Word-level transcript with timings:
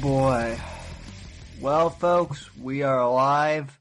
Boy. 0.00 0.58
Well, 1.60 1.90
folks, 1.90 2.56
we 2.56 2.82
are 2.82 2.98
alive 2.98 3.78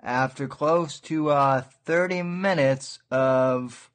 after 0.00 0.46
close 0.46 1.00
to 1.00 1.30
uh, 1.30 1.62
30 1.62 2.22
minutes 2.22 3.00
of 3.10 3.90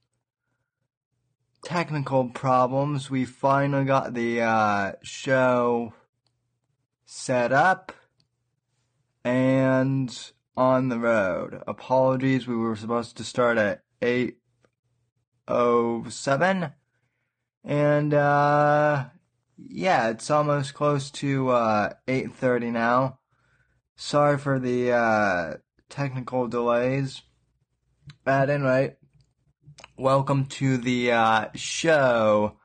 technical 1.64 2.28
problems. 2.30 3.10
We 3.10 3.23
finally 3.26 3.86
got 3.86 4.14
the 4.14 4.42
uh, 4.42 4.92
show 5.04 5.94
set 7.06 7.54
up 7.54 7.94
and 9.23 10.32
on 10.58 10.90
the 10.90 11.00
road. 11.00 11.64
Apologies, 11.66 12.45
we 12.48 12.56
were 12.56 12.76
supposed 12.76 13.16
to 13.18 13.23
start 13.23 13.58
at 13.58 13.82
8.07 14.02 16.73
and 17.64 18.14
uh, 18.14 19.06
yeah, 19.58 20.09
it's 20.09 20.30
almost 20.30 20.73
close 20.73 21.09
to 21.11 21.50
uh, 21.50 21.94
8.30 22.08 22.72
now. 22.72 23.19
Sorry 23.95 24.38
for 24.38 24.59
the 24.59 24.91
uh, 24.91 25.53
technical 25.89 26.47
delays. 26.47 27.23
At 28.25 28.50
any 28.50 28.63
rate, 28.63 28.95
welcome 29.97 30.45
to 30.45 30.78
the 30.78 31.11
uh, 31.11 31.45
show, 31.55 32.58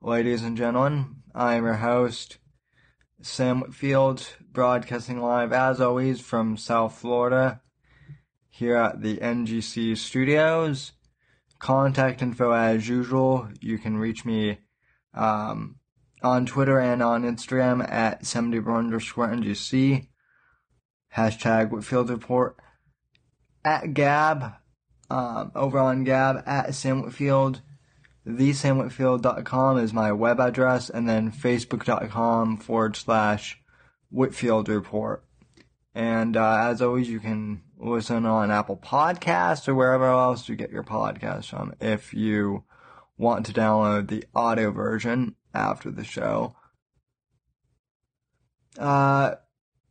ladies 0.00 0.42
and 0.42 0.56
gentlemen. 0.56 1.16
I'm 1.34 1.64
your 1.64 1.74
host, 1.74 2.38
Sam 3.20 3.60
Whitfield, 3.60 4.26
broadcasting 4.50 5.20
live 5.20 5.52
as 5.52 5.80
always 5.80 6.20
from 6.20 6.56
South 6.56 6.98
Florida, 6.98 7.60
here 8.50 8.76
at 8.76 9.02
the 9.02 9.18
NGC 9.18 9.96
studios. 9.96 10.92
Contact 11.58 12.20
info 12.20 12.52
as 12.52 12.88
usual. 12.88 13.48
You 13.60 13.78
can 13.78 13.98
reach 13.98 14.24
me 14.24 14.58
um, 15.14 15.76
on 16.22 16.46
Twitter 16.46 16.78
and 16.78 17.02
on 17.02 17.22
Instagram 17.22 17.88
at 17.90 18.26
70 18.26 18.58
underscore 18.70 19.28
NGC. 19.28 20.08
Hashtag 21.16 21.70
Whitfield 21.70 22.10
Report. 22.10 22.56
At 23.64 23.94
Gab, 23.94 24.52
um, 25.10 25.52
over 25.54 25.78
on 25.78 26.04
Gab 26.04 26.42
at 26.46 26.74
Sam 26.74 27.02
Whitfield. 27.02 27.62
TheSamWhitfield.com 28.26 29.78
is 29.78 29.92
my 29.92 30.10
web 30.10 30.40
address, 30.40 30.90
and 30.90 31.08
then 31.08 31.30
Facebook.com 31.30 32.56
forward 32.56 32.96
slash 32.96 33.60
Whitfield 34.10 34.68
Report. 34.68 35.24
And 35.94 36.36
uh, 36.36 36.56
as 36.58 36.82
always, 36.82 37.08
you 37.08 37.20
can 37.20 37.62
listen 37.78 38.26
on 38.26 38.50
Apple 38.50 38.76
Podcasts 38.76 39.68
or 39.68 39.74
wherever 39.74 40.06
else 40.06 40.48
you 40.48 40.56
get 40.56 40.70
your 40.70 40.82
podcasts 40.82 41.50
from 41.50 41.74
if 41.80 42.12
you 42.12 42.64
want 43.16 43.46
to 43.46 43.52
download 43.52 44.08
the 44.08 44.24
audio 44.34 44.70
version 44.70 45.36
after 45.56 45.90
the 45.90 46.04
show. 46.04 46.54
Uh, 48.78 49.36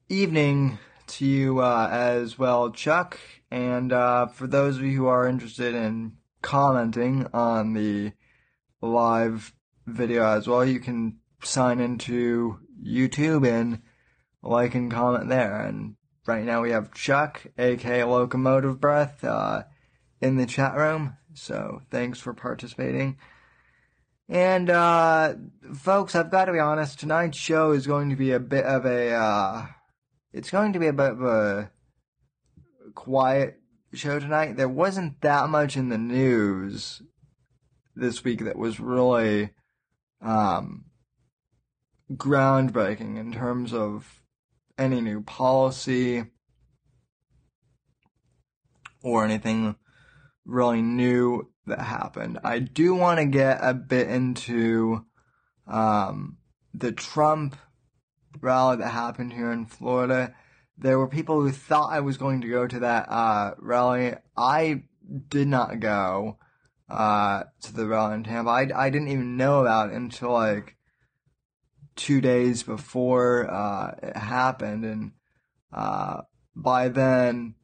evening 0.10 0.78
to 1.08 1.26
you 1.26 1.60
uh, 1.60 1.90
as 1.92 2.38
well, 2.38 2.72
Chuck. 2.72 3.20
And 3.52 3.92
uh, 3.92 4.28
for 4.28 4.48
those 4.48 4.78
of 4.78 4.84
you 4.84 4.98
who 4.98 5.08
are 5.08 5.28
interested 5.28 5.74
in 5.74 6.14
commenting 6.42 7.28
on 7.34 7.74
the 7.74 8.14
live 8.82 9.54
video 9.88 10.26
as 10.26 10.48
well, 10.48 10.64
you 10.64 10.80
can 10.80 11.18
sign 11.42 11.80
into 11.80 12.60
YouTube 12.84 13.48
and 13.48 13.82
like 14.44 14.76
and 14.76 14.92
comment 14.92 15.30
there. 15.30 15.60
And 15.62 15.96
right 16.28 16.44
now 16.44 16.62
we 16.62 16.72
have 16.72 16.94
Chuck, 16.94 17.46
aka 17.58 18.04
Locomotive 18.04 18.80
Breath, 18.80 19.24
uh, 19.24 19.64
in 20.22 20.38
the 20.38 20.46
chat 20.46 20.76
room. 20.76 21.18
So 21.34 21.82
thanks 21.90 22.20
for 22.20 22.34
participating. 22.34 23.18
And, 24.28 24.70
uh, 24.70 25.36
folks, 25.76 26.16
I've 26.16 26.32
got 26.32 26.46
to 26.46 26.52
be 26.52 26.60
honest, 26.60 27.00
tonight's 27.00 27.38
show 27.38 27.72
is 27.72 27.86
going 27.86 28.10
to 28.10 28.16
be 28.16 28.32
a 28.32 28.40
bit 28.40 28.66
of 28.66 28.86
a, 28.86 29.12
uh, 29.12 29.66
it's 30.34 30.50
going 30.50 30.74
to 30.74 30.80
be 30.80 30.88
a 30.88 30.94
bit 30.94 31.12
of 31.12 31.22
a 31.22 31.72
quiet 32.96 33.60
show 33.94 34.20
tonight. 34.20 34.58
There 34.58 34.68
wasn't 34.68 35.22
that 35.22 35.50
much 35.50 35.78
in 35.78 35.90
the 35.90 35.98
news 35.98 37.04
this 37.96 38.24
week 38.24 38.44
that 38.46 38.58
was 38.58 38.80
really, 38.80 39.52
um, 40.22 40.86
groundbreaking 42.12 43.18
in 43.18 43.32
terms 43.32 43.74
of 43.74 44.22
any 44.78 45.02
new 45.02 45.22
policy 45.22 46.26
or 49.04 49.24
anything 49.24 49.76
really 50.46 50.82
new 50.82 51.50
that 51.68 51.80
happened. 51.80 52.40
I 52.44 52.60
do 52.60 52.96
want 52.96 53.20
to 53.20 53.26
get 53.26 53.60
a 53.62 53.74
bit 53.74 54.08
into 54.08 55.06
um, 55.68 56.38
the 56.74 56.92
Trump 56.92 57.56
rally 58.42 58.78
that 58.78 58.90
happened 58.90 59.34
here 59.34 59.52
in 59.52 59.66
Florida. 59.66 60.36
There 60.78 61.00
were 61.00 61.08
people 61.08 61.42
who 61.42 61.52
thought 61.52 61.94
I 61.94 62.02
was 62.02 62.18
going 62.18 62.42
to 62.42 62.50
go 62.50 62.68
to 62.68 62.80
that 62.80 63.10
uh, 63.10 63.56
rally. 63.60 64.14
I 64.36 64.84
did 65.30 65.48
not 65.48 65.80
go 65.80 66.38
uh, 66.90 67.44
to 67.62 67.74
the 67.74 67.88
rally 67.88 68.16
in 68.16 68.24
Tampa. 68.24 68.50
I, 68.50 68.70
I 68.76 68.90
didn't 68.90 69.10
even 69.10 69.38
know 69.38 69.62
about 69.62 69.90
it 69.90 69.96
until 69.96 70.32
like 70.32 70.76
two 71.96 72.22
days 72.22 72.64
before 72.64 73.50
uh, 73.50 73.96
it 74.04 74.18
happened, 74.18 74.84
and 74.86 75.12
uh, 75.72 76.22
by 76.56 76.90
then, 76.90 77.56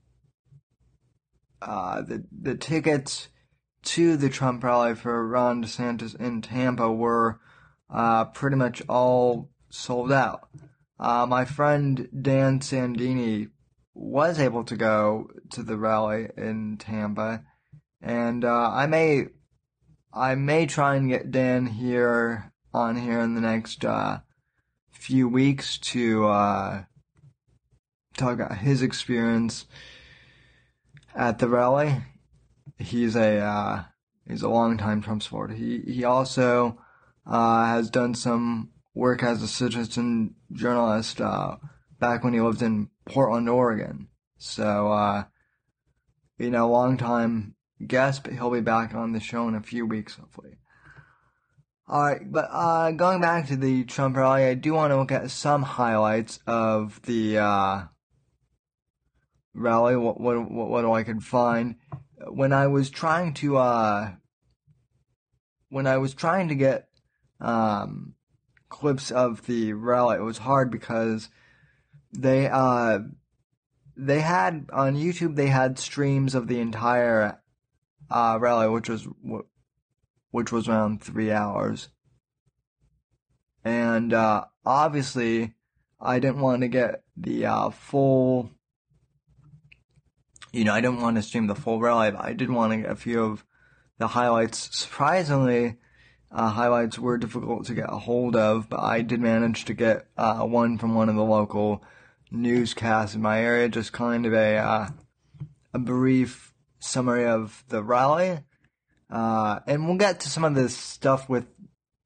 uh, 1.61 2.01
the 2.01 2.23
the 2.31 2.55
tickets 2.55 3.27
to 3.83 4.15
the 4.17 4.29
Trump 4.29 4.63
rally 4.63 4.95
for 4.95 5.27
Ron 5.27 5.63
DeSantis 5.63 6.15
in 6.19 6.41
Tampa 6.41 6.91
were 6.91 7.39
uh, 7.89 8.25
pretty 8.25 8.55
much 8.55 8.81
all 8.87 9.49
sold 9.69 10.11
out. 10.11 10.47
Uh, 10.99 11.25
my 11.27 11.45
friend 11.45 12.07
Dan 12.21 12.59
Sandini 12.59 13.49
was 13.93 14.39
able 14.39 14.63
to 14.65 14.75
go 14.75 15.29
to 15.51 15.63
the 15.63 15.77
rally 15.77 16.29
in 16.37 16.77
Tampa, 16.77 17.43
and 18.01 18.45
uh, 18.45 18.69
I 18.71 18.85
may 18.85 19.25
I 20.13 20.35
may 20.35 20.65
try 20.65 20.95
and 20.95 21.09
get 21.09 21.31
Dan 21.31 21.65
here 21.65 22.51
on 22.73 22.95
here 22.95 23.19
in 23.19 23.35
the 23.35 23.41
next 23.41 23.83
uh, 23.83 24.19
few 24.91 25.27
weeks 25.27 25.77
to 25.79 26.27
uh, 26.27 26.83
talk 28.15 28.35
about 28.35 28.57
his 28.57 28.81
experience 28.81 29.65
at 31.15 31.39
the 31.39 31.49
rally 31.49 32.03
he's 32.81 33.15
a 33.15 33.37
uh, 33.39 33.83
he's 34.27 34.41
a 34.41 34.49
longtime 34.49 35.01
Trump 35.01 35.23
supporter. 35.23 35.53
He 35.53 35.79
he 35.79 36.03
also 36.03 36.77
uh, 37.25 37.65
has 37.65 37.89
done 37.89 38.15
some 38.15 38.71
work 38.93 39.23
as 39.23 39.41
a 39.41 39.47
citizen 39.47 40.35
journalist 40.51 41.21
uh, 41.21 41.57
back 41.99 42.23
when 42.23 42.33
he 42.33 42.41
lived 42.41 42.61
in 42.61 42.89
Portland, 43.05 43.49
Oregon. 43.49 44.07
So 44.37 44.91
uh, 44.91 45.23
you 46.37 46.49
know, 46.49 46.69
long 46.69 46.97
time 46.97 47.55
guest, 47.85 48.23
but 48.23 48.33
he'll 48.33 48.51
be 48.51 48.61
back 48.61 48.93
on 48.93 49.13
the 49.13 49.19
show 49.19 49.47
in 49.47 49.55
a 49.55 49.61
few 49.61 49.85
weeks, 49.85 50.15
hopefully. 50.15 50.57
Alright, 51.89 52.31
but 52.31 52.47
uh, 52.49 52.91
going 52.91 53.19
back 53.19 53.47
to 53.47 53.57
the 53.57 53.83
Trump 53.83 54.15
rally, 54.15 54.45
I 54.45 54.53
do 54.53 54.73
want 54.73 54.91
to 54.91 54.97
look 54.97 55.11
at 55.11 55.29
some 55.29 55.61
highlights 55.61 56.39
of 56.47 57.01
the 57.03 57.39
uh, 57.39 57.81
rally. 59.53 59.97
What, 59.97 60.19
what 60.19 60.49
what 60.49 60.69
what 60.69 60.85
I 60.85 61.03
could 61.03 61.21
find 61.21 61.75
when 62.27 62.53
I 62.53 62.67
was 62.67 62.89
trying 62.89 63.33
to 63.35 63.57
uh, 63.57 64.11
when 65.69 65.87
I 65.87 65.97
was 65.97 66.13
trying 66.13 66.49
to 66.49 66.55
get 66.55 66.87
um, 67.39 68.15
clips 68.69 69.11
of 69.11 69.45
the 69.45 69.73
rally, 69.73 70.17
it 70.17 70.23
was 70.23 70.39
hard 70.39 70.71
because 70.71 71.29
they 72.13 72.47
uh, 72.47 72.99
they 73.95 74.21
had 74.21 74.69
on 74.71 74.95
YouTube 74.95 75.35
they 75.35 75.47
had 75.47 75.79
streams 75.79 76.35
of 76.35 76.47
the 76.47 76.59
entire 76.59 77.39
uh, 78.09 78.37
rally, 78.39 78.69
which 78.69 78.89
was 78.89 79.07
which 80.31 80.51
was 80.51 80.67
around 80.67 81.01
three 81.01 81.31
hours, 81.31 81.89
and 83.63 84.13
uh, 84.13 84.45
obviously 84.65 85.53
I 85.99 86.19
didn't 86.19 86.41
want 86.41 86.61
to 86.61 86.67
get 86.67 87.03
the 87.15 87.45
uh, 87.45 87.69
full 87.69 88.51
you 90.51 90.63
know, 90.63 90.73
I 90.73 90.81
didn't 90.81 91.01
want 91.01 91.17
to 91.17 91.21
stream 91.21 91.47
the 91.47 91.55
full 91.55 91.79
rally, 91.79 92.11
but 92.11 92.23
I 92.23 92.33
did 92.33 92.49
want 92.49 92.73
to 92.73 92.77
get 92.77 92.91
a 92.91 92.95
few 92.95 93.23
of 93.23 93.45
the 93.97 94.07
highlights. 94.07 94.75
Surprisingly, 94.75 95.77
uh, 96.31 96.49
highlights 96.49 96.99
were 96.99 97.17
difficult 97.17 97.65
to 97.65 97.73
get 97.73 97.91
a 97.91 97.97
hold 97.97 98.35
of, 98.35 98.69
but 98.69 98.79
I 98.79 99.01
did 99.01 99.21
manage 99.21 99.65
to 99.65 99.73
get 99.73 100.07
uh, 100.17 100.41
one 100.41 100.77
from 100.77 100.95
one 100.95 101.09
of 101.09 101.15
the 101.15 101.23
local 101.23 101.83
newscasts 102.31 103.15
in 103.15 103.21
my 103.21 103.41
area, 103.41 103.69
just 103.69 103.93
kind 103.93 104.25
of 104.25 104.33
a 104.33 104.57
uh, 104.57 104.87
a 105.73 105.79
brief 105.79 106.53
summary 106.79 107.25
of 107.25 107.63
the 107.69 107.83
rally. 107.83 108.39
Uh, 109.09 109.59
and 109.67 109.85
we'll 109.85 109.97
get 109.97 110.21
to 110.21 110.29
some 110.29 110.45
of 110.45 110.55
this 110.55 110.75
stuff 110.75 111.27
with 111.29 111.45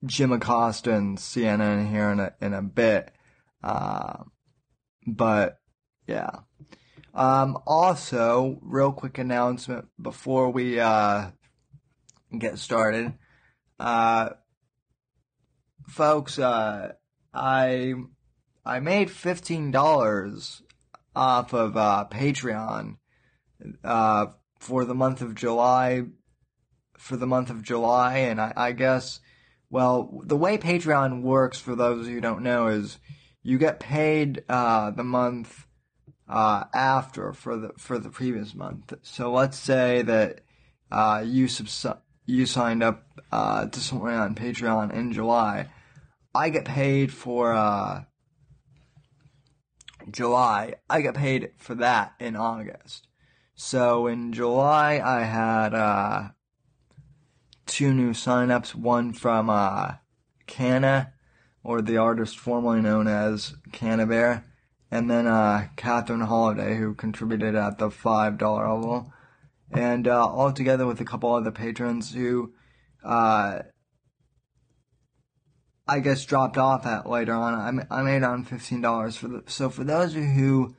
Jim 0.06 0.32
Acosta 0.32 0.94
and 0.94 1.18
CNN 1.18 1.82
in 1.82 1.88
here 1.88 2.10
in 2.10 2.20
a, 2.20 2.34
in 2.42 2.54
a 2.54 2.62
bit. 2.62 3.12
Uh, 3.64 4.24
but 5.06 5.60
yeah. 6.08 6.30
Um, 7.16 7.58
also, 7.66 8.60
real 8.62 8.92
quick 8.92 9.18
announcement 9.18 9.88
before 10.00 10.50
we 10.50 10.80
uh, 10.82 11.32
get 12.38 12.60
started. 12.60 13.14
Uh, 13.80 14.32
folks, 15.88 16.38
uh, 16.38 16.92
I 17.34 17.94
I 18.66 18.80
made 18.82 19.10
fifteen 19.10 19.72
dollars 19.72 20.62
off 21.16 21.54
of 21.54 21.78
uh, 21.78 22.06
Patreon 22.12 22.98
uh, 23.84 24.26
for 24.60 24.84
the 24.84 24.96
month 24.96 25.22
of 25.22 25.36
July. 25.36 26.04
For 26.98 27.18
the 27.18 27.28
month 27.28 27.50
of 27.50 27.62
July, 27.62 28.20
and 28.20 28.40
I, 28.40 28.54
I 28.56 28.72
guess, 28.72 29.20
well, 29.70 30.22
the 30.24 30.38
way 30.38 30.58
Patreon 30.58 31.22
works, 31.22 31.60
for 31.60 31.76
those 31.76 32.08
who 32.08 32.22
don't 32.22 32.42
know, 32.42 32.68
is 32.68 33.00
you 33.44 33.58
get 33.58 33.82
paid 33.82 34.44
uh, 34.48 34.92
the 34.92 35.04
month 35.04 35.65
uh, 36.28 36.66
after 36.74 37.34
for 37.34 37.58
the 37.58 37.72
for 37.78 38.00
the 38.00 38.10
previous 38.10 38.56
month. 38.56 38.94
So 39.02 39.32
let's 39.32 39.58
say 39.58 40.02
that 40.04 40.42
uh, 40.92 41.24
you 41.26 41.48
subs- 41.48 41.86
you 42.26 42.46
signed 42.46 42.84
up 42.84 43.04
uh, 43.32 43.68
to 43.68 43.80
someone 43.80 44.14
on 44.14 44.36
Patreon 44.36 44.94
in 44.94 45.14
July. 45.14 45.68
I 46.34 46.50
get 46.50 46.66
paid 46.66 47.14
for 47.14 47.54
uh, 47.54 48.04
July. 50.12 50.76
I 50.90 51.02
get 51.02 51.16
paid 51.16 51.52
for 51.58 51.76
that 51.76 52.14
in 52.20 52.36
August. 52.36 53.08
So 53.56 54.08
in 54.08 54.34
July, 54.34 55.02
I 55.04 55.22
had 55.24 55.74
uh, 55.74 56.30
two 57.66 57.94
new 57.94 58.12
signups. 58.12 58.76
One 58.76 59.14
from 59.14 59.50
uh, 59.50 59.94
Canna, 60.48 61.14
or 61.64 61.82
the 61.82 61.98
artist 61.98 62.38
formerly 62.38 62.82
known 62.82 63.08
as 63.08 63.56
Cannabear, 63.72 64.44
and 64.92 65.10
then 65.10 65.28
uh, 65.28 65.68
Catherine 65.76 66.22
Holiday, 66.22 66.78
who 66.78 66.94
contributed 66.94 67.56
at 67.56 67.78
the 67.78 67.90
five 67.90 68.38
dollar 68.38 68.68
level, 68.74 69.12
and 69.72 70.08
uh, 70.08 70.26
all 70.26 70.52
together 70.52 70.86
with 70.86 71.02
a 71.02 71.06
couple 71.06 71.34
other 71.34 71.52
patrons 71.52 72.14
who 72.14 72.54
uh, 73.04 73.60
I 75.88 76.00
guess 76.00 76.26
dropped 76.26 76.58
off 76.58 76.86
at 76.86 77.10
later 77.10 77.34
on. 77.34 77.86
I, 77.90 78.00
I 78.00 78.02
made 78.04 78.24
on 78.24 78.44
fifteen 78.44 78.82
dollars 78.82 79.18
for 79.18 79.28
the 79.28 79.44
so 79.48 79.70
for 79.70 79.84
those 79.84 80.14
who 80.14 80.76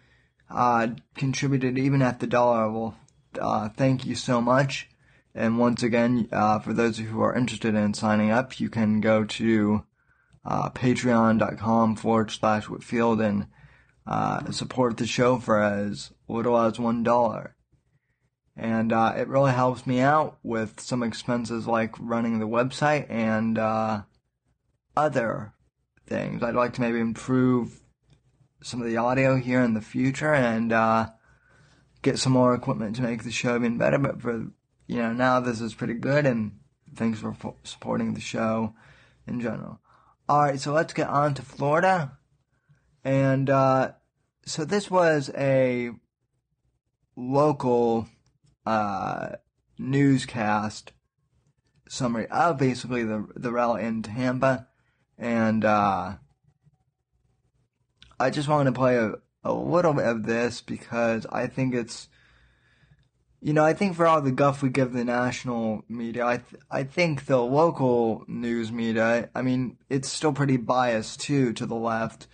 uh, 0.51 0.89
contributed 1.15 1.79
even 1.79 2.03
at 2.03 2.21
the 2.21 2.27
dollar 2.27 2.67
level, 2.67 2.95
uh, 3.41 3.69
thank 3.69 4.07
you 4.07 4.15
so 4.15 4.41
much. 4.41 4.89
And 5.35 5.59
once 5.59 5.83
again, 5.83 6.29
uh, 6.33 6.61
for 6.61 6.73
those 6.73 6.97
who 6.97 7.21
are 7.21 7.37
interested 7.37 7.75
in 7.75 7.93
signing 7.93 8.31
up, 8.31 8.59
you 8.59 8.71
can 8.71 9.03
go 9.03 9.25
to 9.25 9.85
uh, 10.47 10.71
patreon.com 10.71 11.97
forward 11.97 12.31
slash 12.31 12.71
Whitfield 12.71 13.21
and 13.21 13.47
uh, 14.07 14.51
support 14.51 14.97
the 14.97 15.07
show 15.07 15.39
for 15.39 15.61
as 15.63 16.13
little 16.29 16.59
as 16.59 16.79
one 16.79 17.03
dollar. 17.03 17.57
And 18.57 18.93
uh, 18.93 19.15
it 19.17 19.29
really 19.29 19.53
helps 19.53 19.87
me 19.87 20.01
out 20.01 20.39
with 20.43 20.81
some 20.81 21.03
expenses 21.03 21.67
like 21.67 21.95
running 21.99 22.39
the 22.39 22.49
website 22.49 23.11
and 23.11 23.59
other 24.97 25.53
things. 26.07 26.43
I'd 26.43 26.55
like 26.55 26.73
to 26.75 26.81
maybe 26.81 27.01
improve 27.01 27.81
some 28.63 28.81
of 28.81 28.89
the 28.89 28.97
audio 28.97 29.37
here 29.37 29.63
in 29.63 29.75
the 29.75 29.81
future 29.81 30.33
and 30.35 30.73
uh, 30.73 31.09
get 32.03 32.19
some 32.19 32.33
more 32.33 32.55
equipment 32.55 32.97
to 32.97 33.03
make 33.03 33.23
the 33.23 33.31
show 33.31 33.57
even 33.57 33.79
better. 33.79 33.99
But 33.99 34.23
for 34.23 34.47
you 34.87 35.03
know 35.03 35.13
now 35.13 35.41
this 35.41 35.61
is 35.61 35.75
pretty 35.75 35.95
good, 35.95 36.27
and 36.27 36.59
thanks 36.95 37.21
for 37.21 37.37
supporting 37.65 38.15
the 38.15 38.21
show 38.21 38.75
in 39.27 39.41
general. 39.41 39.81
All 40.29 40.43
right, 40.43 40.59
so 40.59 40.73
let's 40.73 40.93
get 40.93 41.09
on 41.09 41.35
to 41.35 41.43
Florida, 41.43 42.16
and 43.07 43.49
uh, 43.49 43.93
so 44.47 44.65
this 44.65 44.91
was 44.91 45.31
a 45.37 45.93
local 47.15 48.09
uh, 48.67 49.29
newscast 49.79 50.91
summary 51.89 52.27
of 52.27 52.59
basically 52.59 53.05
the 53.05 53.25
the 53.37 53.53
rally 53.53 53.85
in 53.85 54.03
Tampa. 54.03 54.67
And 55.17 55.65
uh, 55.65 56.17
I 58.19 58.31
just 58.31 58.49
wanted 58.49 58.75
to 58.75 58.77
play 58.77 58.97
a, 58.97 59.13
a 59.45 59.53
little 59.53 59.95
bit 59.95 60.07
of 60.07 60.25
this 60.25 60.61
because 60.61 61.27
I 61.31 61.47
think 61.47 61.77
it's, 61.77 62.09
you 63.41 63.53
know, 63.53 63.65
I 63.65 63.73
think 63.73 63.95
for 63.95 64.09
all 64.09 64.21
the 64.21 64.33
guff 64.33 64.63
we 64.63 64.69
give 64.69 64.93
the 64.93 65.05
national 65.05 65.85
media, 65.89 66.27
I 66.27 66.39
th- 66.39 66.61
I 66.73 66.83
think 66.83 67.27
the 67.27 67.41
local 67.41 68.25
news 68.27 68.73
media, 68.73 69.31
I 69.33 69.43
mean, 69.43 69.77
it's 69.89 70.09
still 70.09 70.33
pretty 70.33 70.57
biased 70.57 71.21
too 71.21 71.53
to 71.53 71.67
the 71.67 71.77
left, 71.77 72.27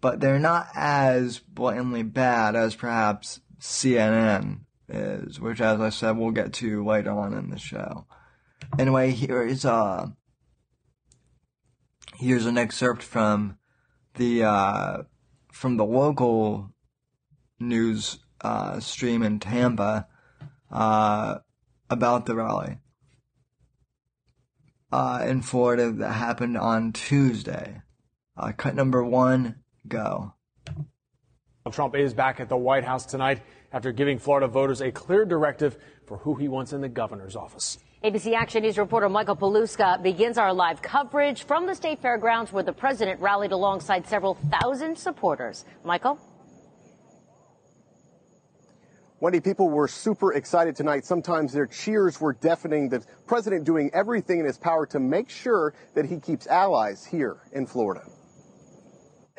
but 0.00 0.20
they're 0.20 0.38
not 0.38 0.68
as 0.74 1.38
blatantly 1.38 2.02
bad 2.02 2.56
as 2.56 2.74
perhaps 2.74 3.40
CNN 3.60 4.60
is, 4.88 5.40
which, 5.40 5.60
as 5.60 5.80
I 5.80 5.90
said, 5.90 6.16
we'll 6.16 6.30
get 6.30 6.52
to 6.54 6.84
later 6.84 7.10
on 7.10 7.34
in 7.34 7.50
the 7.50 7.58
show. 7.58 8.06
Anyway, 8.78 9.10
here 9.10 9.42
is 9.42 9.64
uh 9.64 10.08
Here's 12.20 12.44
an 12.44 12.58
excerpt 12.58 13.02
from 13.02 13.56
the 14.16 14.44
uh, 14.44 15.04
from 15.50 15.78
the 15.78 15.86
local 15.86 16.70
news 17.58 18.18
uh, 18.42 18.78
stream 18.78 19.22
in 19.22 19.40
Tampa 19.40 20.06
uh, 20.70 21.38
about 21.88 22.26
the 22.26 22.34
rally 22.34 22.76
uh, 24.92 25.24
in 25.26 25.40
Florida 25.40 25.90
that 25.90 26.12
happened 26.12 26.58
on 26.58 26.92
Tuesday. 26.92 27.80
Uh, 28.36 28.52
cut 28.52 28.74
number 28.74 29.02
one, 29.02 29.62
go. 29.90 30.32
Trump 31.70 31.94
is 31.94 32.14
back 32.14 32.40
at 32.40 32.48
the 32.48 32.56
White 32.56 32.84
House 32.84 33.06
tonight 33.06 33.42
after 33.72 33.92
giving 33.92 34.18
Florida 34.18 34.48
voters 34.48 34.80
a 34.80 34.90
clear 34.90 35.24
directive 35.24 35.76
for 36.06 36.16
who 36.16 36.34
he 36.34 36.48
wants 36.48 36.72
in 36.72 36.80
the 36.80 36.88
governor's 36.88 37.36
office. 37.36 37.78
ABC 38.02 38.32
Action 38.32 38.62
News 38.62 38.78
reporter 38.78 39.08
Michael 39.08 39.36
Paluska 39.36 40.02
begins 40.02 40.38
our 40.38 40.54
live 40.54 40.80
coverage 40.80 41.44
from 41.44 41.66
the 41.66 41.74
state 41.74 42.00
fairgrounds 42.00 42.50
where 42.50 42.62
the 42.62 42.72
president 42.72 43.20
rallied 43.20 43.52
alongside 43.52 44.06
several 44.06 44.38
thousand 44.50 44.96
supporters. 44.96 45.66
Michael? 45.84 46.18
Wendy, 49.20 49.40
people 49.40 49.68
were 49.68 49.86
super 49.86 50.32
excited 50.32 50.74
tonight. 50.74 51.04
Sometimes 51.04 51.52
their 51.52 51.66
cheers 51.66 52.18
were 52.22 52.32
deafening. 52.32 52.88
The 52.88 53.04
president 53.26 53.64
doing 53.64 53.90
everything 53.92 54.40
in 54.40 54.46
his 54.46 54.56
power 54.56 54.86
to 54.86 54.98
make 54.98 55.28
sure 55.28 55.74
that 55.94 56.06
he 56.06 56.18
keeps 56.18 56.46
allies 56.46 57.04
here 57.04 57.42
in 57.52 57.66
Florida. 57.66 58.02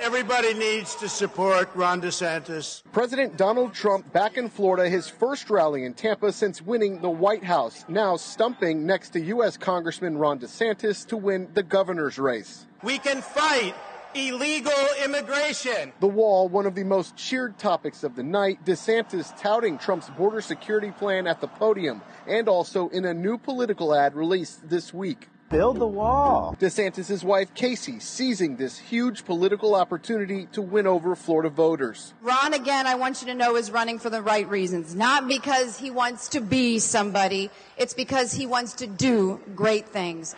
Everybody 0.01 0.55
needs 0.55 0.96
to 0.96 1.08
support 1.08 1.70
Ron 1.75 2.01
DeSantis. 2.01 2.81
President 2.91 3.38
Donald 3.38 3.72
Trump 3.75 4.12
back 4.12 4.36
in 4.36 4.50
Florida, 4.50 4.89
his 4.89 5.08
first 5.08 5.51
rally 5.51 5.86
in 5.86 5.93
Tampa 5.93 6.34
since 6.34 6.60
winning 6.60 7.01
the 7.01 7.10
White 7.10 7.43
House, 7.43 7.86
now 7.88 8.15
stumping 8.17 8.88
next 8.88 9.12
to 9.12 9.20
U.S. 9.20 9.58
Congressman 9.58 10.17
Ron 10.17 10.39
DeSantis 10.39 11.05
to 11.10 11.17
win 11.17 11.50
the 11.53 11.62
governor's 11.62 12.17
race. 12.17 12.65
We 12.81 12.98
can 12.98 13.22
fight 13.22 13.75
illegal 14.15 14.74
immigration. 15.05 15.93
The 16.00 16.08
wall, 16.08 16.50
one 16.50 16.65
of 16.65 16.74
the 16.74 16.84
most 16.84 17.15
cheered 17.15 17.60
topics 17.60 18.03
of 18.03 18.15
the 18.15 18.24
night, 18.24 18.65
DeSantis 18.65 19.39
touting 19.39 19.77
Trump's 19.77 20.10
border 20.10 20.41
security 20.41 20.89
plan 20.89 21.27
at 21.27 21.41
the 21.41 21.48
podium 21.48 22.01
and 22.25 22.50
also 22.50 22.89
in 22.89 23.05
a 23.05 23.13
new 23.13 23.38
political 23.38 23.93
ad 23.93 24.15
released 24.15 24.67
this 24.67 24.96
week. 24.96 25.29
Build 25.51 25.79
the 25.79 25.88
wall. 25.88 26.55
DeSantis' 26.62 27.25
wife, 27.25 27.53
Casey, 27.53 28.00
seizing 28.00 28.55
this 28.55 28.77
huge 28.77 29.25
political 29.25 29.75
opportunity 29.75 30.46
to 30.53 30.62
win 30.62 30.88
over 30.88 31.13
Florida 31.13 31.50
voters. 31.50 32.13
Ron, 32.22 32.53
again, 32.53 32.88
I 32.88 32.96
want 32.96 33.22
you 33.22 33.27
to 33.27 33.34
know, 33.34 33.58
is 33.58 33.70
running 33.70 34.00
for 34.00 34.10
the 34.10 34.22
right 34.22 34.48
reasons. 34.48 34.96
Not 34.96 35.27
because 35.27 35.77
he 35.77 35.91
wants 35.91 36.29
to 36.29 36.39
be 36.39 36.79
somebody, 36.79 37.50
it's 37.77 37.93
because 37.93 38.31
he 38.31 38.46
wants 38.46 38.72
to 38.75 38.88
do 38.88 39.41
great 39.53 39.89
things. 39.89 40.36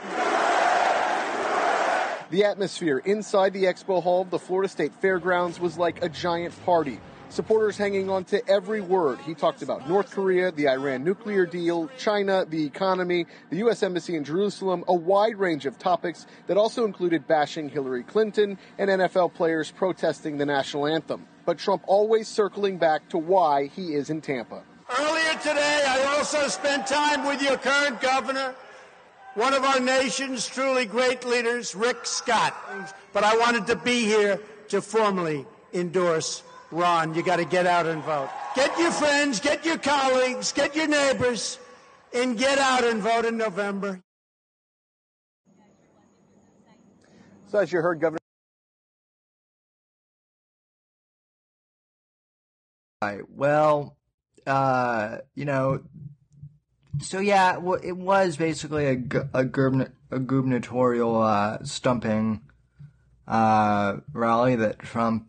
The 2.32 2.46
atmosphere 2.46 2.98
inside 2.98 3.54
the 3.54 3.66
expo 3.66 4.02
hall 4.02 4.24
of 4.24 4.32
the 4.32 4.40
Florida 4.40 4.68
State 4.68 4.96
Fairgrounds 4.96 5.60
was 5.60 5.78
like 5.78 6.04
a 6.04 6.10
giant 6.10 6.60
party. 6.66 7.00
Supporters 7.34 7.78
hanging 7.78 8.12
on 8.12 8.26
to 8.26 8.48
every 8.48 8.80
word. 8.80 9.18
He 9.22 9.34
talked 9.34 9.64
about 9.64 9.90
North 9.90 10.12
Korea, 10.12 10.52
the 10.52 10.70
Iran 10.70 11.04
nuclear 11.04 11.48
deal, 11.48 11.90
China, 11.98 12.46
the 12.48 12.64
economy, 12.64 13.26
the 13.50 13.56
U.S. 13.58 13.82
Embassy 13.82 14.16
in 14.16 14.24
Jerusalem, 14.24 14.84
a 14.88 14.94
wide 14.94 15.38
range 15.38 15.66
of 15.66 15.80
topics 15.80 16.28
that 16.46 16.58
also 16.58 16.86
included 16.86 17.28
bashing 17.28 17.70
Hillary 17.70 18.04
Clinton 18.04 18.60
and 18.78 18.88
NFL 18.88 19.34
players 19.34 19.72
protesting 19.72 20.38
the 20.38 20.46
national 20.46 20.86
anthem. 20.86 21.26
But 21.44 21.58
Trump 21.58 21.82
always 21.88 22.28
circling 22.28 22.78
back 22.78 23.10
to 23.10 23.18
why 23.18 23.66
he 23.66 23.96
is 23.96 24.12
in 24.12 24.22
Tampa. 24.22 24.62
Earlier 25.00 25.34
today, 25.40 25.82
I 25.88 26.16
also 26.16 26.48
spent 26.50 26.86
time 26.86 27.26
with 27.26 27.42
your 27.42 27.58
current 27.58 28.00
governor, 28.00 28.54
one 29.34 29.56
of 29.56 29.64
our 29.64 29.80
nation's 29.80 30.46
truly 30.46 30.86
great 30.86 31.26
leaders, 31.26 31.74
Rick 31.74 32.06
Scott. 32.06 32.56
But 33.12 33.24
I 33.24 33.36
wanted 33.38 33.66
to 33.66 33.76
be 33.76 34.06
here 34.06 34.40
to 34.68 34.84
formally 34.84 35.48
endorse 35.74 36.44
Ron, 36.74 37.14
you 37.14 37.24
got 37.24 37.38
to 37.38 37.46
get 37.46 37.66
out 37.66 37.86
and 37.86 38.04
vote. 38.04 38.30
Get 38.56 38.78
your 38.80 38.92
friends, 38.92 39.40
get 39.40 39.66
your 39.66 39.78
colleagues, 39.78 40.52
get 40.52 40.76
your 40.76 40.88
neighbors, 40.88 41.60
and 42.14 42.38
get 42.38 42.58
out 42.58 42.84
and 42.84 43.02
vote 43.02 43.26
in 43.26 43.38
November. 43.38 44.02
So, 47.48 47.60
as 47.60 47.72
you 47.72 47.80
heard, 47.80 48.02
Governor. 48.02 48.20
Right. 53.02 53.22
Well, 53.30 53.98
uh, 54.48 55.18
you 55.36 55.46
know, 55.46 55.84
so 57.00 57.20
yeah, 57.20 57.58
it 57.84 57.98
was 57.98 58.38
basically 58.38 58.86
a, 58.88 59.28
a, 59.34 59.46
a 60.12 60.20
gubernatorial 60.20 61.22
uh, 61.22 61.58
stumping 61.64 62.42
uh, 63.28 63.98
rally 64.14 64.56
that 64.56 64.80
Trump 64.80 65.28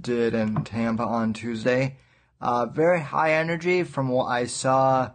did 0.00 0.34
in 0.34 0.64
Tampa 0.64 1.02
on 1.02 1.32
Tuesday. 1.32 1.96
Uh, 2.40 2.66
very 2.66 3.00
high 3.00 3.32
energy 3.32 3.82
from 3.82 4.08
what 4.08 4.26
I 4.26 4.46
saw 4.46 5.10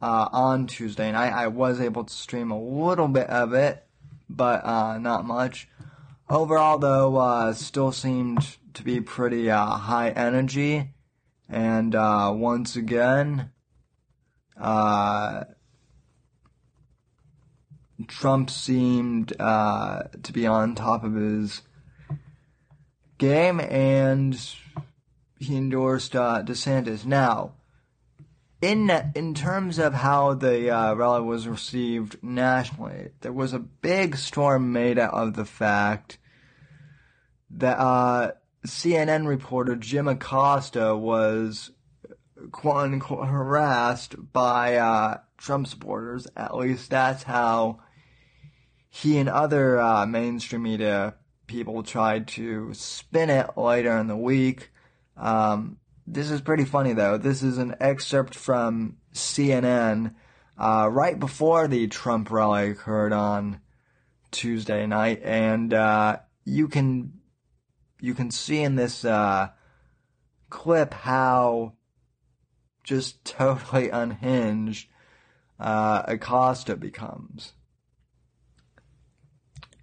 uh, 0.00 0.28
on 0.32 0.66
Tuesday, 0.66 1.10
I, 1.12 1.44
I, 1.44 1.46
was 1.46 1.80
able 1.80 2.04
to 2.04 2.12
stream 2.12 2.50
a 2.50 2.60
little 2.60 3.08
bit 3.08 3.28
of 3.28 3.54
it, 3.54 3.86
but 4.28 4.64
uh, 4.64 4.98
not 4.98 5.24
much. 5.24 5.68
Overall, 6.28 6.78
though, 6.78 7.16
uh, 7.16 7.52
still 7.54 7.92
seemed 7.92 8.56
to 8.74 8.82
be 8.82 9.00
pretty 9.00 9.50
uh, 9.50 9.64
high 9.64 10.10
energy, 10.10 10.90
and 11.48 11.94
uh, 11.94 12.30
once 12.34 12.76
again, 12.76 13.50
Trump 18.06 18.50
seemed 18.50 19.28
to 19.28 20.32
be 20.32 20.46
on 20.46 20.74
top 20.74 21.04
of 21.04 21.14
his 21.14 21.62
game, 23.18 23.60
and 23.60 24.38
he 25.38 25.56
endorsed 25.56 26.12
DeSantis. 26.12 27.04
Now, 27.04 27.52
in 28.60 28.90
in 29.14 29.34
terms 29.34 29.78
of 29.78 29.94
how 29.94 30.34
the 30.34 30.70
uh, 30.70 30.94
rally 30.94 31.22
was 31.22 31.46
received 31.46 32.22
nationally, 32.22 33.10
there 33.20 33.32
was 33.32 33.52
a 33.52 33.58
big 33.58 34.16
storm 34.16 34.72
made 34.72 34.98
out 34.98 35.14
of 35.14 35.34
the 35.34 35.44
fact 35.44 36.18
that 37.50 37.78
uh, 37.78 38.32
CNN 38.66 39.26
reporter 39.26 39.76
Jim 39.76 40.08
Acosta 40.08 40.96
was 40.96 41.70
quote 42.50 42.92
unquote 42.92 43.28
harassed 43.28 44.32
by 44.32 44.76
uh, 44.76 45.18
Trump 45.36 45.66
supporters. 45.66 46.26
At 46.36 46.56
least 46.56 46.90
that's 46.90 47.24
how 47.24 47.80
he 48.88 49.18
and 49.18 49.28
other 49.28 49.78
uh, 49.78 50.06
mainstream 50.06 50.62
media 50.62 51.14
people 51.46 51.82
tried 51.82 52.28
to 52.28 52.72
spin 52.74 53.30
it 53.30 53.56
later 53.56 53.96
in 53.96 54.06
the 54.06 54.16
week. 54.16 54.70
Um, 55.16 55.78
this 56.06 56.30
is 56.30 56.40
pretty 56.40 56.64
funny 56.64 56.92
though. 56.92 57.18
This 57.18 57.42
is 57.42 57.58
an 57.58 57.76
excerpt 57.80 58.34
from 58.34 58.96
CNN 59.12 60.14
uh, 60.58 60.88
right 60.90 61.18
before 61.18 61.68
the 61.68 61.86
Trump 61.88 62.30
rally 62.30 62.70
occurred 62.70 63.12
on 63.12 63.60
Tuesday 64.30 64.86
night, 64.86 65.20
and 65.22 65.72
uh, 65.72 66.18
you 66.44 66.68
can 66.68 67.12
you 68.00 68.14
can 68.14 68.30
see 68.30 68.62
in 68.62 68.76
this 68.76 69.04
uh, 69.04 69.48
clip 70.50 70.94
how 70.94 71.74
just 72.84 73.24
totally 73.24 73.90
unhinged 73.90 74.88
uh, 75.58 76.02
Acosta 76.06 76.76
becomes. 76.76 77.52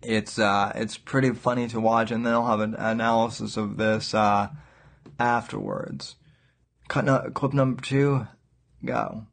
It's 0.06 0.38
uh, 0.38 0.72
it's 0.76 0.98
pretty 0.98 1.32
funny 1.32 1.68
to 1.70 1.80
watch, 1.80 2.12
and 2.12 2.26
then 2.26 2.34
I'll 2.34 2.48
have 2.48 2.60
an 2.60 2.76
analysis 2.76 3.58
of 3.58 3.78
this 3.78 4.14
uh, 4.14 4.50
afterwards. 5.20 6.16
Cut 6.88 7.06
no, 7.06 7.32
clip 7.34 7.54
number 7.54 7.82
two, 7.82 8.28
go. 8.84 9.28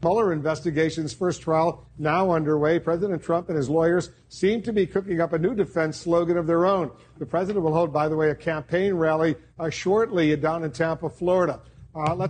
Mueller 0.00 0.32
investigation's 0.32 1.12
first 1.12 1.42
trial 1.42 1.84
now 1.98 2.30
underway. 2.30 2.78
President 2.78 3.20
Trump 3.20 3.48
and 3.48 3.56
his 3.56 3.68
lawyers 3.68 4.10
seem 4.28 4.62
to 4.62 4.72
be 4.72 4.86
cooking 4.86 5.20
up 5.20 5.32
a 5.32 5.38
new 5.38 5.54
defense 5.54 5.96
slogan 5.96 6.36
of 6.36 6.46
their 6.46 6.66
own. 6.66 6.90
The 7.18 7.26
president 7.26 7.64
will 7.64 7.74
hold, 7.74 7.92
by 7.92 8.08
the 8.08 8.14
way, 8.14 8.30
a 8.30 8.34
campaign 8.34 8.94
rally 8.94 9.34
uh, 9.58 9.70
shortly 9.70 10.34
down 10.36 10.62
in 10.62 10.70
Tampa, 10.70 11.10
Florida. 11.10 11.60
Uh, 11.94 12.28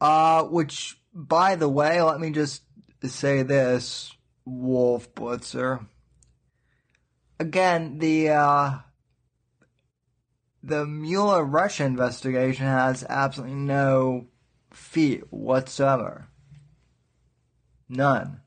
uh, 0.00 0.44
which, 0.44 0.98
by 1.12 1.54
the 1.56 1.68
way, 1.68 2.00
let 2.02 2.20
me 2.20 2.30
just 2.30 2.62
say 3.04 3.42
this. 3.42 4.12
Wolf 4.44 5.14
Blitzer. 5.14 5.86
Again, 7.38 7.98
the 7.98 8.30
uh, 8.30 8.78
the 10.62 10.86
Mueller 10.86 11.44
Russia 11.44 11.84
investigation 11.84 12.66
has 12.66 13.04
absolutely 13.08 13.56
no 13.56 14.26
feet 14.72 15.24
whatsoever. 15.30 16.28
None. 17.88 18.40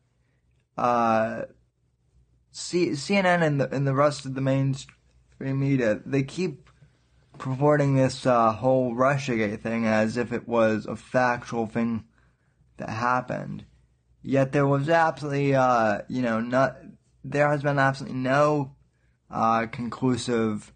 Uh, 0.78 1.44
C- 2.52 2.90
CNN 2.92 3.44
and 3.44 3.62
the 3.62 3.74
and 3.74 3.88
the 3.88 3.94
rest 3.94 4.26
of 4.26 4.34
the 4.34 4.42
mainstream 4.42 5.60
media 5.60 6.02
they 6.06 6.24
keep 6.24 6.61
purporting 7.38 7.96
this 7.96 8.26
uh, 8.26 8.54
whole 8.54 8.94
RussiaGate 8.94 9.62
thing 9.62 9.86
as 9.86 10.18
if 10.18 10.32
it 10.32 10.48
was 10.48 10.86
a 10.86 10.96
factual 10.96 11.66
thing 11.66 12.06
that 12.78 12.90
happened. 12.90 13.66
Yet 14.22 14.52
there 14.52 14.68
was 14.68 14.90
absolutely, 14.90 15.56
uh, 15.56 16.02
you 16.08 16.22
know, 16.22 16.40
not, 16.40 16.78
there 17.24 17.50
has 17.50 17.64
been 17.64 17.80
absolutely 17.80 18.20
no 18.20 18.76
uh, 19.30 19.66
conclusive 19.68 20.74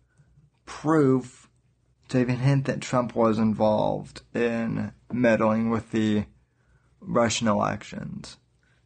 proof 0.65 1.49
to 2.09 2.19
even 2.19 2.37
hint 2.37 2.65
that 2.65 2.81
Trump 2.81 3.15
was 3.15 3.37
involved 3.37 4.21
in 4.33 4.93
meddling 5.11 5.69
with 5.69 5.91
the 5.91 6.25
Russian 6.99 7.47
elections. 7.47 8.37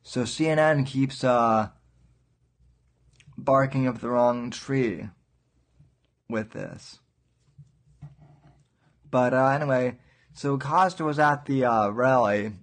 So 0.04 0.24
CNN 0.24 0.86
keeps 0.86 1.24
uh, 1.24 1.70
barking 3.38 3.88
up 3.88 4.00
the 4.00 4.10
wrong 4.10 4.50
tree 4.50 5.10
with 6.30 6.52
this. 6.52 7.00
But 9.12 9.34
uh, 9.34 9.48
anyway, 9.48 9.98
so 10.34 10.58
Costa 10.58 11.04
was 11.04 11.20
at 11.20 11.46
the 11.46 11.66
uh, 11.66 11.90
rally 11.90 12.54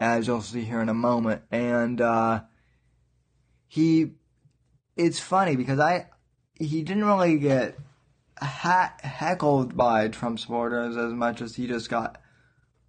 as 0.00 0.26
you'll 0.26 0.42
see 0.42 0.62
here 0.62 0.80
in 0.80 0.88
a 0.88 0.94
moment. 0.94 1.42
And 1.50 2.00
uh, 2.00 2.42
he, 3.66 4.12
it's 4.96 5.18
funny 5.18 5.56
because 5.56 5.78
I, 5.78 6.06
he 6.54 6.82
didn't 6.82 7.04
really 7.04 7.38
get 7.38 7.76
ha- 8.38 8.94
heckled 9.02 9.76
by 9.76 10.08
Trump 10.08 10.38
supporters 10.38 10.96
as 10.96 11.12
much 11.12 11.40
as 11.40 11.56
he 11.56 11.66
just 11.66 11.88
got 11.88 12.20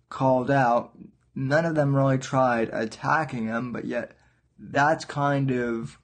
called 0.09 0.51
out. 0.51 0.97
None 1.35 1.65
of 1.65 1.75
them 1.75 1.95
really 1.95 2.17
tried 2.17 2.69
attacking 2.69 3.47
him, 3.47 3.71
but 3.71 3.85
yet 3.85 4.15
that's 4.57 5.05
kind 5.05 5.51
of, 5.51 5.99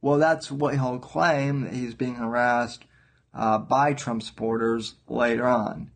well, 0.00 0.18
that's 0.18 0.50
what 0.50 0.74
he'll 0.74 0.98
claim 0.98 1.62
that 1.62 1.74
he's 1.74 1.94
being 1.94 2.14
harassed 2.14 2.84
uh, 3.36 3.58
by 3.58 3.92
Trump 3.92 4.22
supporters 4.22 4.94
later 5.06 5.46
on. 5.46 5.90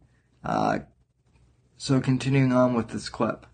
Uh, 0.44 0.80
so 1.76 2.00
continuing 2.00 2.52
on 2.52 2.74
with 2.74 2.88
this 2.88 3.08
clip. 3.08 3.46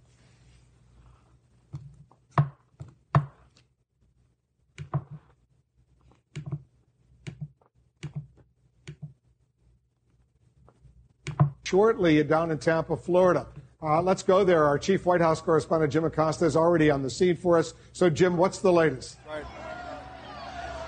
shortly 11.66 12.22
down 12.22 12.50
in 12.50 12.58
Tampa, 12.58 12.96
Florida. 12.96 13.46
Uh, 13.82 14.00
let's 14.00 14.22
go 14.22 14.44
there. 14.44 14.64
Our 14.64 14.78
chief 14.78 15.04
White 15.04 15.20
House 15.20 15.40
correspondent, 15.40 15.92
Jim 15.92 16.04
Acosta, 16.04 16.44
is 16.46 16.56
already 16.56 16.90
on 16.90 17.02
the 17.02 17.10
scene 17.10 17.36
for 17.36 17.58
us. 17.58 17.74
So, 17.92 18.08
Jim, 18.08 18.36
what's 18.36 18.60
the 18.60 18.72
latest? 18.72 19.18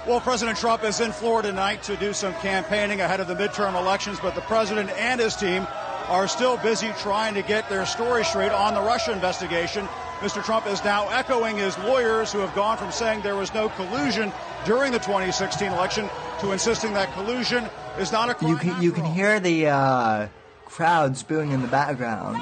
Well, 0.08 0.22
President 0.22 0.56
Trump 0.56 0.84
is 0.84 1.00
in 1.00 1.12
Florida 1.12 1.50
tonight 1.50 1.82
to 1.82 1.94
do 1.94 2.14
some 2.14 2.32
campaigning 2.36 3.02
ahead 3.02 3.20
of 3.20 3.28
the 3.28 3.34
midterm 3.34 3.78
elections, 3.78 4.18
but 4.18 4.34
the 4.34 4.40
president 4.40 4.88
and 4.92 5.20
his 5.20 5.36
team 5.36 5.66
are 6.06 6.26
still 6.26 6.56
busy 6.56 6.90
trying 6.96 7.34
to 7.34 7.42
get 7.42 7.68
their 7.68 7.84
story 7.84 8.24
straight 8.24 8.50
on 8.50 8.72
the 8.72 8.80
Russia 8.80 9.12
investigation. 9.12 9.86
Mr. 10.20 10.42
Trump 10.42 10.66
is 10.66 10.82
now 10.82 11.06
echoing 11.10 11.58
his 11.58 11.76
lawyers 11.80 12.32
who 12.32 12.38
have 12.38 12.54
gone 12.54 12.78
from 12.78 12.90
saying 12.90 13.20
there 13.20 13.36
was 13.36 13.52
no 13.52 13.68
collusion 13.68 14.32
during 14.64 14.92
the 14.92 14.98
2016 14.98 15.70
election 15.70 16.08
to 16.40 16.52
insisting 16.52 16.94
that 16.94 17.12
collusion 17.12 17.68
is 17.98 18.10
not 18.10 18.30
a 18.30 18.34
crime. 18.34 18.50
You 18.50 18.56
can 18.56 18.82
you 18.82 18.92
can 18.92 19.04
hear 19.04 19.38
the 19.40 19.66
uh, 19.66 20.28
crowds 20.64 21.22
booing 21.22 21.50
in 21.50 21.60
the 21.60 21.68
background. 21.68 22.38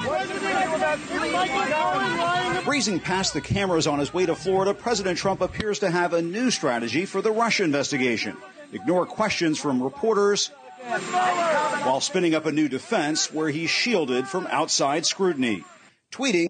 Breezing 2.65 3.01
past 3.01 3.33
the 3.33 3.41
cameras 3.41 3.87
on 3.87 3.99
his 3.99 4.13
way 4.13 4.27
to 4.27 4.35
Florida, 4.35 4.75
President 4.75 5.19
Trump 5.19 5.41
appears 5.41 5.79
to 5.81 5.91
have 5.91 6.13
a 6.13 6.23
new 6.23 6.51
strategy 6.51 7.07
for 7.07 7.23
the 7.23 7.31
Russia 7.31 7.65
investigation. 7.65 8.37
Ignore 8.73 9.07
questions 9.07 9.59
from 9.59 9.83
reporters 9.83 10.51
while 10.87 12.01
spinning 12.01 12.35
up 12.35 12.47
a 12.47 12.53
new 12.53 12.69
defense 12.69 13.33
where 13.33 13.49
he's 13.49 13.71
shielded 13.71 14.29
from 14.29 14.47
outside 14.49 15.07
scrutiny. 15.07 15.65
Tweeting. 16.13 16.49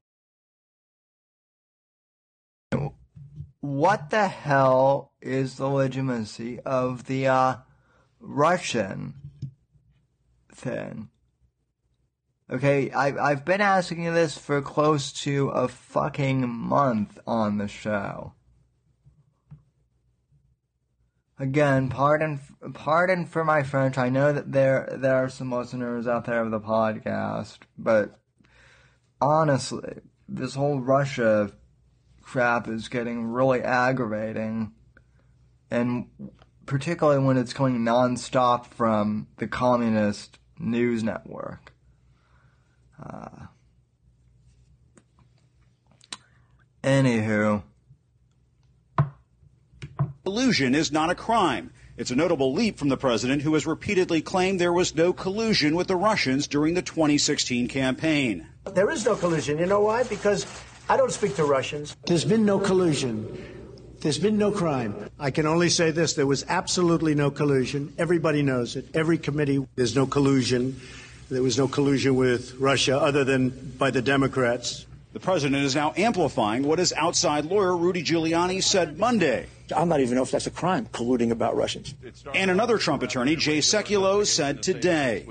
What 3.61 4.11
the 4.11 4.29
hell 4.29 5.13
is 5.21 5.57
the 5.57 5.67
legitimacy 5.67 6.61
of 6.61 7.05
the 7.05 7.27
uh, 7.27 7.57
Russian 8.21 9.15
thing? 10.53 11.09
Okay, 12.49 12.93
I, 12.93 13.31
I've 13.31 13.45
been 13.45 13.61
asking 13.61 14.05
you 14.05 14.13
this 14.13 14.39
for 14.39 14.63
close 14.63 15.13
to 15.25 15.49
a 15.49 15.67
fucking 15.67 16.49
month 16.49 17.19
on 17.27 17.59
the 17.59 17.67
show. 17.67 18.35
Again, 21.41 21.89
pardon, 21.89 22.41
pardon 22.73 23.27
for 23.27 23.45
my 23.45 23.65
French. 23.65 23.99
I 23.99 24.11
know 24.11 24.33
that 24.33 24.53
there 24.53 24.89
there 24.93 25.17
are 25.17 25.29
some 25.29 25.51
listeners 25.51 26.07
out 26.07 26.25
there 26.25 26.41
of 26.41 26.53
the 26.53 26.61
podcast, 26.61 27.59
but 27.77 28.21
honestly, 29.21 29.99
this 30.29 30.55
whole 30.55 30.79
Russia 30.79 31.51
crap 32.23 32.69
is 32.69 32.89
getting 32.89 33.25
really 33.25 33.61
aggravating, 33.61 34.73
and 35.69 36.07
particularly 36.65 37.23
when 37.23 37.37
it's 37.37 37.53
coming 37.53 37.81
nonstop 37.81 38.67
from 38.67 39.27
the 39.39 39.49
communist 39.49 40.39
news 40.59 41.03
network. 41.03 41.76
Uh, 43.03 43.47
anywho. 46.83 47.63
Collusion 50.25 50.75
is 50.75 50.91
not 50.91 51.11
a 51.11 51.15
crime. 51.15 51.73
It's 51.97 52.11
a 52.11 52.17
notable 52.17 52.53
leap 52.53 52.79
from 52.79 52.91
the 52.91 52.97
president 52.97 53.43
who 53.43 53.55
has 53.55 53.67
repeatedly 53.67 54.21
claimed 54.21 54.61
there 54.61 54.73
was 54.73 54.95
no 54.95 55.13
collusion 55.13 55.75
with 55.75 55.87
the 55.87 55.97
Russians 55.97 56.47
during 56.47 56.75
the 56.75 56.83
2016 56.83 57.69
campaign. 57.69 58.47
There 58.65 58.91
is 58.91 59.07
no 59.07 59.17
collusion. 59.17 59.59
You 59.59 59.67
know 59.67 59.81
why? 59.81 60.03
Because 60.03 60.47
I 60.89 60.97
don't 60.97 61.13
speak 61.13 61.37
to 61.37 61.45
Russians. 61.45 61.97
There's 62.07 62.25
been 62.25 62.45
no 62.45 62.59
collusion. 62.59 63.57
There's 64.01 64.19
been 64.19 64.37
no 64.37 64.53
crime. 64.53 65.09
I 65.19 65.31
can 65.31 65.47
only 65.47 65.71
say 65.71 65.91
this 65.91 66.15
there 66.15 66.27
was 66.27 66.45
absolutely 66.49 67.15
no 67.15 67.31
collusion. 67.31 67.95
Everybody 67.97 68.43
knows 68.43 68.77
it. 68.77 68.87
Every 68.95 69.17
committee, 69.17 69.67
there's 69.75 69.97
no 69.97 70.07
collusion. 70.07 70.79
There 71.29 71.43
was 71.43 71.59
no 71.59 71.67
collusion 71.67 72.15
with 72.15 72.55
Russia 72.55 72.99
other 72.99 73.25
than 73.25 73.51
by 73.51 73.91
the 73.91 74.01
Democrats. 74.01 74.87
The 75.13 75.19
president 75.19 75.65
is 75.65 75.75
now 75.75 75.93
amplifying 75.97 76.63
what 76.63 76.79
his 76.79 76.93
outside 76.93 77.47
lawyer, 77.47 77.77
Rudy 77.77 78.05
Giuliani, 78.05 78.63
said 78.63 78.99
Monday. 78.99 79.47
I'm 79.75 79.89
not 79.89 80.01
even 80.01 80.15
know 80.15 80.23
if 80.23 80.31
that's 80.31 80.47
a 80.47 80.53
crime, 80.53 80.87
colluding 80.93 81.33
about 81.33 81.57
Russians. 81.57 81.95
And 82.35 82.51
another 82.51 82.79
Trump 82.79 83.03
attorney, 83.03 83.35
Jay 83.35 83.59
Sekulow, 83.59 84.25
said 84.25 84.63
today. 84.63 85.27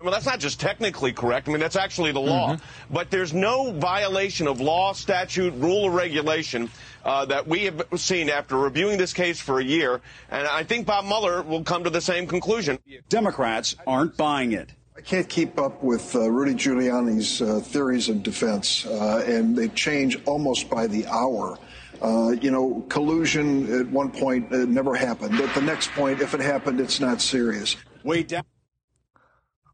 Well, 0.00 0.12
that's 0.12 0.26
not 0.26 0.38
just 0.38 0.60
technically 0.60 1.12
correct. 1.12 1.48
I 1.48 1.52
mean, 1.52 1.60
that's 1.60 1.74
actually 1.74 2.12
the 2.12 2.20
law. 2.20 2.54
Mm-hmm. 2.54 2.94
But 2.94 3.10
there's 3.10 3.32
no 3.32 3.72
violation 3.72 4.46
of 4.46 4.60
law, 4.60 4.92
statute, 4.92 5.54
rule, 5.54 5.84
or 5.84 5.90
regulation 5.90 6.70
uh, 7.04 7.24
that 7.24 7.48
we 7.48 7.64
have 7.64 7.82
seen 7.96 8.30
after 8.30 8.56
reviewing 8.56 8.98
this 8.98 9.12
case 9.12 9.40
for 9.40 9.58
a 9.58 9.64
year. 9.64 10.00
And 10.30 10.46
I 10.46 10.62
think 10.62 10.86
Bob 10.86 11.06
Mueller 11.06 11.42
will 11.42 11.64
come 11.64 11.82
to 11.84 11.90
the 11.90 12.02
same 12.02 12.28
conclusion. 12.28 12.78
Democrats 13.08 13.74
aren't 13.86 14.16
buying 14.16 14.52
it. 14.52 14.70
I 15.00 15.02
can't 15.02 15.30
keep 15.30 15.58
up 15.58 15.82
with 15.82 16.14
uh, 16.14 16.30
Rudy 16.30 16.52
Giuliani's 16.52 17.40
uh, 17.40 17.60
theories 17.60 18.10
of 18.10 18.22
defense, 18.22 18.84
uh, 18.84 19.24
and 19.26 19.56
they 19.56 19.68
change 19.68 20.22
almost 20.26 20.68
by 20.68 20.86
the 20.88 21.06
hour. 21.06 21.58
Uh, 22.02 22.32
you 22.32 22.50
know, 22.50 22.84
collusion 22.90 23.80
at 23.80 23.88
one 23.88 24.10
point 24.10 24.52
it 24.52 24.68
never 24.68 24.94
happened. 24.94 25.40
At 25.40 25.54
the 25.54 25.62
next 25.62 25.90
point, 25.92 26.20
if 26.20 26.34
it 26.34 26.40
happened, 26.40 26.80
it's 26.80 27.00
not 27.00 27.22
serious. 27.22 27.76
Wait 28.04 28.28
down. 28.28 28.42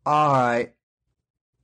All 0.07 0.33
right. 0.33 0.75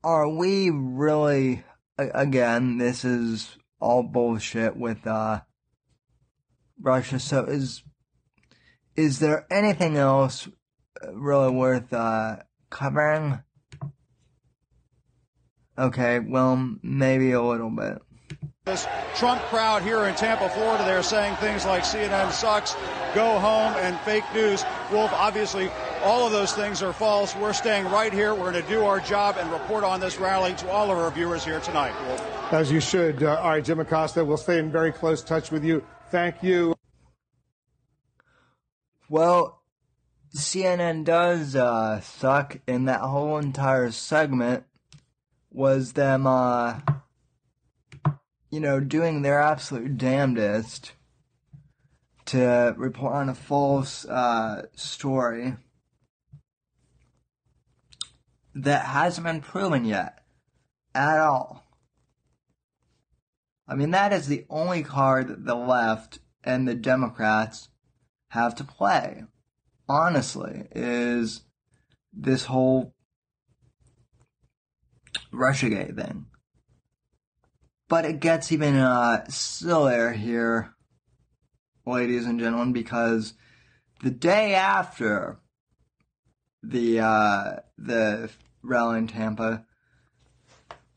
Are 0.02 0.28
we 0.28 0.70
really? 0.70 1.62
Again, 1.96 2.78
this 2.78 3.04
is 3.04 3.58
all 3.78 4.02
bullshit 4.02 4.76
with 4.76 5.06
uh, 5.06 5.42
Russia. 6.80 7.20
So 7.20 7.44
is 7.44 7.84
is 8.96 9.20
there 9.20 9.46
anything 9.52 9.96
else 9.96 10.48
really 11.12 11.52
worth 11.52 11.92
uh, 11.92 12.38
covering? 12.68 13.38
Okay, 15.82 16.20
well, 16.20 16.76
maybe 16.80 17.32
a 17.32 17.42
little 17.42 17.68
bit. 17.68 18.00
This 18.64 18.86
Trump 19.16 19.42
crowd 19.42 19.82
here 19.82 20.04
in 20.04 20.14
Tampa, 20.14 20.48
Florida, 20.50 20.84
they're 20.84 21.02
saying 21.02 21.34
things 21.36 21.66
like 21.66 21.82
CNN 21.82 22.30
sucks, 22.30 22.74
go 23.16 23.36
home, 23.40 23.72
and 23.78 23.98
fake 24.02 24.22
news. 24.32 24.64
Wolf, 24.92 25.12
obviously, 25.12 25.68
all 26.04 26.24
of 26.24 26.30
those 26.30 26.52
things 26.52 26.84
are 26.84 26.92
false. 26.92 27.34
We're 27.34 27.52
staying 27.52 27.86
right 27.86 28.12
here. 28.12 28.32
We're 28.32 28.52
going 28.52 28.62
to 28.62 28.68
do 28.70 28.84
our 28.84 29.00
job 29.00 29.38
and 29.40 29.50
report 29.50 29.82
on 29.82 29.98
this 29.98 30.18
rally 30.18 30.54
to 30.54 30.70
all 30.70 30.92
of 30.92 30.98
our 30.98 31.10
viewers 31.10 31.44
here 31.44 31.58
tonight. 31.58 31.92
Wolf. 32.06 32.52
As 32.52 32.70
you 32.70 32.78
should. 32.78 33.24
Uh, 33.24 33.40
all 33.40 33.48
right, 33.48 33.64
Jim 33.64 33.80
Acosta, 33.80 34.24
we'll 34.24 34.36
stay 34.36 34.60
in 34.60 34.70
very 34.70 34.92
close 34.92 35.24
touch 35.24 35.50
with 35.50 35.64
you. 35.64 35.84
Thank 36.12 36.44
you. 36.44 36.76
Well, 39.08 39.60
CNN 40.36 41.02
does 41.04 41.56
uh, 41.56 42.00
suck, 42.02 42.58
in 42.68 42.84
that 42.84 43.00
whole 43.00 43.38
entire 43.38 43.90
segment 43.90 44.62
was 45.52 45.92
them, 45.92 46.26
uh, 46.26 46.80
you 48.50 48.60
know, 48.60 48.80
doing 48.80 49.22
their 49.22 49.40
absolute 49.40 49.96
damnedest 49.98 50.92
to 52.26 52.74
report 52.76 53.14
on 53.14 53.28
a 53.28 53.34
false 53.34 54.04
uh, 54.06 54.62
story 54.74 55.54
that 58.54 58.86
hasn't 58.86 59.26
been 59.26 59.40
proven 59.40 59.84
yet 59.84 60.18
at 60.94 61.18
all. 61.18 61.64
I 63.68 63.74
mean, 63.74 63.90
that 63.92 64.12
is 64.12 64.26
the 64.26 64.44
only 64.50 64.82
card 64.82 65.28
that 65.28 65.44
the 65.44 65.54
left 65.54 66.18
and 66.44 66.66
the 66.66 66.74
Democrats 66.74 67.68
have 68.28 68.54
to 68.56 68.64
play, 68.64 69.24
honestly, 69.88 70.66
is 70.72 71.42
this 72.12 72.46
whole 72.46 72.94
Russiagate 75.32 75.96
thing. 75.96 76.26
But 77.88 78.04
it 78.04 78.20
gets 78.20 78.52
even 78.52 78.76
uh, 78.76 79.24
sillier 79.28 80.12
here, 80.12 80.74
ladies 81.86 82.24
and 82.26 82.40
gentlemen, 82.40 82.72
because 82.72 83.34
the 84.02 84.10
day 84.10 84.54
after 84.54 85.38
the 86.62 87.00
uh, 87.00 87.56
the 87.76 88.30
rally 88.62 88.98
in 88.98 89.08
Tampa, 89.08 89.66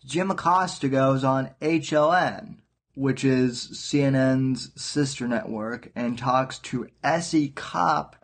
Jim 0.06 0.32
Acosta 0.32 0.88
goes 0.88 1.24
on 1.24 1.52
HLN, 1.62 2.58
which 2.94 3.26
is 3.26 3.70
CNN's 3.74 4.72
sister 4.82 5.28
network, 5.28 5.92
and 5.96 6.18
talks 6.18 6.60
to 6.60 6.88
S.E. 7.04 7.52
Cupp. 7.56 8.16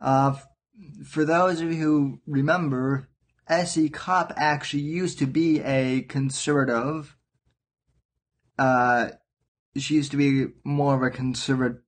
Uh, 0.00 0.36
for 1.06 1.24
those 1.24 1.60
of 1.60 1.70
you 1.72 1.78
who 1.78 2.20
remember, 2.26 3.09
S.E. 3.50 3.88
Cupp 3.88 4.32
actually 4.36 4.84
used 4.84 5.18
to 5.18 5.26
be 5.26 5.60
a 5.60 6.02
conservative. 6.02 7.16
Uh, 8.56 9.08
she 9.76 9.94
used 9.94 10.12
to 10.12 10.16
be 10.16 10.52
more 10.62 10.94
of 10.94 11.02
a 11.02 11.10
conservative, 11.10 11.82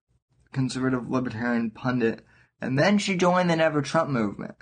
conservative 0.52 1.08
libertarian 1.08 1.70
pundit, 1.70 2.24
and 2.60 2.76
then 2.76 2.98
she 2.98 3.16
joined 3.16 3.48
the 3.48 3.54
Never 3.54 3.80
Trump 3.80 4.10
movement 4.10 4.56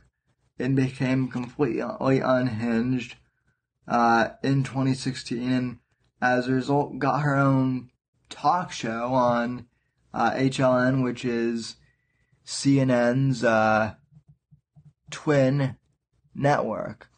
and 0.58 0.76
became 0.76 1.28
completely 1.28 1.80
unhinged 2.20 3.16
uh, 3.88 4.28
in 4.42 4.62
2016, 4.62 5.50
and 5.50 5.78
as 6.20 6.48
a 6.48 6.52
result, 6.52 6.98
got 6.98 7.22
her 7.22 7.34
own 7.34 7.88
talk 8.28 8.72
show 8.72 9.14
on 9.14 9.64
uh, 10.12 10.32
HLN, 10.32 11.02
which 11.02 11.24
is 11.24 11.76
CNN's 12.44 13.42
uh, 13.42 13.94
twin 15.10 15.76
network. 16.34 17.08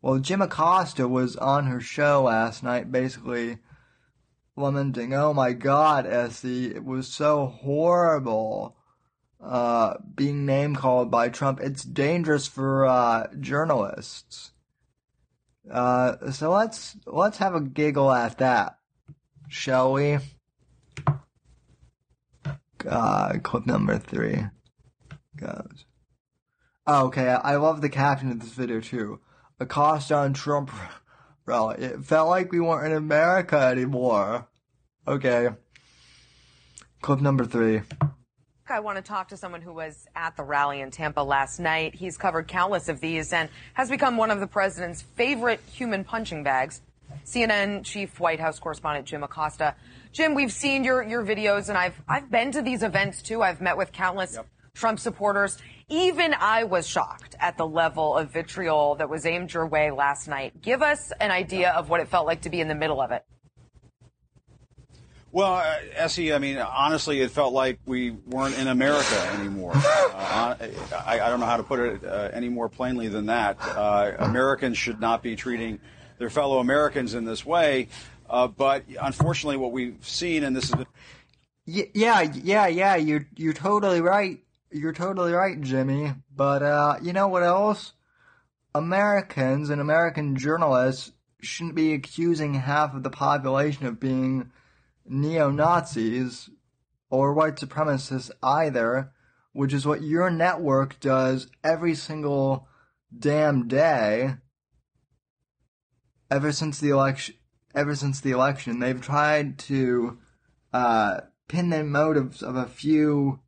Well, 0.00 0.18
Jim 0.18 0.40
Acosta 0.40 1.08
was 1.08 1.36
on 1.36 1.66
her 1.66 1.80
show 1.80 2.22
last 2.22 2.62
night, 2.62 2.92
basically 2.92 3.58
lamenting, 4.56 5.12
"Oh 5.12 5.34
my 5.34 5.52
God, 5.52 6.06
Essie, 6.06 6.74
it 6.74 6.84
was 6.84 7.08
so 7.08 7.46
horrible." 7.46 8.76
Uh, 9.40 9.94
being 10.16 10.44
name 10.44 10.74
called 10.74 11.12
by 11.12 11.28
Trump. 11.28 11.60
It's 11.60 11.84
dangerous 11.84 12.48
for 12.48 12.86
uh, 12.86 13.28
journalists. 13.38 14.50
Uh, 15.70 16.30
so 16.32 16.50
let's 16.50 16.96
let's 17.06 17.38
have 17.38 17.54
a 17.54 17.60
giggle 17.60 18.10
at 18.10 18.38
that, 18.38 18.78
shall 19.48 19.92
we? 19.92 20.18
Uh, 22.88 23.38
clip 23.42 23.66
number 23.66 23.98
three 23.98 24.44
goes. 25.36 25.84
Oh, 26.90 27.08
okay, 27.08 27.28
I 27.28 27.56
love 27.56 27.82
the 27.82 27.90
caption 27.90 28.30
of 28.30 28.40
this 28.40 28.54
video 28.54 28.80
too. 28.80 29.20
Acosta 29.60 30.14
on 30.14 30.32
Trump 30.32 30.70
rally. 31.44 31.84
It 31.84 32.02
felt 32.02 32.30
like 32.30 32.50
we 32.50 32.60
weren't 32.60 32.86
in 32.86 32.96
America 32.96 33.58
anymore. 33.58 34.48
Okay. 35.06 35.50
Clip 37.02 37.20
number 37.20 37.44
three. 37.44 37.82
I 38.70 38.80
want 38.80 38.96
to 38.96 39.02
talk 39.02 39.28
to 39.28 39.36
someone 39.36 39.60
who 39.60 39.74
was 39.74 40.06
at 40.16 40.34
the 40.38 40.42
rally 40.42 40.80
in 40.80 40.90
Tampa 40.90 41.20
last 41.20 41.58
night. 41.58 41.94
He's 41.94 42.16
covered 42.16 42.48
countless 42.48 42.88
of 42.88 43.00
these 43.00 43.34
and 43.34 43.50
has 43.74 43.90
become 43.90 44.16
one 44.16 44.30
of 44.30 44.40
the 44.40 44.46
president's 44.46 45.02
favorite 45.02 45.60
human 45.70 46.04
punching 46.04 46.42
bags. 46.42 46.80
CNN 47.26 47.84
chief 47.84 48.18
White 48.18 48.40
House 48.40 48.58
correspondent 48.58 49.04
Jim 49.04 49.22
Acosta. 49.22 49.74
Jim, 50.12 50.34
we've 50.34 50.52
seen 50.52 50.84
your, 50.84 51.02
your 51.02 51.22
videos 51.22 51.68
and 51.68 51.76
I've, 51.76 52.00
I've 52.08 52.30
been 52.30 52.50
to 52.52 52.62
these 52.62 52.82
events 52.82 53.20
too. 53.20 53.42
I've 53.42 53.60
met 53.60 53.76
with 53.76 53.92
countless 53.92 54.36
yep. 54.36 54.46
Trump 54.72 54.98
supporters. 54.98 55.58
Even 55.88 56.34
I 56.34 56.64
was 56.64 56.86
shocked 56.86 57.34
at 57.40 57.56
the 57.56 57.66
level 57.66 58.16
of 58.16 58.30
vitriol 58.30 58.96
that 58.96 59.08
was 59.08 59.24
aimed 59.24 59.52
your 59.52 59.66
way 59.66 59.90
last 59.90 60.28
night. 60.28 60.60
Give 60.60 60.82
us 60.82 61.12
an 61.20 61.30
idea 61.30 61.70
of 61.70 61.88
what 61.88 62.00
it 62.00 62.08
felt 62.08 62.26
like 62.26 62.42
to 62.42 62.50
be 62.50 62.60
in 62.60 62.68
the 62.68 62.74
middle 62.74 63.00
of 63.00 63.10
it. 63.10 63.24
Well, 65.32 65.54
uh, 65.54 65.76
Essie, 65.94 66.32
I 66.32 66.38
mean, 66.38 66.58
honestly, 66.58 67.20
it 67.20 67.30
felt 67.30 67.52
like 67.52 67.78
we 67.86 68.10
weren't 68.10 68.58
in 68.58 68.68
America 68.68 69.30
anymore. 69.38 69.74
Uh, 70.18 70.56
I, 71.06 71.20
I, 71.20 71.30
don't 71.30 71.40
know 71.40 71.46
how 71.46 71.56
to 71.56 71.62
put 71.62 71.78
it 71.80 72.04
uh, 72.04 72.28
any 72.32 72.48
more 72.48 72.68
plainly 72.68 73.08
than 73.08 73.26
that. 73.26 73.56
Uh, 73.60 74.12
Americans 74.18 74.76
should 74.76 75.00
not 75.00 75.22
be 75.22 75.36
treating 75.36 75.80
their 76.18 76.28
fellow 76.28 76.58
Americans 76.58 77.14
in 77.14 77.24
this 77.24 77.46
way. 77.46 77.88
Uh, 78.28 78.46
but 78.46 78.84
unfortunately, 79.00 79.56
what 79.56 79.72
we've 79.72 79.96
seen, 80.02 80.44
and 80.44 80.54
this 80.54 80.64
is 80.64 80.74
yeah, 81.64 82.22
yeah, 82.22 82.66
yeah. 82.66 82.96
You're 82.96 83.26
you're 83.36 83.52
totally 83.52 84.00
right. 84.00 84.40
You're 84.70 84.92
totally 84.92 85.32
right, 85.32 85.60
Jimmy. 85.60 86.14
But 86.34 86.62
uh, 86.62 86.96
you 87.02 87.12
know 87.12 87.28
what 87.28 87.42
else? 87.42 87.94
Americans 88.74 89.70
and 89.70 89.80
American 89.80 90.36
journalists 90.36 91.12
shouldn't 91.40 91.74
be 91.74 91.94
accusing 91.94 92.54
half 92.54 92.94
of 92.94 93.02
the 93.02 93.10
population 93.10 93.86
of 93.86 94.00
being 94.00 94.50
neo 95.06 95.50
Nazis 95.50 96.50
or 97.10 97.32
white 97.32 97.56
supremacists 97.56 98.30
either, 98.42 99.12
which 99.52 99.72
is 99.72 99.86
what 99.86 100.02
your 100.02 100.30
network 100.30 101.00
does 101.00 101.48
every 101.64 101.94
single 101.94 102.68
damn 103.16 103.68
day. 103.68 104.34
Ever 106.30 106.52
since 106.52 106.78
the 106.78 106.90
election, 106.90 107.36
ever 107.74 107.94
since 107.94 108.20
the 108.20 108.32
election, 108.32 108.80
they've 108.80 109.00
tried 109.00 109.58
to 109.60 110.18
uh, 110.74 111.20
pin 111.48 111.70
the 111.70 111.82
motives 111.82 112.42
of 112.42 112.54
a 112.54 112.66
few 112.66 113.40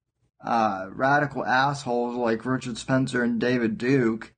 uh, 0.45 0.87
radical 0.91 1.45
assholes 1.45 2.17
like 2.17 2.45
Richard 2.45 2.79
Spencer 2.79 3.23
and 3.23 3.41
David 3.41 3.79
Duke, 3.79 4.35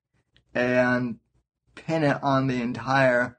and 0.54 1.18
pin 1.74 2.02
it 2.02 2.22
on 2.22 2.46
the 2.46 2.60
entire 2.60 3.38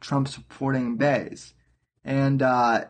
Trump 0.00 0.28
supporting 0.28 0.96
base. 0.96 1.54
And 2.04 2.42
uh, 2.42 2.86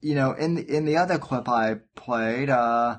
you 0.00 0.14
know, 0.14 0.32
in 0.32 0.54
the 0.54 0.76
in 0.76 0.84
the 0.84 0.96
other 0.96 1.18
clip 1.18 1.48
I 1.48 1.76
played, 1.94 2.50
uh, 2.50 2.98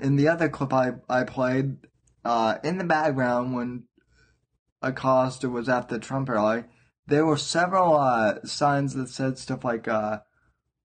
in 0.00 0.16
the 0.16 0.28
other 0.28 0.48
clip 0.48 0.72
I 0.72 0.92
I 1.08 1.24
played, 1.24 1.78
uh, 2.24 2.56
in 2.62 2.78
the 2.78 2.84
background 2.84 3.54
when 3.54 3.84
Acosta 4.82 5.48
was 5.48 5.68
at 5.68 5.88
the 5.88 5.98
Trump 5.98 6.28
rally, 6.28 6.64
there 7.06 7.24
were 7.24 7.38
several 7.38 7.96
uh, 7.96 8.44
signs 8.44 8.94
that 8.94 9.08
said 9.08 9.38
stuff 9.38 9.64
like 9.64 9.88
uh, 9.88 10.20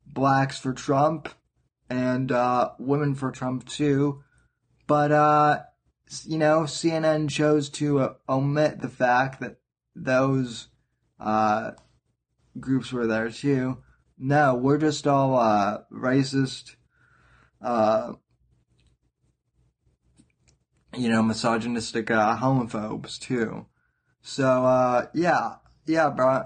"blacks 0.06 0.58
for 0.58 0.74
Trump" 0.74 1.30
and 1.94 2.32
uh, 2.32 2.72
"women 2.80 3.14
for 3.14 3.32
Trump" 3.32 3.68
too, 3.70 4.24
but 4.88 5.12
uh, 5.12 5.60
you 6.26 6.40
know, 6.40 6.62
CNN 6.62 7.30
chose 7.30 7.70
to 7.70 8.00
uh, 8.00 8.14
omit 8.28 8.82
the 8.82 8.90
fact 8.90 9.40
that 9.42 9.58
those 9.96 10.70
uh, 11.20 11.72
groups 12.60 12.92
were 12.92 13.06
there 13.06 13.30
too. 13.30 13.78
No, 14.18 14.56
we're 14.56 14.80
just 14.80 15.06
all 15.06 15.38
uh, 15.38 15.80
racist, 15.92 16.76
uh, 17.62 18.14
you 20.98 21.10
know, 21.10 21.22
misogynistic 21.22 22.08
homophobes 22.08 23.20
too. 23.20 23.68
So 24.24 25.10
yeah, 25.14 25.56
yeah, 25.86 26.10
Brian, 26.10 26.46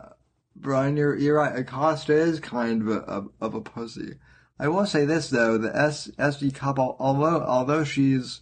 Brian, 0.57 0.97
you're 0.97 1.15
you're 1.15 1.37
right. 1.37 1.57
Acosta 1.57 2.13
is 2.13 2.41
kind 2.41 2.81
of 2.81 2.87
a, 2.89 2.99
of, 2.99 3.29
of 3.39 3.53
a 3.53 3.61
pussy. 3.61 4.15
I 4.59 4.67
will 4.67 4.85
say 4.85 5.05
this 5.05 5.29
though: 5.29 5.57
the 5.57 5.75
S, 5.75 6.07
SD 6.17 6.53
couple, 6.53 6.95
although 6.99 7.41
although 7.43 7.83
she's 7.83 8.41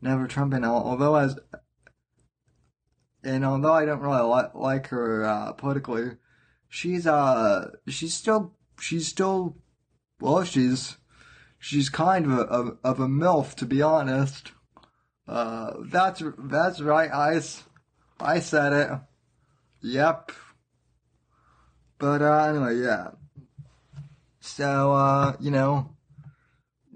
never 0.00 0.26
Trumping, 0.26 0.64
although 0.64 1.16
as 1.16 1.38
and 3.22 3.44
although 3.44 3.74
I 3.74 3.84
don't 3.84 4.00
really 4.00 4.22
li- 4.22 4.50
like 4.54 4.86
her 4.88 5.24
uh, 5.24 5.52
politically, 5.52 6.12
she's 6.68 7.06
uh 7.06 7.72
she's 7.88 8.14
still 8.14 8.54
she's 8.78 9.06
still 9.06 9.56
well 10.20 10.44
she's 10.44 10.96
she's 11.58 11.90
kind 11.90 12.24
of 12.26 12.32
a, 12.32 12.42
of, 12.42 12.78
of 12.82 13.00
a 13.00 13.06
milf 13.06 13.54
to 13.56 13.66
be 13.66 13.82
honest. 13.82 14.52
Uh, 15.28 15.74
that's 15.84 16.22
that's 16.38 16.80
right, 16.80 17.12
Ice. 17.12 17.62
I 18.18 18.40
said 18.40 18.72
it. 18.72 18.90
Yep. 19.82 20.32
But 21.98 22.22
uh, 22.22 22.44
anyway, 22.44 22.78
yeah. 22.78 23.10
So 24.40 24.92
uh, 24.92 25.36
you 25.40 25.50
know, 25.50 25.90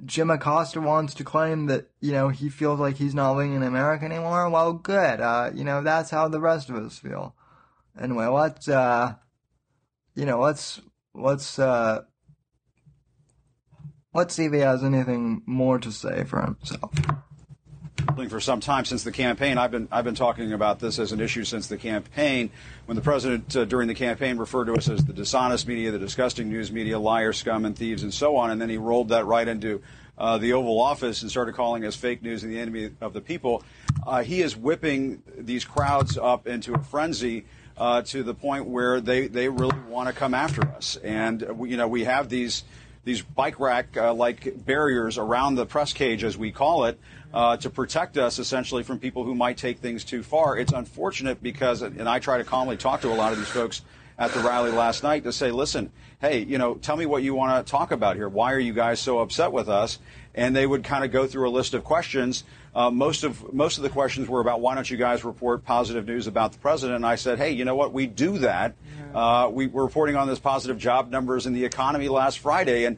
Jim 0.04 0.30
Acosta 0.30 0.80
wants 0.80 1.14
to 1.14 1.24
claim 1.24 1.66
that, 1.66 1.90
you 2.00 2.12
know, 2.12 2.28
he 2.28 2.48
feels 2.48 2.80
like 2.80 2.96
he's 2.96 3.14
not 3.14 3.36
living 3.36 3.54
in 3.54 3.62
America 3.62 4.04
anymore. 4.04 4.48
Well, 4.50 4.72
good. 4.72 5.20
Uh, 5.20 5.50
you 5.54 5.64
know, 5.64 5.82
that's 5.82 6.10
how 6.10 6.28
the 6.28 6.40
rest 6.40 6.68
of 6.68 6.76
us 6.76 6.98
feel. 6.98 7.34
Anyway, 8.00 8.26
let's, 8.26 8.68
uh, 8.68 9.14
you 10.14 10.26
know, 10.26 10.40
let's, 10.40 10.80
let's, 11.14 11.58
uh, 11.58 12.02
let's 14.12 14.34
see 14.34 14.46
if 14.46 14.52
he 14.52 14.58
has 14.60 14.82
anything 14.82 15.42
more 15.46 15.78
to 15.78 15.92
say 15.92 16.24
for 16.24 16.42
himself 16.42 16.92
for 18.14 18.40
some 18.40 18.60
time 18.60 18.84
since 18.84 19.02
the 19.02 19.10
campaign. 19.10 19.58
I've 19.58 19.72
been 19.72 19.88
I've 19.90 20.04
been 20.04 20.14
talking 20.14 20.52
about 20.52 20.78
this 20.78 20.98
as 20.98 21.10
an 21.10 21.20
issue 21.20 21.42
since 21.44 21.66
the 21.66 21.76
campaign. 21.76 22.50
When 22.86 22.94
the 22.94 23.02
president 23.02 23.56
uh, 23.56 23.64
during 23.64 23.88
the 23.88 23.94
campaign 23.94 24.38
referred 24.38 24.66
to 24.66 24.74
us 24.74 24.88
as 24.88 25.04
the 25.04 25.12
dishonest 25.12 25.66
media, 25.66 25.90
the 25.90 25.98
disgusting 25.98 26.48
news 26.48 26.70
media, 26.70 26.98
liar, 26.98 27.32
scum, 27.32 27.64
and 27.64 27.76
thieves, 27.76 28.04
and 28.04 28.14
so 28.14 28.36
on, 28.36 28.50
and 28.50 28.60
then 28.60 28.70
he 28.70 28.76
rolled 28.76 29.08
that 29.08 29.26
right 29.26 29.46
into 29.46 29.82
uh, 30.16 30.38
the 30.38 30.52
Oval 30.52 30.80
Office 30.80 31.22
and 31.22 31.30
started 31.30 31.56
calling 31.56 31.84
us 31.84 31.96
fake 31.96 32.22
news 32.22 32.44
and 32.44 32.52
the 32.52 32.60
enemy 32.60 32.90
of 33.00 33.12
the 33.12 33.20
people. 33.20 33.64
Uh, 34.06 34.22
he 34.22 34.42
is 34.42 34.56
whipping 34.56 35.22
these 35.36 35.64
crowds 35.64 36.16
up 36.16 36.46
into 36.46 36.74
a 36.74 36.78
frenzy. 36.78 37.44
Uh, 37.76 38.02
to 38.02 38.22
the 38.22 38.34
point 38.34 38.66
where 38.66 39.00
they, 39.00 39.26
they 39.26 39.48
really 39.48 39.76
want 39.88 40.06
to 40.06 40.14
come 40.14 40.32
after 40.32 40.62
us, 40.62 40.94
and 41.02 41.42
uh, 41.42 41.64
you 41.64 41.76
know 41.76 41.88
we 41.88 42.04
have 42.04 42.28
these 42.28 42.62
these 43.04 43.22
bike 43.22 43.60
rack 43.60 43.96
uh, 43.96 44.12
like 44.12 44.64
barriers 44.64 45.18
around 45.18 45.54
the 45.54 45.66
press 45.66 45.92
cage, 45.92 46.24
as 46.24 46.36
we 46.36 46.50
call 46.50 46.86
it, 46.86 46.98
uh, 47.34 47.56
to 47.56 47.68
protect 47.68 48.16
us 48.16 48.38
essentially 48.38 48.84
from 48.84 49.00
people 49.00 49.24
who 49.24 49.34
might 49.34 49.56
take 49.56 49.78
things 49.78 50.04
too 50.04 50.22
far. 50.22 50.56
It's 50.56 50.72
unfortunate 50.72 51.42
because, 51.42 51.82
and 51.82 52.08
I 52.08 52.20
try 52.20 52.38
to 52.38 52.44
calmly 52.44 52.76
talk 52.76 53.00
to 53.00 53.08
a 53.08 53.14
lot 53.14 53.32
of 53.32 53.38
these 53.38 53.48
folks 53.48 53.82
at 54.16 54.30
the 54.30 54.38
rally 54.38 54.70
last 54.70 55.02
night 55.02 55.24
to 55.24 55.32
say, 55.32 55.50
listen, 55.50 55.90
hey, 56.20 56.44
you 56.44 56.58
know, 56.58 56.76
tell 56.76 56.96
me 56.96 57.06
what 57.06 57.24
you 57.24 57.34
want 57.34 57.66
to 57.66 57.68
talk 57.68 57.90
about 57.90 58.14
here. 58.14 58.28
Why 58.28 58.52
are 58.52 58.60
you 58.60 58.72
guys 58.72 59.00
so 59.00 59.18
upset 59.18 59.50
with 59.50 59.68
us? 59.68 59.98
And 60.36 60.54
they 60.54 60.64
would 60.64 60.84
kind 60.84 61.04
of 61.04 61.10
go 61.10 61.26
through 61.26 61.48
a 61.48 61.50
list 61.50 61.74
of 61.74 61.82
questions. 61.82 62.44
Uh, 62.72 62.90
most 62.90 63.24
of 63.24 63.52
most 63.52 63.78
of 63.78 63.82
the 63.82 63.90
questions 63.90 64.28
were 64.28 64.40
about 64.40 64.60
why 64.60 64.76
don't 64.76 64.88
you 64.88 64.96
guys 64.96 65.24
report 65.24 65.64
positive 65.64 66.06
news 66.06 66.28
about 66.28 66.52
the 66.52 66.58
president? 66.58 66.96
And 66.96 67.06
I 67.06 67.16
said, 67.16 67.38
hey, 67.38 67.50
you 67.50 67.64
know 67.64 67.74
what? 67.74 67.92
We 67.92 68.06
do 68.06 68.38
that. 68.38 68.74
Uh, 69.12 69.48
we 69.52 69.66
were 69.66 69.84
reporting 69.84 70.14
on 70.14 70.28
this 70.28 70.38
positive 70.38 70.78
job 70.78 71.10
numbers 71.10 71.46
in 71.46 71.52
the 71.52 71.64
economy 71.64 72.08
last 72.08 72.38
Friday, 72.38 72.84
and 72.84 72.96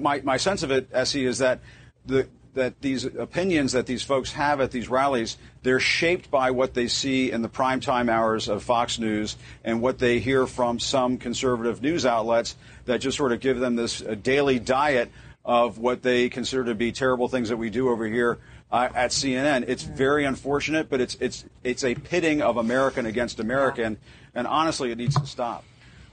my 0.00 0.20
my 0.22 0.36
sense 0.36 0.62
of 0.62 0.70
it, 0.70 0.88
Essie, 0.92 1.24
is 1.24 1.38
that 1.38 1.60
the 2.06 2.28
that 2.54 2.80
these 2.82 3.04
opinions 3.04 3.72
that 3.72 3.86
these 3.86 4.02
folks 4.02 4.32
have 4.32 4.60
at 4.60 4.70
these 4.70 4.88
rallies, 4.88 5.38
they're 5.62 5.80
shaped 5.80 6.30
by 6.30 6.50
what 6.50 6.74
they 6.74 6.86
see 6.86 7.30
in 7.30 7.42
the 7.42 7.48
primetime 7.48 8.10
hours 8.10 8.48
of 8.48 8.62
Fox 8.62 8.98
News 8.98 9.36
and 9.64 9.80
what 9.80 9.98
they 9.98 10.18
hear 10.18 10.46
from 10.46 10.78
some 10.78 11.16
conservative 11.16 11.80
news 11.80 12.04
outlets 12.04 12.56
that 12.84 13.00
just 13.00 13.16
sort 13.16 13.32
of 13.32 13.40
give 13.40 13.58
them 13.58 13.76
this 13.76 14.02
uh, 14.02 14.14
daily 14.22 14.58
diet 14.58 15.10
of 15.44 15.78
what 15.78 16.02
they 16.02 16.28
consider 16.28 16.64
to 16.64 16.74
be 16.74 16.92
terrible 16.92 17.28
things 17.28 17.48
that 17.48 17.56
we 17.56 17.70
do 17.70 17.88
over 17.88 18.06
here 18.06 18.38
uh, 18.70 18.88
at 18.94 19.10
CNN. 19.10 19.64
It's 19.66 19.82
very 19.82 20.24
unfortunate, 20.24 20.88
but 20.88 21.00
it's 21.00 21.16
it's 21.20 21.44
it's 21.64 21.84
a 21.84 21.94
pitting 21.94 22.42
of 22.42 22.58
American 22.58 23.06
against 23.06 23.40
American, 23.40 23.98
and 24.34 24.46
honestly, 24.46 24.92
it 24.92 24.98
needs 24.98 25.18
to 25.18 25.26
stop. 25.26 25.64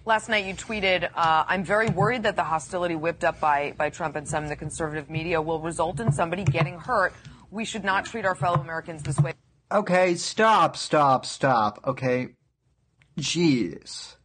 Last 0.10 0.28
night 0.28 0.46
you 0.46 0.56
tweeted, 0.56 1.08
uh, 1.14 1.44
I'm 1.48 1.64
very 1.64 1.88
worried 1.88 2.24
that 2.24 2.36
the 2.36 2.44
hostility 2.44 2.96
whipped 2.96 3.24
up 3.24 3.40
by, 3.40 3.76
by 3.78 3.92
Trump 3.92 4.16
and 4.16 4.28
some 4.28 4.42
of 4.42 4.50
the 4.50 4.56
conservative 4.56 5.08
media 5.08 5.40
will 5.40 5.60
result 5.60 6.00
in 6.00 6.12
somebody 6.12 6.44
getting 6.44 6.80
hurt. 6.80 7.14
We 7.52 7.64
should 7.64 7.84
not 7.84 8.06
treat 8.06 8.26
our 8.26 8.34
fellow 8.34 8.60
Americans 8.60 9.04
this 9.04 9.20
way. 9.20 9.34
Okay, 9.72 10.16
stop, 10.16 10.76
stop, 10.78 11.28
stop. 11.28 11.80
Okay. 11.86 12.30
Jeez. 13.20 14.16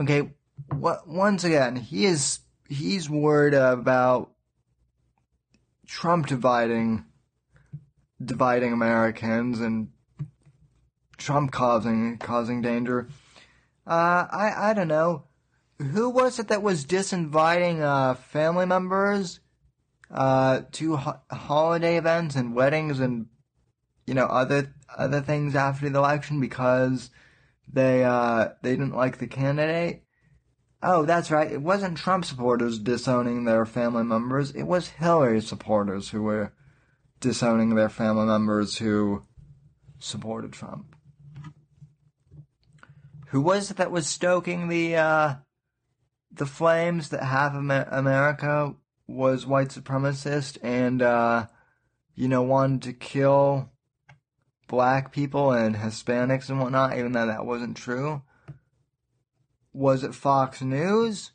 Okay, 0.00 0.30
what, 0.72 1.06
once 1.06 1.44
again, 1.44 1.76
he 1.76 2.06
is, 2.06 2.38
he's 2.66 3.10
worried 3.10 3.52
about 3.52 4.30
Trump 5.86 6.28
dividing, 6.28 7.04
dividing 8.24 8.72
Americans 8.72 9.60
and 9.60 9.88
Trump 11.18 11.52
causing, 11.52 12.16
causing 12.16 12.62
danger. 12.62 13.10
Uh, 13.90 14.28
I 14.30 14.70
I 14.70 14.72
don't 14.72 14.86
know. 14.86 15.24
Who 15.80 16.10
was 16.10 16.38
it 16.38 16.46
that 16.46 16.62
was 16.62 16.86
disinviting 16.86 17.80
uh, 17.80 18.14
family 18.14 18.64
members 18.64 19.40
uh, 20.12 20.60
to 20.72 20.96
ho- 20.96 21.20
holiday 21.28 21.96
events 21.96 22.36
and 22.36 22.54
weddings 22.54 23.00
and 23.00 23.26
you 24.06 24.14
know 24.14 24.26
other 24.26 24.72
other 24.96 25.20
things 25.20 25.56
after 25.56 25.88
the 25.88 25.98
election 25.98 26.38
because 26.38 27.10
they 27.66 28.04
uh, 28.04 28.50
they 28.62 28.70
didn't 28.76 28.94
like 28.94 29.18
the 29.18 29.26
candidate? 29.26 30.04
Oh, 30.84 31.04
that's 31.04 31.32
right. 31.32 31.50
It 31.50 31.60
wasn't 31.60 31.98
Trump 31.98 32.24
supporters 32.24 32.78
disowning 32.78 33.44
their 33.44 33.66
family 33.66 34.04
members. 34.04 34.52
It 34.52 34.62
was 34.62 34.90
Hillary 34.90 35.40
supporters 35.40 36.10
who 36.10 36.22
were 36.22 36.52
disowning 37.18 37.74
their 37.74 37.90
family 37.90 38.26
members 38.26 38.78
who 38.78 39.24
supported 39.98 40.52
Trump 40.52 40.94
who 43.30 43.40
was 43.40 43.70
it 43.70 43.76
that 43.76 43.92
was 43.92 44.08
stoking 44.08 44.68
the 44.68 44.96
uh, 44.96 45.34
the 46.32 46.46
flames 46.46 47.10
that 47.10 47.22
half 47.22 47.54
of 47.54 47.58
America 47.58 48.74
was 49.06 49.46
white 49.46 49.68
supremacist 49.68 50.58
and 50.62 51.00
uh, 51.00 51.46
you 52.14 52.26
know 52.26 52.42
wanted 52.42 52.82
to 52.82 52.92
kill 52.92 53.70
black 54.66 55.12
people 55.12 55.52
and 55.52 55.76
Hispanics 55.76 56.48
and 56.48 56.60
whatnot, 56.60 56.96
even 56.96 57.12
though 57.12 57.26
that 57.26 57.46
wasn't 57.46 57.76
true. 57.76 58.22
was 59.72 60.02
it 60.02 60.14
Fox 60.14 60.60
News? 60.60 61.30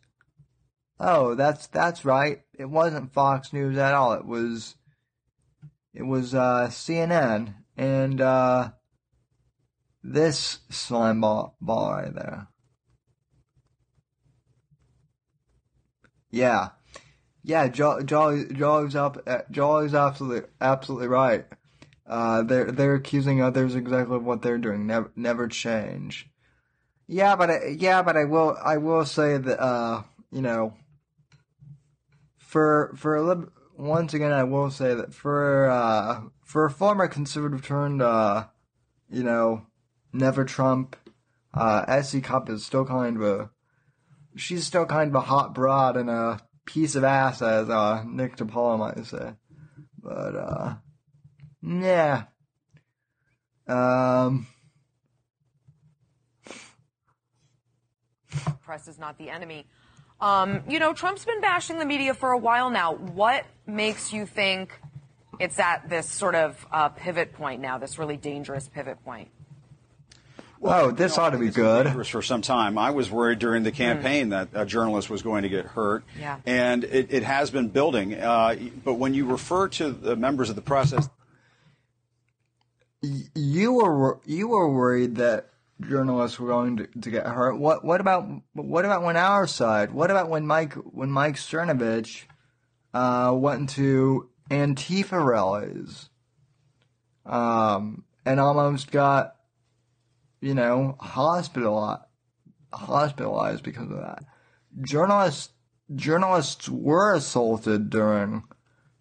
Oh, 1.00 1.36
that's 1.36 1.68
that's 1.68 2.04
right. 2.04 2.42
It 2.58 2.70
wasn't 2.70 3.14
Fox 3.14 3.54
News 3.54 3.78
at 3.78 3.94
all. 3.94 4.14
It 4.14 4.26
was 4.26 4.76
it 5.94 6.04
was 6.04 6.36
uh, 6.36 6.68
CNN 6.70 7.56
and 7.78 8.20
uh, 8.20 8.72
this 10.08 10.60
slime 10.70 11.22
ball, 11.22 11.56
ball 11.60 11.94
right 11.94 12.14
there. 12.14 12.48
Yeah, 16.30 16.70
yeah. 17.44 17.68
Jo- 17.70 18.02
Jolly, 18.02 18.46
Jolly's 18.54 18.96
up. 18.96 19.18
uh, 19.26 19.40
absolutely, 19.52 20.50
absolutely 20.62 21.08
right. 21.08 21.46
Uh, 22.08 22.44
they're 22.44 22.72
they're 22.72 22.96
accusing 22.96 23.42
others 23.42 23.74
exactly 23.76 24.16
of 24.18 24.24
what 24.24 24.42
they're 24.42 24.58
doing. 24.58 24.86
Never, 24.86 25.12
never 25.16 25.48
change. 25.48 26.30
Yeah, 27.08 27.36
but 27.36 27.50
I, 27.50 27.66
yeah, 27.80 28.02
but 28.02 28.18
I 28.18 28.26
will, 28.26 28.58
I 28.64 28.78
will 28.78 29.06
say 29.06 29.38
that, 29.38 29.60
uh, 29.62 30.04
you 30.32 30.42
know, 30.42 30.74
for 32.38 32.94
for 32.96 33.16
a 33.16 33.24
lib- 33.24 33.52
once 33.78 34.14
again, 34.14 34.32
I 34.32 34.44
will 34.44 34.70
say 34.72 34.94
that 34.94 35.14
for 35.14 35.70
uh, 35.70 36.22
for 36.44 36.66
a 36.66 36.72
former 36.72 37.08
conservative 37.08 37.66
turned, 37.66 38.02
uh, 38.02 38.46
you 39.10 39.24
know, 39.24 39.66
never 40.16 40.46
Trump, 40.46 40.96
uh, 41.54 41.86
S.E. 41.88 42.22
Cupp 42.22 42.50
is 42.50 42.66
still 42.66 42.86
kind 42.86 43.18
of 43.18 43.24
a, 43.24 43.50
she's 44.36 44.66
still 44.66 44.86
kind 44.86 45.10
of 45.10 45.16
a 45.16 45.22
hot 45.22 45.54
broad 45.54 45.98
and 45.98 46.10
a 46.10 46.40
piece 46.66 46.96
of 46.96 47.04
ass, 47.04 47.42
as 47.42 47.70
uh, 47.70 48.04
Nick 48.06 48.38
DePaul 48.38 48.80
might 48.80 49.06
say. 49.06 49.34
But 50.02 50.36
uh, 50.36 50.76
yeah. 51.62 52.24
Um. 53.68 54.48
Press 58.62 58.88
is 58.88 58.98
not 58.98 59.18
the 59.18 59.30
enemy. 59.30 59.68
Um, 60.20 60.64
you 60.68 60.80
know, 60.80 60.94
Trump's 60.94 61.26
been 61.26 61.42
bashing 61.42 61.78
the 61.78 61.86
media 61.86 62.14
for 62.14 62.32
a 62.32 62.38
while 62.38 62.70
now. 62.70 62.94
What 62.94 63.46
makes 63.68 64.14
you 64.14 64.26
think 64.26 64.72
it's 65.40 65.60
at 65.60 65.90
this 65.90 66.10
sort 66.10 66.36
of 66.36 66.66
uh, 66.72 66.90
pivot 66.90 67.34
point 67.34 67.62
now, 67.62 67.78
this 67.78 68.00
really 68.00 68.18
dangerous 68.18 68.68
pivot 68.68 69.04
point? 69.04 69.30
Oh, 70.64 70.92
this 70.92 71.18
ought 71.18 71.32
to 71.32 71.38
be 71.38 71.50
good. 71.50 71.86
dangerous 71.86 72.08
for 72.08 72.22
some 72.22 72.42
time. 72.42 72.78
I 72.78 72.92
was 72.92 73.12
worried 73.12 73.40
during 73.40 73.64
the 73.64 73.72
campaign 73.72 74.30
that 74.30 74.50
a 74.54 74.66
journalist 74.66 75.10
was 75.10 75.22
going 75.22 75.44
to 75.44 75.50
get 75.50 75.66
hurt, 75.66 76.04
Yeah. 76.20 76.38
and 76.46 76.84
it, 76.84 77.14
it 77.14 77.24
has 77.24 77.52
been 77.52 77.70
building. 77.70 78.14
Uh, 78.16 78.56
but 78.84 78.96
when 78.96 79.14
you 79.14 79.26
refer 79.26 79.68
to 79.70 79.92
the 79.92 80.16
members 80.16 80.50
of 80.50 80.56
the 80.56 80.76
as 80.76 81.10
You 83.36 83.74
were 83.74 84.20
you 84.26 84.48
were 84.48 84.72
worried 84.72 85.16
that 85.18 85.50
journalists 85.82 86.40
were 86.40 86.48
going 86.48 86.78
to, 86.78 86.88
to 87.02 87.12
get 87.12 87.26
hurt. 87.26 87.58
What 87.58 87.84
what 87.84 88.02
about 88.02 88.28
what 88.54 88.86
about 88.86 89.04
when 89.04 89.18
our 89.18 89.46
side? 89.46 89.92
What 89.92 90.10
about 90.10 90.30
when 90.30 90.48
Mike 90.48 90.74
when 90.74 91.12
Mike 91.12 91.36
Cernovich 91.36 92.24
uh, 92.94 93.32
went 93.36 93.60
into 93.62 94.30
Antifa 94.50 95.24
rallies, 95.24 96.10
um, 97.26 98.06
and 98.26 98.40
almost 98.40 98.90
got 98.92 99.35
you 100.46 100.54
know 100.54 100.96
hospitalized 101.00 102.04
hospitalized 102.72 103.64
because 103.64 103.90
of 103.90 103.98
that. 103.98 104.24
Journalists 104.82 105.54
journalists 105.96 106.70
were 106.70 107.16
assaulted 107.16 107.90
during 107.90 108.44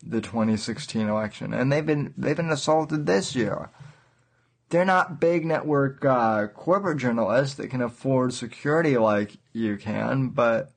the 0.03 0.23
2016 0.23 1.07
election, 1.07 1.53
and 1.53 1.71
they've 1.71 1.85
been 1.85 2.15
they've 2.17 2.37
been 2.37 2.51
assaulted 2.51 3.05
this 3.05 3.37
year. 3.37 3.71
They're 4.71 4.87
not 4.87 5.21
big 5.21 5.45
network 5.45 6.03
uh, 6.03 6.47
corporate 6.47 6.99
journalists 6.99 7.57
that 7.57 7.69
can 7.69 7.83
afford 7.83 8.33
security 8.33 8.97
like 8.97 9.37
you 9.53 9.77
can, 9.77 10.29
but 10.29 10.73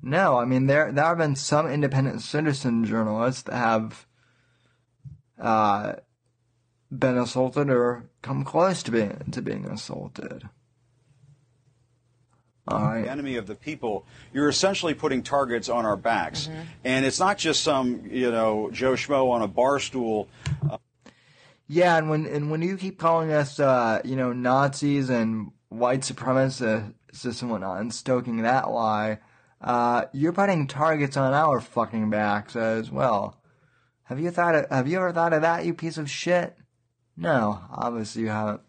no, 0.00 0.38
I 0.38 0.44
mean 0.44 0.66
there 0.66 0.92
there 0.92 1.06
have 1.06 1.18
been 1.18 1.34
some 1.34 1.66
independent 1.66 2.22
citizen 2.22 2.84
journalists 2.84 3.42
that 3.42 3.56
have 3.56 4.06
uh, 5.40 5.94
been 6.96 7.18
assaulted 7.18 7.68
or 7.68 8.08
come 8.24 8.42
close 8.42 8.82
to 8.82 8.90
being 8.90 9.22
to 9.30 9.42
being 9.42 9.66
assaulted. 9.66 10.48
Right. 12.66 13.02
the 13.02 13.10
enemy 13.10 13.36
of 13.36 13.46
the 13.46 13.54
people, 13.54 14.06
you're 14.32 14.48
essentially 14.48 14.94
putting 14.94 15.22
targets 15.22 15.68
on 15.68 15.84
our 15.84 15.96
backs. 15.96 16.48
And 16.82 17.04
it's 17.04 17.20
not 17.20 17.36
just 17.36 17.62
some, 17.62 18.06
you 18.10 18.30
know, 18.30 18.70
Joe 18.72 18.92
Schmo 18.92 19.30
on 19.32 19.42
a 19.42 19.48
bar 19.48 19.78
stool. 19.78 20.28
Uh, 20.70 20.78
Yeah, 21.66 21.98
and 21.98 22.08
when 22.08 22.26
and 22.26 22.50
when 22.50 22.62
you 22.62 22.78
keep 22.78 22.98
calling 22.98 23.32
us, 23.32 23.60
uh, 23.60 24.00
you 24.04 24.16
know, 24.16 24.32
Nazis 24.32 25.10
and 25.10 25.50
white 25.68 26.00
supremacists 26.00 27.42
and 27.42 27.50
whatnot, 27.50 27.80
and 27.80 27.92
stoking 27.92 28.42
that 28.42 28.70
lie, 28.70 29.18
uh, 29.60 30.06
you're 30.12 30.32
putting 30.32 30.66
targets 30.66 31.18
on 31.18 31.34
our 31.34 31.60
fucking 31.60 32.08
backs 32.08 32.56
as 32.56 32.90
well. 32.90 33.40
Have 34.04 34.20
you 34.20 34.30
thought? 34.30 34.54
Of, 34.54 34.70
have 34.70 34.88
you 34.88 34.96
ever 34.96 35.12
thought 35.12 35.34
of 35.34 35.42
that, 35.42 35.66
you 35.66 35.74
piece 35.74 35.98
of 35.98 36.08
shit? 36.10 36.56
No, 37.16 37.60
obviously 37.70 38.22
you 38.22 38.28
haven't. 38.28 38.60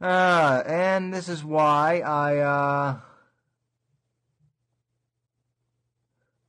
Uh, 0.00 0.62
and 0.66 1.12
this 1.12 1.28
is 1.28 1.44
why 1.44 2.00
I, 2.00 2.36
uh, 2.38 3.00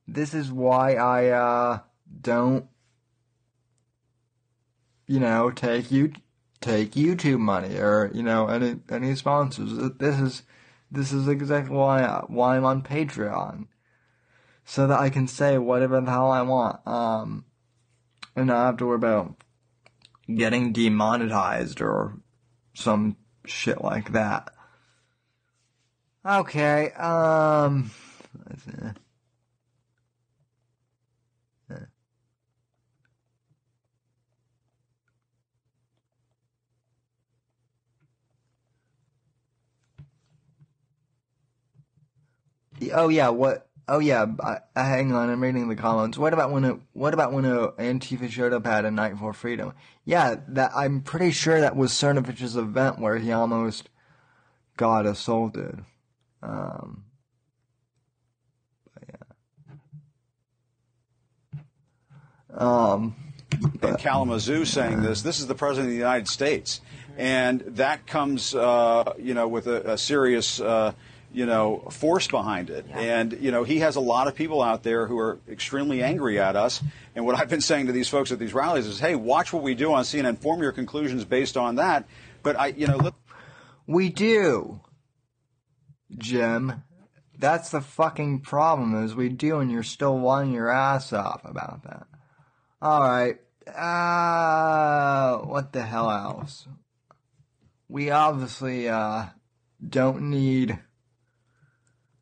this 0.06 0.32
is 0.34 0.50
why 0.50 0.94
I, 0.94 1.28
uh, 1.28 1.78
don't 2.20 2.66
you 5.12 5.20
know, 5.20 5.50
take 5.50 5.90
you 5.90 6.12
take 6.60 6.92
YouTube 6.92 7.38
money 7.38 7.76
or 7.76 8.10
you 8.14 8.22
know 8.22 8.46
any 8.46 8.76
any 8.88 9.14
sponsors. 9.14 9.90
This 9.98 10.18
is 10.18 10.42
this 10.90 11.12
is 11.12 11.28
exactly 11.28 11.76
why 11.76 12.24
why 12.28 12.56
I'm 12.56 12.64
on 12.64 12.82
Patreon, 12.82 13.66
so 14.64 14.86
that 14.86 14.98
I 14.98 15.10
can 15.10 15.28
say 15.28 15.58
whatever 15.58 16.00
the 16.00 16.10
hell 16.10 16.30
I 16.30 16.40
want, 16.40 16.86
um, 16.86 17.44
and 18.34 18.46
not 18.46 18.64
have 18.64 18.76
to 18.78 18.86
worry 18.86 18.96
about 18.96 19.36
getting 20.32 20.72
demonetized 20.72 21.80
or 21.80 22.14
some 22.74 23.16
shit 23.46 23.82
like 23.82 24.12
that. 24.12 24.52
Okay, 26.24 26.92
um. 26.92 27.90
Oh 42.92 43.08
yeah, 43.08 43.28
what? 43.28 43.68
Oh 43.88 43.98
yeah, 43.98 44.26
I, 44.42 44.58
I- 44.76 44.84
hang 44.84 45.12
on, 45.12 45.30
I'm 45.30 45.42
reading 45.42 45.68
the 45.68 45.76
comments. 45.76 46.18
What 46.18 46.32
about 46.32 46.50
when 46.52 46.64
a 46.64 46.78
what 46.92 47.14
about 47.14 47.32
when 47.32 47.44
a 47.44 47.68
Antifa 47.72 48.30
showed 48.30 48.52
up 48.52 48.66
at 48.66 48.84
a 48.84 48.90
Night 48.90 49.18
for 49.18 49.32
Freedom? 49.32 49.72
Yeah, 50.04 50.36
that 50.48 50.72
I'm 50.74 51.00
pretty 51.00 51.30
sure 51.30 51.60
that 51.60 51.76
was 51.76 51.92
Cernovich's 51.92 52.56
event 52.56 52.98
where 52.98 53.18
he 53.18 53.30
almost 53.30 53.88
got 54.76 55.06
assaulted. 55.06 55.84
Um, 56.42 57.04
but 58.94 59.04
yeah. 61.54 61.60
Um, 62.58 63.14
in 63.82 63.96
Kalamazoo 63.96 64.64
saying 64.64 65.02
this. 65.02 65.22
This 65.22 65.38
is 65.38 65.46
the 65.46 65.54
president 65.54 65.88
of 65.88 65.92
the 65.92 65.98
United 65.98 66.26
States, 66.26 66.80
and 67.16 67.60
that 67.60 68.06
comes, 68.06 68.54
uh, 68.54 69.12
you 69.18 69.34
know, 69.34 69.46
with 69.46 69.68
a, 69.68 69.92
a 69.92 69.98
serious, 69.98 70.60
uh, 70.60 70.92
you 71.32 71.46
know, 71.46 71.78
force 71.90 72.28
behind 72.28 72.70
it. 72.70 72.86
And 72.92 73.32
you 73.40 73.50
know, 73.50 73.64
he 73.64 73.78
has 73.80 73.96
a 73.96 74.00
lot 74.00 74.28
of 74.28 74.34
people 74.34 74.62
out 74.62 74.82
there 74.82 75.06
who 75.06 75.18
are 75.18 75.38
extremely 75.48 76.02
angry 76.02 76.38
at 76.38 76.56
us. 76.56 76.82
And 77.14 77.24
what 77.24 77.36
I've 77.36 77.48
been 77.48 77.60
saying 77.60 77.86
to 77.86 77.92
these 77.92 78.08
folks 78.08 78.32
at 78.32 78.38
these 78.38 78.54
rallies 78.54 78.86
is, 78.86 79.00
hey, 79.00 79.14
watch 79.14 79.52
what 79.52 79.62
we 79.62 79.74
do 79.74 79.92
on 79.92 80.04
CNN, 80.04 80.38
form 80.38 80.62
your 80.62 80.72
conclusions 80.72 81.24
based 81.24 81.56
on 81.56 81.76
that. 81.76 82.06
But 82.42 82.58
I, 82.58 82.66
you 82.68 82.86
know, 82.86 82.96
let- 82.96 83.14
We 83.86 84.08
do, 84.10 84.80
Jim. 86.16 86.82
That's 87.38 87.70
the 87.70 87.80
fucking 87.80 88.40
problem 88.40 89.02
is 89.04 89.14
we 89.16 89.28
do 89.28 89.58
and 89.58 89.70
you're 89.70 89.82
still 89.82 90.20
lying 90.20 90.52
your 90.52 90.70
ass 90.70 91.12
off 91.12 91.40
about 91.44 91.82
that. 91.84 92.06
Alright. 92.80 93.40
Uh, 93.66 95.38
what 95.46 95.72
the 95.72 95.82
hell 95.82 96.10
else? 96.10 96.68
We 97.88 98.10
obviously, 98.10 98.88
uh, 98.88 99.26
don't 99.86 100.30
need, 100.30 100.78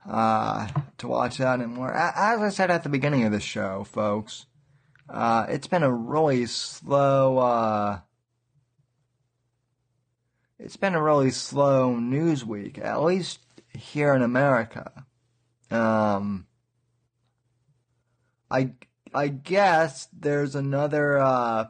uh, 0.08 0.68
to 0.98 1.08
watch 1.08 1.38
that 1.38 1.60
anymore. 1.60 1.92
As 1.92 2.40
I 2.40 2.48
said 2.50 2.70
at 2.70 2.82
the 2.82 2.88
beginning 2.88 3.24
of 3.24 3.32
the 3.32 3.40
show, 3.40 3.84
folks, 3.84 4.46
uh, 5.08 5.46
it's 5.48 5.66
been 5.66 5.82
a 5.82 5.92
really 5.92 6.46
slow, 6.46 7.38
uh, 7.38 8.00
it's 10.58 10.76
been 10.76 10.94
a 10.94 11.02
really 11.02 11.30
slow 11.30 11.96
news 11.96 12.44
week, 12.44 12.78
at 12.78 13.02
least 13.02 13.40
here 13.72 14.14
in 14.14 14.22
America. 14.22 15.04
Um, 15.70 16.46
I 18.50 18.72
I 19.14 19.28
guess 19.28 20.08
there's 20.12 20.54
another 20.54 21.18
uh, 21.18 21.66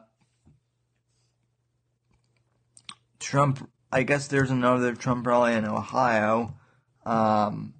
Trump. 3.19 3.69
I 3.91 4.03
guess 4.03 4.27
there's 4.27 4.51
another 4.51 4.95
Trump 4.95 5.25
rally 5.25 5.53
in 5.53 5.65
Ohio. 5.65 6.55
Um, 7.05 7.73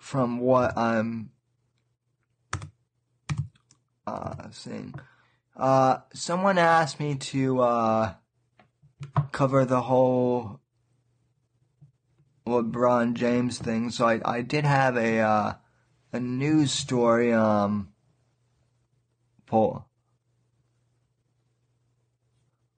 from 0.00 0.38
what 0.38 0.76
I'm 0.76 1.30
uh, 4.06 4.50
seeing. 4.50 4.94
Uh, 5.56 5.98
someone 6.12 6.58
asked 6.58 7.00
me 7.00 7.14
to 7.16 7.60
uh, 7.60 8.14
cover 9.32 9.64
the 9.64 9.82
whole 9.82 10.60
LeBron 12.46 13.14
James 13.14 13.58
thing, 13.58 13.90
so 13.90 14.06
I, 14.06 14.20
I 14.24 14.42
did 14.42 14.64
have 14.64 14.96
a 14.96 15.18
uh, 15.18 15.52
a 16.12 16.20
news 16.20 16.70
story 16.70 17.32
um 17.32 17.88
pull. 19.46 19.88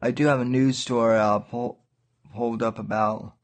I 0.00 0.12
do 0.12 0.26
have 0.26 0.40
a 0.40 0.44
news 0.44 0.78
story 0.78 1.18
uh, 1.18 1.40
pull, 1.40 1.80
pulled 2.34 2.62
up 2.62 2.78
about 2.78 3.34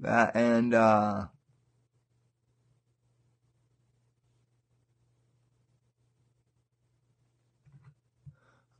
that 0.00 0.34
and 0.36 0.74
uh 0.74 1.26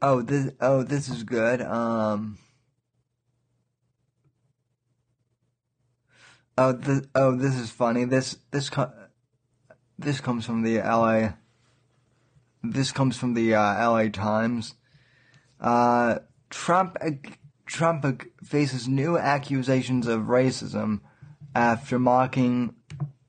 Oh, 0.01 0.23
this 0.23 0.53
oh 0.61 0.85
this 0.85 1.09
is 1.09 1.25
good. 1.25 1.61
Um 1.61 2.39
Oh, 6.61 6.73
this, 6.73 7.03
oh, 7.15 7.37
this 7.37 7.55
is 7.55 7.71
funny. 7.71 8.05
This 8.05 8.37
this 8.51 8.69
co- 8.69 8.93
this 9.97 10.21
comes 10.21 10.45
from 10.45 10.63
the 10.63 10.79
LA. 10.79 11.35
This 12.65 12.91
comes 12.91 13.17
from 13.17 13.35
the 13.35 13.55
uh, 13.55 13.91
LA 13.91 14.09
Times. 14.09 14.75
Uh, 15.61 16.19
Trump 16.51 16.97
Trump 17.65 18.25
faces 18.43 18.89
new 18.89 19.17
accusations 19.17 20.09
of 20.09 20.23
racism 20.23 21.01
after 21.55 21.99
mocking 21.99 22.75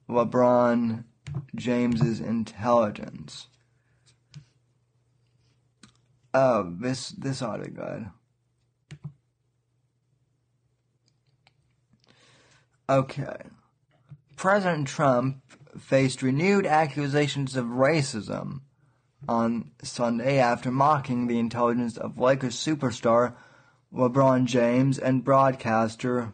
LeBron 0.10 1.04
James's 1.56 2.20
intelligence. 2.20 3.48
Oh, 6.34 6.76
this 6.80 7.10
this 7.10 7.42
ought 7.42 7.58
to 7.58 7.64
be 7.64 7.72
good. 7.72 8.10
Okay. 12.88 13.38
President 14.36 14.88
Trump 14.88 15.42
faced 15.78 16.24
renewed 16.24 16.66
accusations 16.66 17.56
of 17.56 17.66
racism 17.66 18.62
on 19.28 19.72
Sunday 19.84 20.40
after 20.40 20.72
mocking 20.72 21.28
the 21.28 21.40
intelligence 21.40 21.98
of 21.98 22.18
Lakers 22.18 22.56
superstar 22.56 23.36
LeBron 23.94 24.46
James 24.46 24.98
and 24.98 25.24
broadcaster 25.24 26.34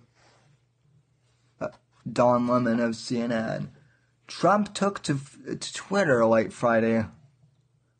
Don 2.09 2.47
Lemon 2.47 2.79
of 2.79 2.91
CNN. 2.91 3.69
Trump 4.27 4.73
took 4.73 5.01
to, 5.03 5.19
to 5.59 5.73
Twitter 5.73 6.25
late 6.25 6.53
Friday 6.53 7.05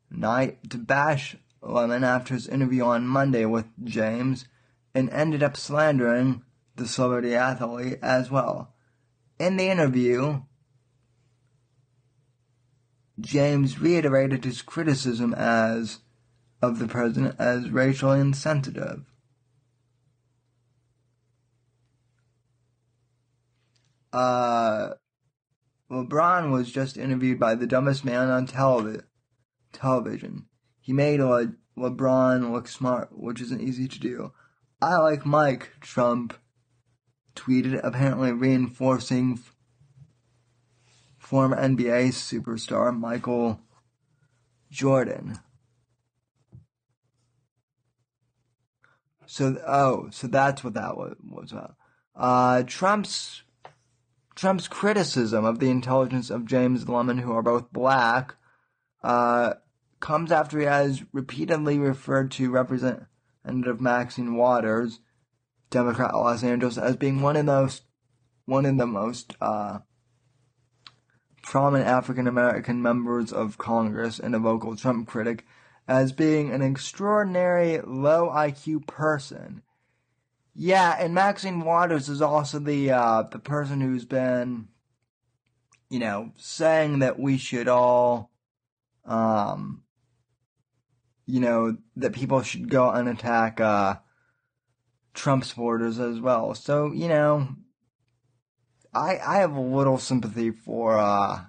night 0.10 0.70
to 0.70 0.78
bash 0.78 1.36
Lemon 1.62 2.04
after 2.04 2.34
his 2.34 2.48
interview 2.48 2.84
on 2.84 3.08
Monday 3.08 3.46
with 3.46 3.66
James 3.84 4.46
and 4.94 5.10
ended 5.10 5.44
up 5.44 5.58
slandering 5.58 6.44
the 6.76 6.88
celebrity 6.88 7.36
athlete 7.36 8.00
as 8.02 8.30
well. 8.30 8.74
In 9.40 9.58
the 9.58 9.70
interview, 9.70 10.42
James 13.20 13.80
reiterated 13.80 14.44
his 14.46 14.62
criticism 14.62 15.34
as 15.34 16.00
of 16.62 16.80
the 16.80 16.88
president 16.88 17.36
as 17.40 17.70
racially 17.70 18.20
insensitive. 18.20 19.06
Uh, 24.16 24.94
LeBron 25.92 26.50
was 26.50 26.72
just 26.72 26.96
interviewed 26.96 27.38
by 27.38 27.54
the 27.54 27.68
dumbest 27.68 28.06
man 28.06 28.30
on 28.30 28.48
televi- 28.48 29.04
television. 29.74 30.46
He 30.80 30.94
made 30.94 31.20
Le- 31.20 31.56
LeBron 31.78 32.50
look 32.50 32.70
smart, 32.70 33.10
which 33.12 33.42
isn't 33.42 33.60
easy 33.60 33.90
to 33.90 34.00
do. 34.00 34.32
I 34.82 34.96
like 35.00 35.26
Mike, 35.26 35.72
Trump 35.82 36.34
tweeted, 37.36 37.82
apparently 37.84 38.32
reinforcing 38.32 39.34
f- 39.34 39.54
former 41.18 41.58
NBA 41.58 42.14
superstar 42.14 42.98
Michael 42.98 43.60
Jordan. 44.72 45.40
So, 49.26 49.62
oh, 49.68 50.08
so 50.12 50.28
that's 50.28 50.64
what 50.64 50.76
that 50.76 50.96
was, 50.96 51.18
was 51.30 51.52
about. 51.52 51.76
Uh, 52.16 52.64
Trump's 52.64 53.42
Trump's 54.36 54.68
criticism 54.68 55.46
of 55.46 55.60
the 55.60 55.70
intelligence 55.70 56.30
of 56.30 56.46
James 56.46 56.90
Lemon, 56.90 57.20
who 57.20 57.32
are 57.32 57.42
both 57.42 57.72
black, 57.72 58.36
uh, 59.04 59.54
comes 60.00 60.32
after 60.32 60.60
he 60.60 60.66
has 60.66 61.04
repeatedly 61.14 61.80
referred 61.80 62.32
to 62.32 62.52
Representative 62.52 63.80
Maxine 63.80 64.36
Waters 64.36 65.00
Democrat 65.70 66.14
Los 66.14 66.44
Angeles 66.44 66.78
as 66.78 66.96
being 66.96 67.22
one 67.22 67.36
of 67.36 67.46
those 67.46 67.82
one 68.46 68.66
of 68.66 68.78
the 68.78 68.86
most 68.86 69.36
uh, 69.42 69.80
prominent 71.42 71.88
African 71.88 72.28
American 72.28 72.82
members 72.82 73.34
of 73.34 73.58
Congress 73.58 74.20
and 74.20 74.36
a 74.36 74.40
vocal 74.40 74.76
Trump 74.76 75.08
critic 75.08 75.46
as 75.88 76.12
being 76.12 76.52
an 76.52 76.62
extraordinary 76.62 77.80
low 77.82 78.30
IQ 78.30 78.88
person. 78.88 79.62
Yeah, 80.56 80.96
and 80.98 81.14
Maxine 81.14 81.60
Waters 81.62 82.08
is 82.08 82.22
also 82.22 82.60
the 82.60 82.92
uh, 82.92 83.24
the 83.24 83.40
person 83.40 83.82
who's 83.82 84.06
been, 84.06 84.70
you 85.90 86.00
know, 86.00 86.32
saying 86.38 87.00
that 87.00 87.20
we 87.20 87.38
should 87.38 87.68
all, 87.68 88.32
um, 89.04 89.84
you 91.26 91.42
know, 91.42 91.76
that 91.98 92.14
people 92.14 92.42
should 92.42 92.70
go 92.70 92.90
and 92.90 93.10
attack 93.10 93.60
uh, 93.60 93.96
Trump 95.14 95.44
supporters 95.44 96.00
as 96.00 96.22
well. 96.22 96.56
So, 96.56 96.94
you 96.94 97.10
know, 97.10 97.50
I 98.94 99.20
I 99.20 99.38
have 99.40 99.56
a 99.56 99.62
little 99.62 99.98
sympathy 99.98 100.52
for 100.52 100.98
uh 100.98 101.46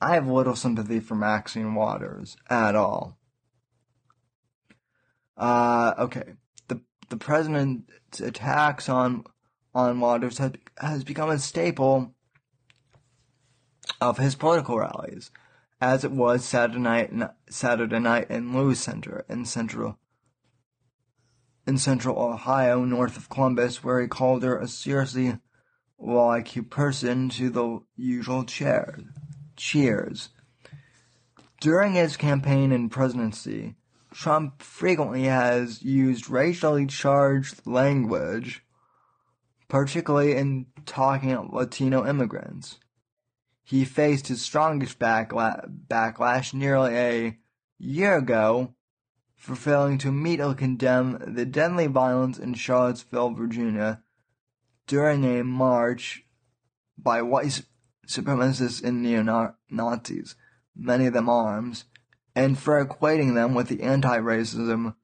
I 0.00 0.14
have 0.14 0.26
little 0.26 0.56
sympathy 0.56 0.98
for 0.98 1.14
Maxine 1.14 1.74
Waters 1.74 2.36
at 2.48 2.74
all. 2.74 3.18
Uh 5.36 5.92
okay. 5.98 6.34
The 7.12 7.18
president's 7.18 8.20
attacks 8.20 8.88
on 8.88 9.24
on 9.74 10.00
Waters 10.00 10.38
has 10.38 10.52
has 10.78 11.04
become 11.04 11.28
a 11.28 11.38
staple 11.38 12.14
of 14.00 14.16
his 14.16 14.34
political 14.34 14.78
rallies, 14.78 15.30
as 15.78 16.04
it 16.04 16.10
was 16.12 16.42
Saturday 16.42 16.80
night 16.80 17.12
Saturday 17.50 17.98
night 17.98 18.30
in 18.30 18.56
Lewis 18.56 18.80
Center 18.80 19.26
in 19.28 19.44
Central 19.44 19.98
in 21.66 21.76
central 21.76 22.18
Ohio, 22.18 22.82
north 22.82 23.18
of 23.18 23.28
Columbus, 23.28 23.84
where 23.84 24.00
he 24.00 24.08
called 24.08 24.42
her 24.42 24.58
a 24.58 24.66
seriously 24.66 25.36
low-IQ 25.98 26.70
person 26.70 27.28
to 27.28 27.50
the 27.50 27.80
usual 27.94 28.42
cheers. 28.42 29.04
cheers. 29.54 30.30
During 31.60 31.92
his 31.92 32.16
campaign 32.16 32.72
and 32.72 32.90
presidency, 32.90 33.76
Trump 34.12 34.62
frequently 34.62 35.24
has 35.24 35.82
used 35.82 36.30
racially 36.30 36.86
charged 36.86 37.66
language, 37.66 38.64
particularly 39.68 40.36
in 40.36 40.66
talking 40.86 41.32
about 41.32 41.52
Latino 41.52 42.06
immigrants. 42.06 42.78
He 43.64 43.84
faced 43.84 44.28
his 44.28 44.42
strongest 44.42 44.98
backla- 44.98 45.66
backlash 45.88 46.52
nearly 46.52 46.94
a 46.96 47.38
year 47.78 48.16
ago 48.16 48.74
for 49.36 49.56
failing 49.56 49.98
to 49.98 50.08
immediately 50.08 50.54
condemn 50.54 51.34
the 51.34 51.46
deadly 51.46 51.86
violence 51.86 52.38
in 52.38 52.54
Charlottesville, 52.54 53.30
Virginia 53.30 54.02
during 54.86 55.24
a 55.24 55.42
march 55.42 56.24
by 56.98 57.22
white 57.22 57.62
supremacists 58.06 58.82
and 58.82 59.02
neo-Nazis, 59.02 60.36
many 60.76 61.06
of 61.06 61.12
them 61.12 61.28
arms, 61.28 61.84
and 62.34 62.58
for 62.58 62.84
equating 62.84 63.34
them 63.34 63.54
with 63.54 63.68
the 63.68 63.82
anti-racism 63.82 64.94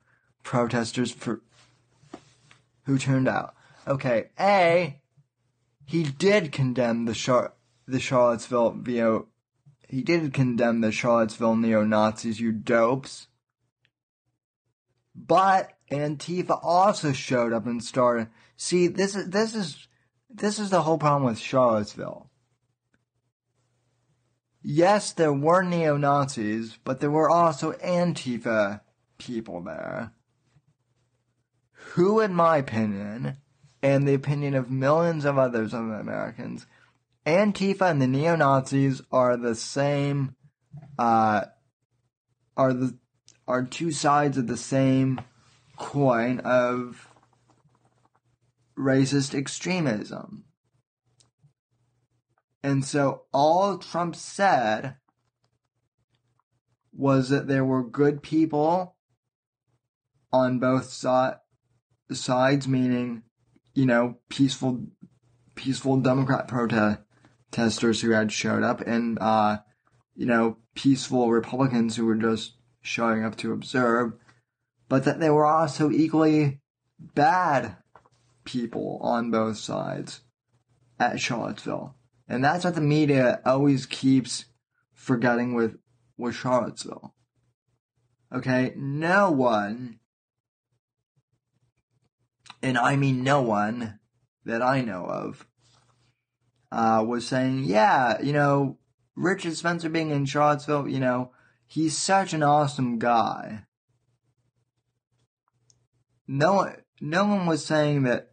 protesters 0.42 1.10
for, 1.10 1.42
who 2.84 2.98
turned 2.98 3.28
out. 3.28 3.54
Okay, 3.86 4.26
A, 4.38 5.00
he 5.84 6.02
did 6.02 6.52
condemn 6.52 7.04
the 7.04 7.14
Char- 7.14 7.54
the 7.86 8.00
Charlottesville 8.00 8.72
VO, 8.78 9.28
he 9.88 10.02
did 10.02 10.34
condemn 10.34 10.82
the 10.82 10.92
Charlottesville 10.92 11.56
neo-Nazis, 11.56 12.40
you 12.40 12.52
dopes. 12.52 13.28
But 15.14 15.72
Antifa 15.90 16.60
also 16.62 17.12
showed 17.12 17.52
up 17.52 17.66
and 17.66 17.82
started. 17.82 18.28
See, 18.56 18.86
this 18.86 19.16
is 19.16 19.30
this 19.30 19.54
is 19.54 19.88
this 20.30 20.58
is 20.58 20.70
the 20.70 20.82
whole 20.82 20.98
problem 20.98 21.24
with 21.24 21.38
Charlottesville. 21.38 22.27
Yes, 24.70 25.12
there 25.12 25.32
were 25.32 25.62
neo 25.62 25.96
Nazis, 25.96 26.76
but 26.84 27.00
there 27.00 27.10
were 27.10 27.30
also 27.30 27.72
Antifa 27.72 28.82
people 29.16 29.62
there 29.62 30.12
who, 31.72 32.20
in 32.20 32.34
my 32.34 32.58
opinion, 32.58 33.38
and 33.82 34.06
the 34.06 34.12
opinion 34.12 34.54
of 34.54 34.70
millions 34.70 35.24
of 35.24 35.38
others 35.38 35.72
of 35.72 35.88
Americans, 35.88 36.66
Antifa 37.24 37.90
and 37.90 38.02
the 38.02 38.06
neo 38.06 38.36
Nazis 38.36 39.00
are 39.10 39.38
the 39.38 39.54
same, 39.54 40.36
uh, 40.98 41.46
are 42.54 42.74
the 42.74 42.98
are 43.46 43.64
two 43.64 43.90
sides 43.90 44.36
of 44.36 44.48
the 44.48 44.58
same 44.58 45.18
coin 45.78 46.40
of 46.40 47.08
racist 48.76 49.34
extremism. 49.34 50.44
And 52.68 52.84
so 52.84 53.22
all 53.32 53.78
Trump 53.78 54.14
said 54.14 54.96
was 56.92 57.30
that 57.30 57.48
there 57.48 57.64
were 57.64 57.82
good 57.82 58.22
people 58.22 58.94
on 60.30 60.58
both 60.58 60.90
si- 60.90 61.38
sides, 62.12 62.68
meaning, 62.68 63.22
you 63.72 63.86
know, 63.86 64.18
peaceful, 64.28 64.84
peaceful 65.54 65.96
Democrat 65.96 66.46
protesters 66.46 68.02
who 68.02 68.10
had 68.10 68.32
showed 68.32 68.62
up, 68.62 68.82
and 68.82 69.18
uh, 69.18 69.60
you 70.14 70.26
know, 70.26 70.58
peaceful 70.74 71.30
Republicans 71.30 71.96
who 71.96 72.04
were 72.04 72.16
just 72.16 72.58
showing 72.82 73.24
up 73.24 73.36
to 73.36 73.54
observe, 73.54 74.12
but 74.90 75.04
that 75.04 75.20
there 75.20 75.32
were 75.32 75.46
also 75.46 75.90
equally 75.90 76.60
bad 77.00 77.76
people 78.44 78.98
on 79.00 79.30
both 79.30 79.56
sides 79.56 80.20
at 81.00 81.18
Charlottesville. 81.18 81.94
And 82.28 82.44
that's 82.44 82.64
what 82.64 82.74
the 82.74 82.80
media 82.80 83.40
always 83.44 83.86
keeps 83.86 84.44
forgetting 84.92 85.54
with, 85.54 85.78
with 86.16 86.34
Charlottesville. 86.34 87.14
Okay, 88.34 88.74
no 88.76 89.30
one, 89.30 90.00
and 92.62 92.76
I 92.76 92.96
mean 92.96 93.22
no 93.24 93.40
one 93.40 93.98
that 94.44 94.60
I 94.60 94.82
know 94.82 95.06
of, 95.06 95.46
uh, 96.70 97.02
was 97.06 97.26
saying, 97.26 97.64
yeah, 97.64 98.20
you 98.20 98.34
know, 98.34 98.76
Richard 99.16 99.56
Spencer 99.56 99.88
being 99.88 100.10
in 100.10 100.26
Charlottesville, 100.26 100.86
you 100.86 101.00
know, 101.00 101.32
he's 101.66 101.96
such 101.96 102.34
an 102.34 102.42
awesome 102.42 102.98
guy. 102.98 103.64
No 106.26 106.54
one, 106.54 106.76
no 107.00 107.24
one 107.24 107.46
was 107.46 107.64
saying 107.64 108.02
that 108.02 108.32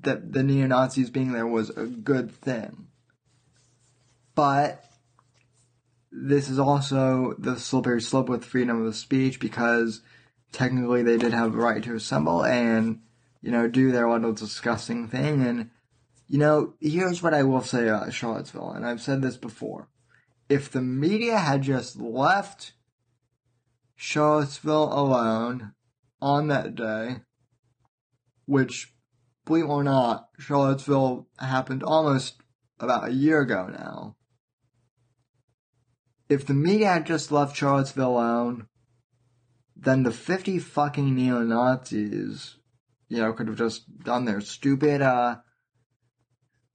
that 0.00 0.32
the 0.32 0.42
neo 0.42 0.66
Nazis 0.66 1.08
being 1.08 1.32
there 1.32 1.46
was 1.46 1.70
a 1.70 1.86
good 1.86 2.30
thing. 2.30 2.88
But 4.34 4.84
this 6.10 6.48
is 6.48 6.58
also 6.58 7.34
the 7.38 7.58
slippery 7.58 8.00
slope 8.00 8.28
with 8.28 8.44
freedom 8.44 8.86
of 8.86 8.96
speech 8.96 9.40
because 9.40 10.00
technically 10.52 11.02
they 11.02 11.16
did 11.16 11.32
have 11.32 11.54
a 11.54 11.58
right 11.58 11.82
to 11.82 11.94
assemble 11.94 12.44
and, 12.44 13.00
you 13.42 13.50
know, 13.50 13.68
do 13.68 13.90
their 13.90 14.08
little 14.08 14.32
disgusting 14.32 15.08
thing. 15.08 15.42
And, 15.42 15.70
you 16.28 16.38
know, 16.38 16.74
here's 16.80 17.22
what 17.22 17.34
I 17.34 17.42
will 17.42 17.62
say 17.62 17.88
about 17.88 18.12
Charlottesville, 18.12 18.70
and 18.70 18.86
I've 18.86 19.02
said 19.02 19.22
this 19.22 19.36
before. 19.36 19.88
If 20.48 20.70
the 20.70 20.82
media 20.82 21.38
had 21.38 21.62
just 21.62 21.96
left 21.96 22.72
Charlottesville 23.96 24.92
alone 24.92 25.72
on 26.20 26.48
that 26.48 26.74
day, 26.74 27.22
which, 28.46 28.92
believe 29.44 29.64
it 29.64 29.68
or 29.68 29.84
not, 29.84 30.28
Charlottesville 30.38 31.28
happened 31.38 31.82
almost 31.82 32.36
about 32.78 33.08
a 33.08 33.12
year 33.12 33.40
ago 33.40 33.68
now 33.68 34.16
if 36.34 36.46
the 36.46 36.54
media 36.54 36.88
had 36.88 37.06
just 37.06 37.30
left 37.30 37.56
Charlottesville 37.56 38.08
alone, 38.10 38.66
then 39.76 40.02
the 40.02 40.10
50 40.10 40.58
fucking 40.58 41.14
neo 41.14 41.42
Nazis, 41.42 42.56
you 43.08 43.18
know, 43.18 43.32
could 43.32 43.48
have 43.48 43.56
just 43.56 44.00
done 44.00 44.24
their 44.24 44.40
stupid, 44.40 45.00
uh, 45.00 45.36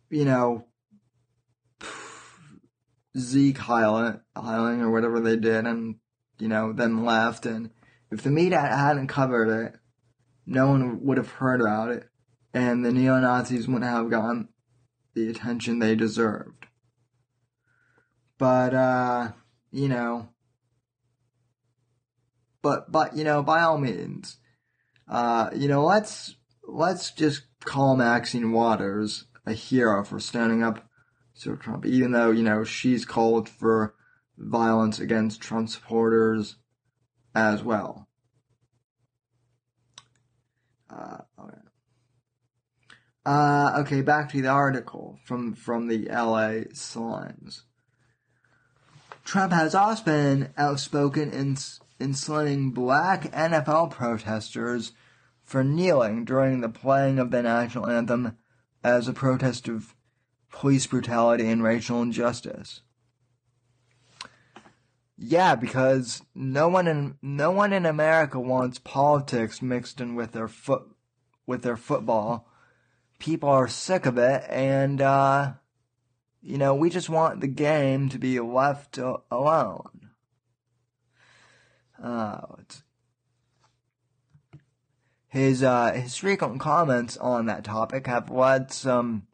you 0.10 0.26
know, 0.26 0.66
Zeke 3.18 3.58
Highland, 3.58 4.22
Highland 4.36 4.82
or 4.82 4.92
whatever 4.92 5.20
they 5.20 5.36
did 5.36 5.66
and, 5.66 5.96
you 6.40 6.48
know, 6.48 6.72
then 6.72 7.04
left. 7.04 7.46
And 7.46 7.72
if 8.12 8.22
the 8.22 8.32
media 8.32 8.62
hadn't 8.62 9.08
covered 9.08 9.50
it, 9.50 9.76
no 10.46 10.68
one 10.68 11.04
would 11.04 11.18
have 11.18 11.32
heard 11.32 11.60
about 11.60 11.92
it. 11.92 12.08
And 12.54 12.86
the 12.86 12.94
neo 12.94 13.20
Nazis 13.20 13.68
wouldn't 13.68 13.84
have 13.92 14.10
gotten 14.10 14.50
the 15.16 15.30
attention 15.30 15.80
they 15.80 15.96
deserved. 15.96 16.66
But, 18.38 18.74
uh, 18.74 19.32
you 19.72 19.88
know, 19.88 20.30
but, 22.62 22.92
but, 22.92 23.16
you 23.16 23.24
know, 23.24 23.42
by 23.42 23.62
all 23.62 23.78
means, 23.78 24.38
uh, 25.08 25.50
you 25.56 25.68
know, 25.68 25.86
let's, 25.86 26.36
let's 26.68 27.12
just 27.12 27.44
call 27.64 27.96
Maxine 27.96 28.52
Waters 28.52 29.26
a 29.46 29.54
hero 29.54 30.04
for 30.04 30.20
standing 30.20 30.64
up 30.64 30.86
to 31.42 31.56
Trump, 31.56 31.86
even 31.86 32.12
though, 32.12 32.32
you 32.32 32.44
know, 32.44 32.64
she's 32.64 33.06
called 33.06 33.48
for 33.48 33.96
violence 34.38 35.00
against 35.00 35.42
Trump 35.42 35.70
supporters 35.70 36.58
as 37.34 37.64
well. 37.64 38.08
Uh, 40.90 41.18
okay. 41.40 41.58
Uh, 43.26 43.74
okay, 43.80 44.02
back 44.02 44.30
to 44.30 44.42
the 44.42 44.48
article 44.48 45.20
from, 45.26 45.54
from 45.54 45.88
the 45.88 46.08
LA 46.10 46.66
Slimes. 46.74 47.62
Trump 49.30 49.54
has 49.54 49.76
also 49.76 50.04
been 50.06 50.52
outspoken 50.58 51.30
in, 51.30 51.56
in 52.00 52.16
slamming 52.16 52.72
black 52.72 53.32
NFL 53.32 53.92
protesters 53.92 54.92
for 55.44 55.64
kneeling 55.64 56.26
during 56.26 56.62
the 56.62 56.68
playing 56.68 57.20
of 57.20 57.30
the 57.30 57.44
national 57.44 57.88
anthem 57.88 58.36
as 58.84 59.08
a 59.08 59.14
protest 59.14 59.68
of 59.68 59.94
police 60.52 60.88
brutality 60.88 61.48
and 61.48 61.62
racial 61.62 62.02
injustice. 62.02 62.82
Yeah, 65.16 65.54
because 65.54 66.24
no 66.34 66.68
one 66.68 66.88
in 66.88 67.20
no 67.22 67.52
one 67.52 67.72
in 67.72 67.86
America 67.86 68.40
wants 68.40 68.80
politics 68.80 69.62
mixed 69.62 70.02
in 70.02 70.16
with 70.16 70.32
their 70.32 70.48
foot 70.48 70.88
with 71.46 71.62
their 71.62 71.78
football. 71.78 72.50
People 73.20 73.50
are 73.50 73.68
sick 73.68 74.08
of 74.08 74.18
it, 74.18 74.44
and 74.50 75.00
uh, 75.00 75.54
you 76.42 76.58
know, 76.58 76.74
we 76.74 76.90
just 76.90 77.10
want 77.10 77.42
the 77.42 77.48
game 77.48 78.10
to 78.10 78.18
be 78.18 78.40
left 78.40 78.98
alone. 78.98 80.10
Uh, 82.02 82.42
his 85.28 85.62
uh, 85.62 85.92
his 85.92 86.16
frequent 86.16 86.60
comments 86.60 87.18
on 87.18 87.46
that 87.46 87.64
topic 87.64 88.08
have 88.08 88.30
led 88.30 88.72
some 88.72 89.28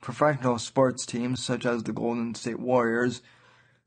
professional 0.00 0.58
sports 0.58 1.06
teams, 1.06 1.42
such 1.42 1.64
as 1.64 1.84
the 1.84 1.92
Golden 1.92 2.34
State 2.34 2.60
Warriors, 2.60 3.22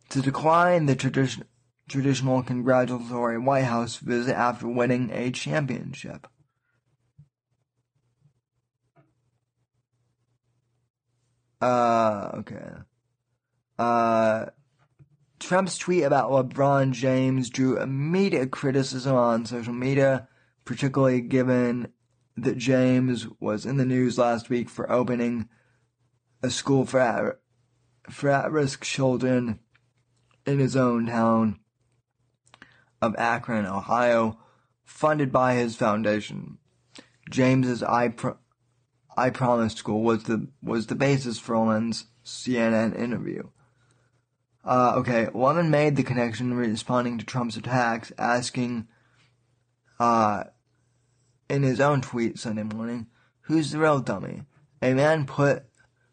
to 0.10 0.22
decline 0.22 0.86
the 0.86 0.96
tradition, 0.96 1.44
traditional 1.88 2.42
congratulatory 2.42 3.38
White 3.38 3.66
House 3.66 3.98
visit 3.98 4.36
after 4.36 4.68
winning 4.68 5.10
a 5.12 5.30
championship. 5.30 6.28
Uh, 11.62 12.32
okay. 12.40 12.72
Uh, 13.78 14.46
Trump's 15.40 15.78
tweet 15.78 16.04
about 16.04 16.32
LeBron 16.32 16.92
James 16.92 17.50
drew 17.50 17.80
immediate 17.80 18.52
criticism 18.52 19.16
on 19.16 19.46
social 19.46 19.74
media, 19.74 20.28
particularly 20.66 21.22
given 21.22 21.92
that 22.38 22.58
James 22.58 23.28
was 23.40 23.66
in 23.66 23.78
the 23.78 23.86
news 23.86 24.18
last 24.18 24.50
week 24.50 24.70
for 24.70 24.92
opening 24.92 25.50
a 26.44 26.50
school 26.50 26.86
for 26.86 27.00
at, 27.00 27.40
for 28.10 28.30
at-risk 28.30 28.84
children 28.84 29.60
in 30.46 30.60
his 30.60 30.76
own 30.76 31.08
town 31.08 31.60
of 33.02 33.16
Akron, 33.18 33.66
Ohio, 33.66 34.38
funded 34.84 35.32
by 35.32 35.56
his 35.56 35.76
foundation. 35.76 36.58
James's 37.30 37.82
I, 37.84 38.10
Pro- 38.10 38.38
I 39.22 39.30
Promise 39.30 39.76
School 39.76 40.02
was 40.02 40.24
the 40.24 40.48
was 40.64 40.88
the 40.88 40.96
basis 40.96 41.38
for 41.38 41.56
Lemon's 41.56 42.08
CNN 42.26 42.98
interview. 42.98 43.50
Uh, 44.66 44.94
okay, 44.98 45.28
Lemon 45.32 45.70
made 45.70 45.96
the 45.96 46.02
connection 46.02 46.56
responding 46.56 47.20
to 47.20 47.26
Trump's 47.26 47.56
attacks, 47.56 48.12
asking, 48.18 48.88
uh, 50.00 50.46
in 51.48 51.62
his 51.62 51.80
own 51.80 52.02
tweet 52.02 52.40
Sunday 52.40 52.64
morning, 52.64 53.08
"Who's 53.42 53.70
the 53.70 53.78
real 53.78 54.00
dummy? 54.00 54.42
A 54.82 54.96
man 54.96 55.28
put 55.28 55.66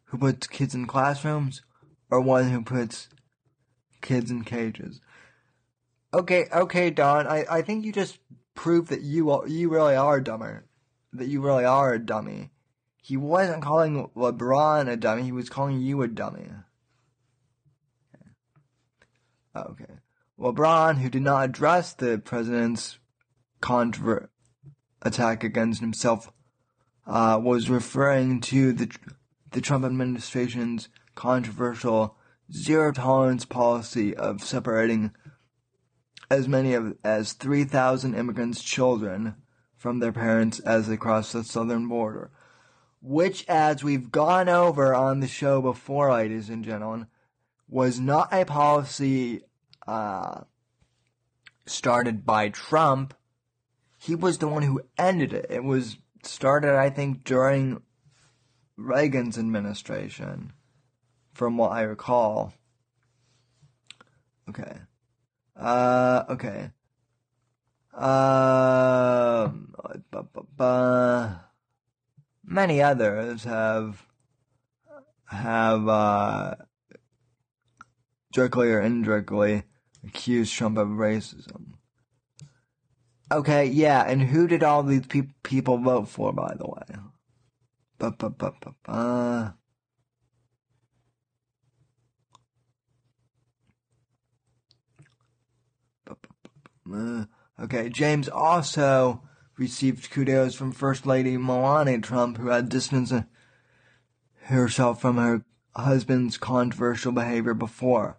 who 0.05 0.19
puts 0.19 0.47
kids 0.47 0.75
in 0.75 0.87
classrooms, 0.87 1.63
or 2.11 2.21
one 2.21 2.51
who 2.51 2.61
puts 2.61 3.09
kids 4.03 4.31
in 4.31 4.45
cages?" 4.45 5.01
Okay, 6.13 6.47
okay, 6.53 6.91
Don. 6.91 7.27
I, 7.27 7.47
I 7.51 7.63
think 7.63 7.87
you 7.87 7.93
just 7.93 8.19
proved 8.55 8.91
that 8.91 9.01
you 9.01 9.47
you 9.47 9.71
really 9.71 9.97
are 9.97 10.21
dumber. 10.21 10.67
That 11.15 11.29
you 11.29 11.41
really 11.41 11.65
are 11.65 11.95
a 11.95 11.99
dummy. 11.99 12.51
He 13.09 13.17
wasn't 13.17 13.63
calling 13.63 14.11
LeBron 14.15 14.87
a 14.87 14.95
dummy, 14.95 15.23
he 15.23 15.33
was 15.33 15.49
calling 15.49 15.81
you 15.81 16.03
a 16.03 16.09
dummy. 16.09 16.51
Okay. 19.57 19.95
LeBron, 20.39 20.99
who 20.99 21.09
did 21.09 21.23
not 21.23 21.47
address 21.47 21.95
the 21.95 22.19
president's 22.19 22.99
controver- 23.63 24.29
attack 25.01 25.43
against 25.43 25.81
himself 25.81 26.31
uh, 27.07 27.41
was 27.43 27.71
referring 27.71 28.43
to 28.43 28.75
the 28.75 28.95
the 29.53 29.63
Trump 29.63 29.87
administration's 29.87 30.91
controversial 31.15 32.15
zero 32.53 32.93
tolerance 32.93 33.47
policy 33.47 34.15
of 34.15 34.43
separating 34.43 35.13
as 36.31 36.47
many 36.47 36.75
of, 36.75 36.95
as 37.03 37.33
3,000 37.33 38.15
immigrants' 38.15 38.63
children 38.63 39.37
from 39.79 40.01
their 40.01 40.13
parents 40.13 40.61
as 40.61 40.89
they 40.89 40.99
cross 40.99 41.33
the 41.33 41.43
southern 41.43 41.89
border. 41.89 42.31
Which, 43.01 43.45
as 43.49 43.85
we've 43.85 44.11
gone 44.11 44.49
over 44.49 44.95
on 44.95 45.21
the 45.21 45.29
show 45.29 45.61
before, 45.63 46.13
ladies 46.13 46.49
and 46.49 46.65
gentlemen, 46.65 47.07
was 47.69 48.01
not 48.01 48.33
a 48.33 48.45
policy 48.45 49.43
uh, 49.87 50.41
started 51.67 52.27
by 52.27 52.49
Trump. 52.49 53.15
He 53.99 54.15
was 54.15 54.39
the 54.39 54.49
one 54.49 54.63
who 54.63 54.83
ended 54.97 55.33
it. 55.33 55.47
It 55.49 55.63
was 55.63 55.99
started, 56.25 56.75
I 56.75 56.91
think, 56.91 57.25
during 57.25 57.83
Reagan's 58.77 59.39
administration, 59.39 60.53
from 61.33 61.57
what 61.57 61.73
I 61.73 61.83
recall. 61.83 62.53
Okay. 64.49 64.79
Uh, 65.57 66.25
okay. 66.31 66.71
Uh, 67.93 69.51
many 72.49 72.83
others 72.83 73.45
have 73.45 74.07
have 75.27 75.89
uh, 75.89 76.55
directly 78.33 78.73
or 78.73 78.81
indirectly 78.81 79.65
accused 80.05 80.55
Trump 80.55 80.79
of 80.79 80.89
racism. 80.89 81.75
Okay, 83.31 83.67
yeah, 83.67 84.05
and 84.09 84.23
who 84.23 84.47
did 84.47 84.63
all 84.63 84.83
these 84.83 85.07
pe- 85.07 85.35
people 85.43 85.77
vote 85.77 86.09
for, 86.09 86.33
by 86.33 86.55
the 86.59 86.67
way? 86.67 86.97
Ba 87.99 88.13
ba 88.13 88.31
ba 88.31 88.53
ba 88.61 88.75
ba. 88.85 89.55
Okay, 97.61 97.91
James 97.91 98.29
also 98.29 99.23
received 99.59 100.11
kudos 100.11 100.55
from 100.55 100.73
First 100.73 101.05
Lady 101.05 101.37
Melania 101.37 101.99
Trump, 102.01 102.39
who 102.39 102.49
had 102.49 102.69
distanced 102.69 103.13
herself 104.43 105.01
from 105.01 105.17
her 105.17 105.45
husband's 105.77 106.39
controversial 106.39 107.13
behavior 107.13 107.55
before. 107.55 108.19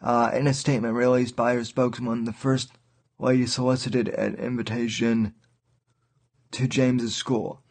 Uh, 0.00 0.30
in 0.32 0.46
a 0.46 0.54
statement 0.54 0.94
released 0.94 1.36
by 1.36 1.54
her 1.54 1.64
spokesman, 1.64 2.24
the 2.24 2.32
First 2.32 2.70
Lady 3.18 3.46
solicited 3.46 4.08
an 4.08 4.34
invitation 4.36 5.34
to 6.52 6.66
James's 6.66 7.14
school. 7.14 7.62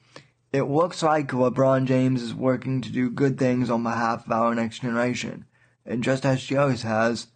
It 0.51 0.63
looks 0.63 1.01
like 1.01 1.27
LeBron 1.29 1.85
James 1.85 2.21
is 2.21 2.33
working 2.33 2.81
to 2.81 2.91
do 2.91 3.09
good 3.09 3.37
things 3.37 3.69
on 3.69 3.83
behalf 3.83 4.25
of 4.25 4.31
our 4.31 4.53
next 4.53 4.81
generation. 4.81 5.45
And 5.85 6.03
just 6.03 6.25
as 6.25 6.39
she 6.39 6.55
always 6.55 6.83
has, 6.83 7.27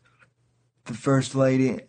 the 0.85 0.93
First 0.93 1.35
Lady 1.35 1.79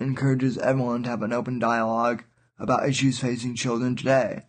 encourages 0.00 0.58
everyone 0.58 1.02
to 1.04 1.10
have 1.10 1.22
an 1.22 1.32
open 1.32 1.58
dialogue 1.58 2.24
about 2.58 2.88
issues 2.88 3.20
facing 3.20 3.54
children 3.54 3.94
today, 3.94 4.42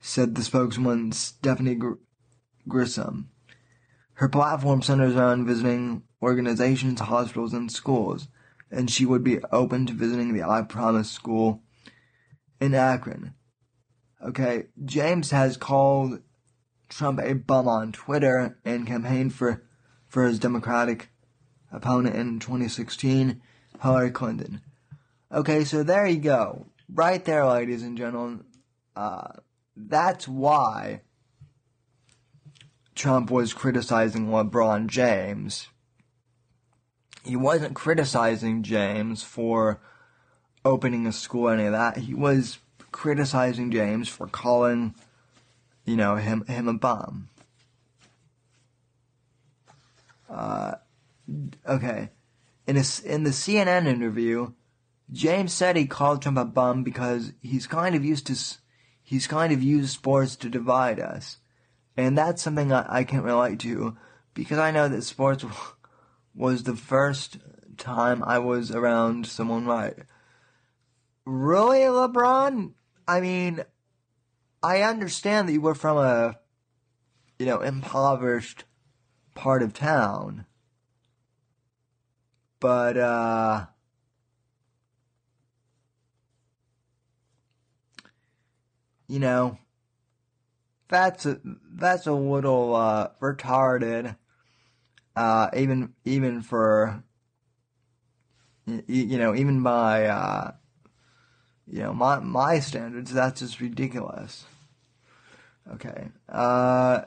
said 0.00 0.34
the 0.34 0.42
spokeswoman 0.42 1.12
Stephanie 1.12 1.74
Gr- 1.74 1.94
Grisham. 2.68 3.26
Her 4.14 4.28
platform 4.28 4.80
centers 4.80 5.16
around 5.16 5.46
visiting 5.46 6.02
organizations, 6.22 7.00
hospitals, 7.00 7.52
and 7.52 7.70
schools, 7.70 8.28
and 8.70 8.90
she 8.90 9.04
would 9.04 9.24
be 9.24 9.40
open 9.52 9.86
to 9.86 9.92
visiting 9.92 10.32
the 10.32 10.42
I 10.42 10.62
Promise 10.62 11.10
school 11.10 11.62
in 12.60 12.74
Akron. 12.74 13.34
Okay, 14.24 14.66
James 14.84 15.30
has 15.32 15.56
called 15.56 16.20
Trump 16.88 17.20
a 17.20 17.34
bum 17.34 17.68
on 17.68 17.92
Twitter 17.92 18.58
and 18.64 18.86
campaigned 18.86 19.34
for, 19.34 19.64
for 20.06 20.24
his 20.24 20.38
Democratic 20.38 21.10
opponent 21.72 22.16
in 22.16 22.38
2016, 22.38 23.42
Hillary 23.82 24.10
Clinton. 24.10 24.60
Okay, 25.32 25.64
so 25.64 25.82
there 25.82 26.06
you 26.06 26.18
go. 26.18 26.66
Right 26.94 27.24
there, 27.24 27.44
ladies 27.44 27.82
and 27.82 27.98
gentlemen. 27.98 28.44
Uh, 28.94 29.32
that's 29.76 30.28
why 30.28 31.00
Trump 32.94 33.32
was 33.32 33.52
criticizing 33.52 34.28
LeBron 34.28 34.86
James. 34.86 35.66
He 37.24 37.34
wasn't 37.34 37.74
criticizing 37.74 38.62
James 38.62 39.24
for 39.24 39.80
opening 40.64 41.04
a 41.04 41.12
school 41.12 41.48
any 41.48 41.64
of 41.64 41.72
that. 41.72 41.96
He 41.96 42.14
was 42.14 42.58
criticizing 42.92 43.72
James 43.72 44.08
for 44.08 44.28
calling, 44.28 44.94
you 45.84 45.96
know, 45.96 46.14
him 46.14 46.46
him 46.46 46.68
a 46.68 46.74
bum. 46.74 47.28
Uh, 50.30 50.74
okay, 51.68 52.10
in 52.68 52.76
a, 52.76 52.84
in 53.04 53.24
the 53.24 53.30
CNN 53.30 53.86
interview, 53.86 54.52
James 55.12 55.52
said 55.52 55.76
he 55.76 55.86
called 55.86 56.22
Trump 56.22 56.38
a 56.38 56.44
bum 56.44 56.82
because 56.82 57.32
he's 57.40 57.66
kind 57.66 57.94
of 57.94 58.04
used 58.04 58.26
to 58.26 58.36
he's 59.02 59.26
kind 59.26 59.52
of 59.52 59.62
used 59.62 59.94
sports 59.94 60.36
to 60.36 60.48
divide 60.48 60.98
us, 60.98 61.38
and 61.96 62.16
that's 62.16 62.42
something 62.42 62.72
I, 62.72 62.86
I 62.88 63.04
can 63.04 63.22
relate 63.22 63.60
to 63.60 63.96
because 64.32 64.58
I 64.58 64.70
know 64.70 64.88
that 64.88 65.02
sports 65.02 65.44
was 66.34 66.64
the 66.64 66.76
first 66.76 67.38
time 67.76 68.22
I 68.24 68.38
was 68.38 68.70
around 68.70 69.26
someone 69.26 69.66
right. 69.66 69.94
Really, 71.24 71.80
LeBron? 71.80 72.72
I 73.06 73.20
mean, 73.20 73.64
I 74.62 74.82
understand 74.82 75.48
that 75.48 75.52
you 75.52 75.60
were 75.60 75.74
from 75.74 75.96
a, 75.98 76.36
you 77.38 77.46
know, 77.46 77.60
impoverished 77.60 78.64
part 79.34 79.62
of 79.62 79.72
town. 79.72 80.46
But, 82.60 82.96
uh, 82.96 83.66
you 89.08 89.18
know, 89.18 89.58
that's 90.88 91.26
a, 91.26 91.40
that's 91.72 92.06
a 92.06 92.12
little, 92.12 92.74
uh, 92.74 93.08
retarded, 93.20 94.16
uh, 95.16 95.48
even, 95.56 95.94
even 96.04 96.42
for, 96.42 97.02
you, 98.66 98.82
you 98.86 99.18
know, 99.18 99.34
even 99.34 99.62
by, 99.62 100.06
uh, 100.06 100.52
you 101.66 101.80
know, 101.80 101.94
my 101.94 102.18
my 102.18 102.58
standards, 102.60 103.12
that's 103.12 103.40
just 103.40 103.60
ridiculous. 103.60 104.44
Okay. 105.72 106.08
Uh, 106.28 107.02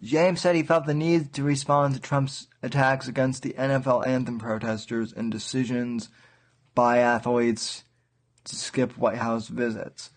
James 0.00 0.40
said 0.40 0.56
he 0.56 0.62
felt 0.62 0.86
the 0.86 0.94
need 0.94 1.32
to 1.34 1.42
respond 1.42 1.94
to 1.94 2.00
Trump's 2.00 2.46
attacks 2.62 3.08
against 3.08 3.42
the 3.42 3.54
NFL 3.54 4.06
anthem 4.06 4.38
protesters 4.38 5.12
and 5.12 5.30
decisions 5.30 6.08
by 6.74 6.98
athletes 6.98 7.84
skip 8.56 8.96
White 8.96 9.18
House 9.18 9.48
visits. 9.48 10.10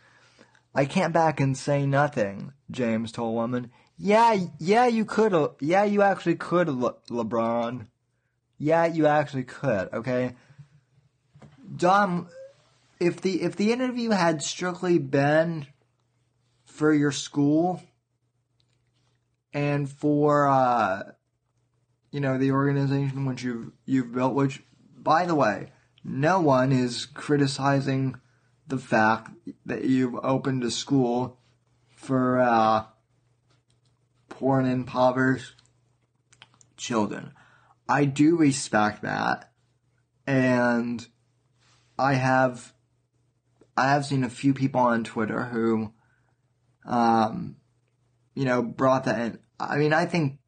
I 0.73 0.85
can't 0.85 1.13
back 1.13 1.39
and 1.39 1.57
say 1.57 1.85
nothing, 1.85 2.53
James 2.69 3.11
told 3.11 3.35
Woman. 3.35 3.71
Yeah, 3.97 4.37
yeah, 4.59 4.87
you 4.87 5.05
could. 5.05 5.33
Yeah, 5.59 5.83
you 5.83 6.01
actually 6.01 6.35
could, 6.35 6.69
Le- 6.69 6.95
LeBron. 7.09 7.87
Yeah, 8.57 8.85
you 8.85 9.05
actually 9.07 9.43
could, 9.43 9.89
okay? 9.93 10.35
Dom, 11.75 12.29
if 12.99 13.21
the 13.21 13.41
if 13.41 13.55
the 13.55 13.71
interview 13.71 14.11
had 14.11 14.41
strictly 14.41 14.99
been 14.99 15.67
for 16.65 16.93
your 16.93 17.11
school 17.11 17.81
and 19.53 19.89
for 19.89 20.47
uh 20.47 21.03
you 22.11 22.19
know 22.19 22.37
the 22.37 22.51
organization 22.51 23.25
which 23.25 23.43
you've 23.43 23.71
you've 23.85 24.13
built, 24.13 24.33
which 24.33 24.63
by 24.97 25.25
the 25.25 25.35
way, 25.35 25.71
no 26.03 26.39
one 26.39 26.71
is 26.71 27.05
criticizing 27.05 28.15
the 28.67 28.77
fact 28.77 29.31
that 29.65 29.85
you've 29.85 30.15
opened 30.23 30.63
a 30.63 30.71
school 30.71 31.37
for 31.89 32.39
uh 32.39 32.85
poor 34.29 34.59
and 34.59 34.69
impoverished 34.69 35.55
children. 36.77 37.31
I 37.87 38.05
do 38.05 38.35
respect 38.37 39.03
that. 39.03 39.51
And 40.25 41.05
I 41.99 42.13
have 42.13 42.73
I 43.77 43.89
have 43.89 44.05
seen 44.05 44.23
a 44.23 44.29
few 44.29 44.53
people 44.53 44.81
on 44.81 45.03
Twitter 45.03 45.45
who 45.45 45.93
um 46.85 47.57
you 48.33 48.45
know 48.45 48.61
brought 48.61 49.03
that 49.03 49.19
in. 49.19 49.39
I 49.59 49.77
mean, 49.77 49.93
I 49.93 50.05
think 50.05 50.39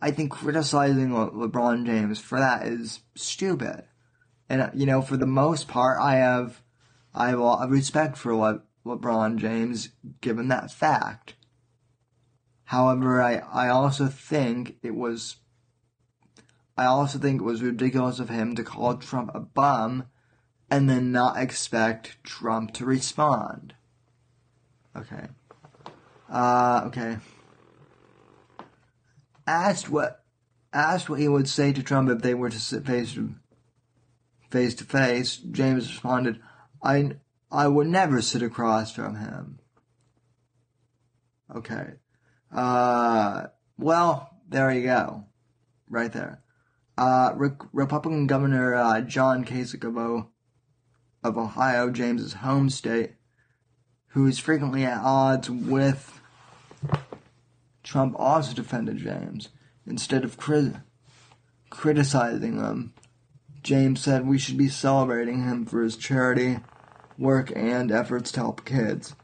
I 0.00 0.10
think 0.10 0.32
criticizing 0.32 1.14
Le- 1.14 1.30
LeBron 1.30 1.84
James 1.84 2.18
for 2.18 2.38
that 2.38 2.66
is 2.66 3.00
stupid. 3.14 3.84
And 4.52 4.70
you 4.78 4.84
know, 4.84 5.00
for 5.00 5.16
the 5.16 5.24
most 5.24 5.66
part, 5.66 5.98
I 5.98 6.16
have 6.16 6.60
I 7.14 7.30
have 7.30 7.38
a 7.38 7.42
lot 7.42 7.64
of 7.64 7.70
respect 7.70 8.18
for 8.18 8.36
Le- 8.36 8.60
LeBron 8.84 9.38
James 9.38 9.88
given 10.20 10.48
that 10.48 10.70
fact. 10.70 11.36
However, 12.64 13.22
I, 13.22 13.36
I 13.36 13.70
also 13.70 14.08
think 14.08 14.76
it 14.82 14.94
was 14.94 15.36
I 16.76 16.84
also 16.84 17.18
think 17.18 17.40
it 17.40 17.44
was 17.44 17.62
ridiculous 17.62 18.18
of 18.18 18.28
him 18.28 18.54
to 18.56 18.62
call 18.62 18.94
Trump 18.96 19.30
a 19.32 19.40
bum 19.40 20.08
and 20.70 20.88
then 20.88 21.10
not 21.10 21.38
expect 21.38 22.22
Trump 22.22 22.74
to 22.74 22.84
respond. 22.84 23.72
Okay. 24.94 25.28
Uh, 26.30 26.82
okay. 26.88 27.16
Asked 29.46 29.88
what 29.88 30.24
asked 30.74 31.08
what 31.08 31.20
he 31.20 31.28
would 31.28 31.48
say 31.48 31.72
to 31.72 31.82
Trump 31.82 32.10
if 32.10 32.20
they 32.20 32.34
were 32.34 32.50
to 32.50 32.60
sit 32.60 32.84
face 32.84 33.14
to 33.14 33.34
face 34.52 34.74
to 34.76 34.84
face, 34.84 35.36
James 35.36 35.88
responded, 35.88 36.40
"I 36.82 37.16
I 37.50 37.66
would 37.66 37.88
never 37.88 38.20
sit 38.20 38.42
across 38.42 38.94
from 38.94 39.16
him." 39.16 39.58
Okay. 41.54 41.94
Uh, 42.52 43.46
well, 43.78 44.30
there 44.48 44.70
you 44.70 44.82
go, 44.82 45.24
right 45.88 46.12
there. 46.12 46.42
Uh, 46.96 47.32
Re- 47.34 47.50
Republican 47.72 48.26
Governor 48.26 48.74
uh, 48.74 49.00
John 49.00 49.44
Kasich 49.44 49.84
of, 49.84 50.26
of 51.24 51.38
Ohio, 51.38 51.90
James's 51.90 52.34
home 52.34 52.68
state, 52.68 53.12
who 54.08 54.26
is 54.26 54.38
frequently 54.38 54.84
at 54.84 55.02
odds 55.02 55.48
with 55.48 56.20
Trump, 57.82 58.14
also 58.18 58.52
defended 58.52 58.98
James. 58.98 59.48
Instead 59.86 60.24
of 60.24 60.36
crit- 60.36 60.76
criticizing 61.70 62.58
him, 62.58 62.92
James 63.62 64.00
said 64.00 64.26
we 64.26 64.38
should 64.38 64.58
be 64.58 64.68
celebrating 64.68 65.44
him 65.44 65.64
for 65.64 65.82
his 65.82 65.96
charity 65.96 66.58
work 67.18 67.52
and 67.54 67.92
efforts 67.92 68.32
to 68.32 68.40
help 68.40 68.64
kids. 68.64 69.14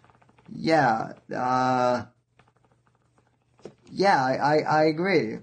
Yeah, 0.49 1.13
uh, 1.35 2.05
yeah, 3.91 4.25
I, 4.25 4.61
I, 4.61 4.85
agree. 4.85 5.39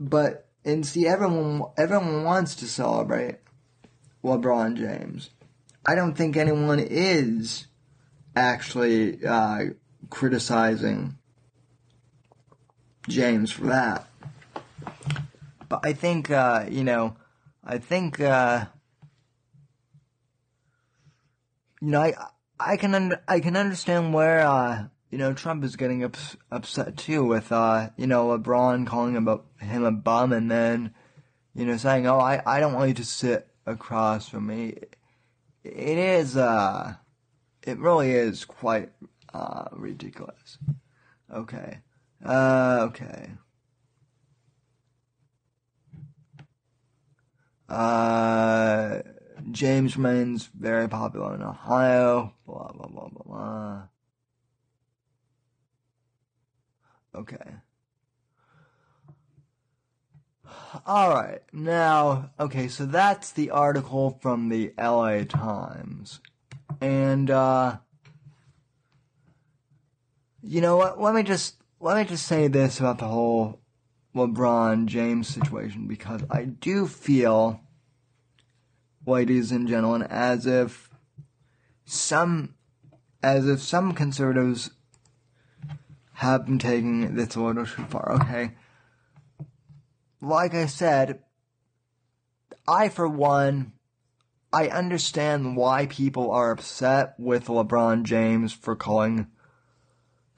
But 0.00 0.48
and 0.64 0.86
see, 0.86 1.06
everyone 1.06 1.64
everyone 1.76 2.24
wants 2.24 2.54
to 2.56 2.66
celebrate 2.66 3.36
LeBron 4.24 4.76
James. 4.76 5.30
I 5.86 5.94
don't 5.94 6.14
think 6.14 6.36
anyone 6.36 6.80
is 6.80 7.66
actually 8.34 9.24
uh, 9.24 9.66
criticizing 10.10 11.16
James 13.08 13.52
for 13.52 13.66
that. 13.66 14.08
But 15.68 15.80
I 15.84 15.92
think 15.92 16.30
uh, 16.30 16.66
you 16.68 16.82
know, 16.82 17.16
I 17.66 17.78
think 17.78 18.20
uh, 18.20 18.66
you 21.80 21.88
know, 21.88 22.00
I 22.00 22.14
I 22.60 22.76
can 22.76 22.94
under, 22.94 23.22
I 23.26 23.40
can 23.40 23.56
understand 23.56 24.12
where 24.12 24.40
uh, 24.40 24.86
you 25.10 25.18
know 25.18 25.32
Trump 25.32 25.64
is 25.64 25.76
getting 25.76 26.04
ups, 26.04 26.36
upset 26.50 26.96
too 26.96 27.24
with 27.24 27.50
uh, 27.52 27.90
you 27.96 28.06
know 28.06 28.36
LeBron 28.36 28.86
calling 28.86 29.14
him 29.14 29.28
a, 29.28 29.40
him 29.64 29.84
a 29.84 29.92
bum 29.92 30.32
and 30.32 30.50
then 30.50 30.94
you 31.54 31.64
know 31.64 31.76
saying, 31.76 32.06
"Oh, 32.06 32.18
I 32.18 32.42
I 32.46 32.60
don't 32.60 32.74
want 32.74 32.88
you 32.88 32.94
to 32.94 33.04
sit 33.04 33.48
across 33.66 34.28
from 34.28 34.46
me." 34.46 34.78
It 35.64 35.98
is 35.98 36.36
uh, 36.36 36.94
it 37.62 37.78
really 37.78 38.12
is 38.12 38.44
quite 38.44 38.90
uh 39.32 39.68
ridiculous. 39.72 40.58
Okay. 41.32 41.80
Uh, 42.24 42.86
okay. 42.88 43.30
Uh, 47.74 49.02
James 49.50 49.96
remains 49.96 50.48
very 50.56 50.88
popular 50.88 51.34
in 51.34 51.42
Ohio. 51.42 52.32
Blah, 52.46 52.70
blah, 52.72 52.86
blah, 52.86 53.08
blah, 53.08 53.22
blah. 53.24 53.82
Okay. 57.16 57.56
Alright, 60.86 61.42
now, 61.52 62.30
okay, 62.38 62.68
so 62.68 62.86
that's 62.86 63.32
the 63.32 63.50
article 63.50 64.18
from 64.22 64.50
the 64.50 64.72
LA 64.78 65.24
Times. 65.24 66.20
And, 66.80 67.28
uh, 67.30 67.78
you 70.42 70.60
know 70.60 70.76
what, 70.76 71.00
let 71.00 71.14
me 71.14 71.24
just, 71.24 71.56
let 71.80 71.96
me 71.96 72.04
just 72.04 72.26
say 72.26 72.46
this 72.46 72.78
about 72.78 72.98
the 72.98 73.08
whole 73.08 73.60
LeBron 74.14 74.86
James 74.86 75.26
situation 75.28 75.86
because 75.88 76.22
I 76.30 76.44
do 76.44 76.86
feel, 76.86 77.60
ladies 79.06 79.52
and 79.52 79.68
gentlemen, 79.68 80.02
as 80.10 80.46
if 80.46 80.90
some, 81.84 82.54
as 83.22 83.46
if 83.46 83.60
some 83.60 83.92
conservatives 83.92 84.70
have 86.14 86.46
been 86.46 86.58
taking 86.58 87.14
this 87.14 87.34
a 87.34 87.40
little 87.40 87.66
too 87.66 87.84
far. 87.84 88.12
Okay. 88.12 88.52
Like 90.20 90.54
I 90.54 90.66
said, 90.66 91.20
I, 92.66 92.88
for 92.88 93.08
one, 93.08 93.72
I 94.52 94.68
understand 94.68 95.56
why 95.56 95.86
people 95.86 96.30
are 96.30 96.52
upset 96.52 97.14
with 97.18 97.46
LeBron 97.46 98.04
James 98.04 98.52
for 98.52 98.76
calling 98.76 99.26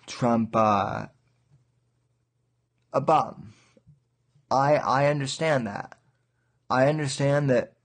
Trump, 0.07 0.57
uh, 0.57 1.07
a 2.93 3.01
bum. 3.01 3.53
I 4.51 4.77
I 4.77 5.07
understand 5.07 5.67
that. 5.67 5.99
I 6.71 6.89
understand 6.89 7.51
that 7.51 7.76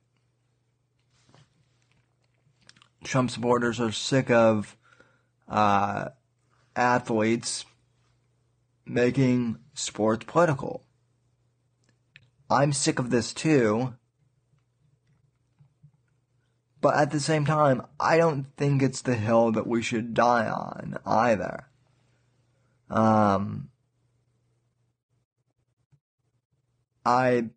Trump 3.03 3.31
supporters 3.31 3.79
are 3.79 3.91
sick 3.91 4.29
of 4.29 4.77
uh, 5.47 6.09
athletes 6.75 7.65
making 8.85 9.57
sports 9.73 10.25
political. 10.27 10.83
I'm 12.49 12.73
sick 12.73 12.99
of 12.99 13.09
this 13.09 13.33
too. 13.33 13.95
But 16.81 16.95
at 16.95 17.11
the 17.11 17.19
same 17.19 17.45
time, 17.45 17.83
I 17.99 18.17
don't 18.17 18.47
think 18.57 18.81
it's 18.81 19.01
the 19.01 19.15
hill 19.15 19.51
that 19.51 19.67
we 19.67 19.83
should 19.83 20.13
die 20.15 20.49
on 20.49 20.97
either. 21.05 21.67
Um, 22.89 23.69
I 27.05 27.49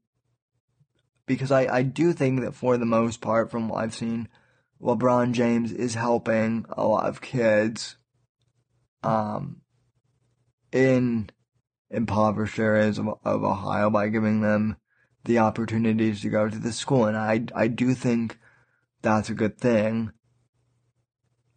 because 1.27 1.51
I, 1.51 1.67
I 1.67 1.83
do 1.83 2.13
think 2.13 2.43
that 2.43 2.55
for 2.55 2.77
the 2.77 2.85
most 2.87 3.23
part, 3.23 3.51
from 3.51 3.69
what 3.69 3.83
I've 3.83 3.95
seen, 3.95 4.29
LeBron 4.85 5.32
James 5.32 5.72
is 5.72 5.95
helping 5.95 6.66
a 6.68 6.87
lot 6.87 7.09
of 7.09 7.22
kids 7.22 7.97
um, 9.03 9.62
in 10.72 11.30
impoverished 11.91 12.59
areas 12.59 12.99
of, 12.99 13.09
of 13.24 13.45
Ohio 13.45 13.89
by 13.89 14.09
giving 14.09 14.43
them 14.43 14.76
the 15.24 15.39
opportunities 15.39 16.20
to 16.20 16.28
go 16.28 16.49
to 16.49 16.59
the 16.59 16.72
school. 16.72 17.07
And 17.07 17.16
I, 17.16 17.47
I 17.55 17.68
do 17.68 17.95
think 17.95 18.39
that's 19.01 19.30
a 19.30 19.35
good 19.35 19.59
thing. 19.59 20.12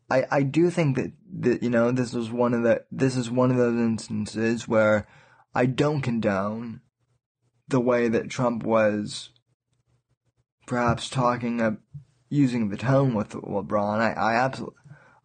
I, 0.10 0.24
I 0.32 0.44
do 0.44 0.70
think 0.70 0.96
that, 0.96 1.12
that, 1.40 1.64
you 1.64 1.70
know, 1.70 1.92
this 1.92 2.14
is 2.14 2.32
one 2.32 2.54
of 2.54 2.64
the, 2.64 2.86
this 2.92 3.18
is 3.18 3.30
one 3.30 3.52
of 3.52 3.58
those 3.58 3.76
instances 3.78 4.70
where 4.70 5.06
I 5.54 5.66
don't 5.66 6.02
condone 6.02 6.80
the 7.68 7.82
way 7.82 8.08
that 8.08 8.30
Trump 8.30 8.64
was 8.64 9.32
perhaps 10.66 11.10
talking 11.10 11.60
using 12.30 12.70
the 12.70 12.78
tone 12.78 13.14
with 13.14 13.30
LeBron. 13.30 14.00
I, 14.00 14.12
I 14.14 14.36
absolutely, 14.36 14.76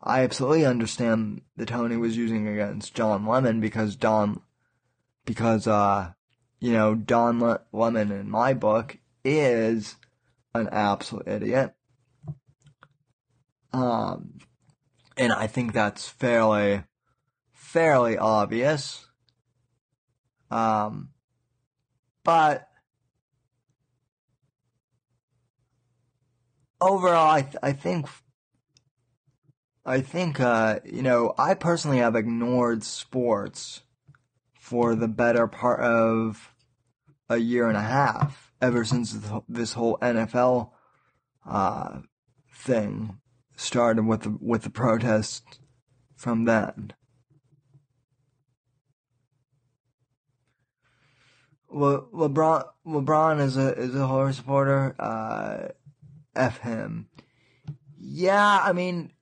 I 0.03 0.23
absolutely 0.23 0.67
understand 0.67 1.43
the 1.57 1.67
tone 1.67 1.91
he 1.91 1.97
was 1.97 2.17
using 2.17 2.49
against 2.49 2.95
Don 2.95 3.27
Lemon 3.27 3.61
because 3.61 3.97
Don, 3.97 4.41
because, 5.25 5.67
uh, 5.67 6.13
you 6.61 6.73
know, 6.73 6.95
Don 6.95 7.41
Le- 7.41 7.61
Lemon 7.73 8.11
in 8.11 8.29
my 8.29 8.55
book 8.55 8.99
is 9.25 9.97
an 10.55 10.69
absolute 10.71 11.29
idiot. 11.29 11.75
Um, 13.73 14.39
and 15.17 15.33
I 15.33 15.47
think 15.47 15.73
that's 15.73 16.09
fairly, 16.09 16.85
fairly 17.53 18.19
obvious. 18.19 19.07
Um, 20.51 21.11
but 22.25 22.69
overall, 26.83 27.31
I 27.31 27.43
th- 27.43 27.57
I 27.63 27.73
think 27.73 28.07
I 29.85 30.01
think 30.01 30.41
uh, 30.41 30.81
you 30.85 31.03
know 31.03 31.35
I 31.39 31.55
personally 31.55 31.99
have 31.99 32.17
ignored 32.17 32.85
sports 32.85 33.83
for 34.55 34.95
the 34.95 35.09
better 35.09 35.47
part 35.47 35.81
of 35.81 36.55
a 37.29 37.39
year 37.39 37.69
and 37.69 37.77
a 37.77 37.83
half 37.83 38.53
ever 38.61 38.85
since 38.85 39.17
this 39.49 39.73
whole 39.73 39.99
NFL 39.99 40.71
uh, 41.49 42.01
thing 42.55 43.19
started 43.57 44.07
with 44.07 44.23
the 44.23 44.37
with 44.41 44.63
the 44.63 44.71
protests 44.71 45.59
from 46.17 46.45
then. 46.45 46.93
Le- 51.71 52.03
LeBron 52.03 52.65
LeBron 52.87 53.41
is 53.41 53.57
a 53.57 53.75
is 53.75 53.95
a 53.95 54.07
horror 54.07 54.33
supporter. 54.33 54.95
Uh, 54.99 55.69
f 56.35 56.59
him. 56.59 57.09
Yeah, 57.99 58.61
I 58.63 58.73
mean, 58.73 59.13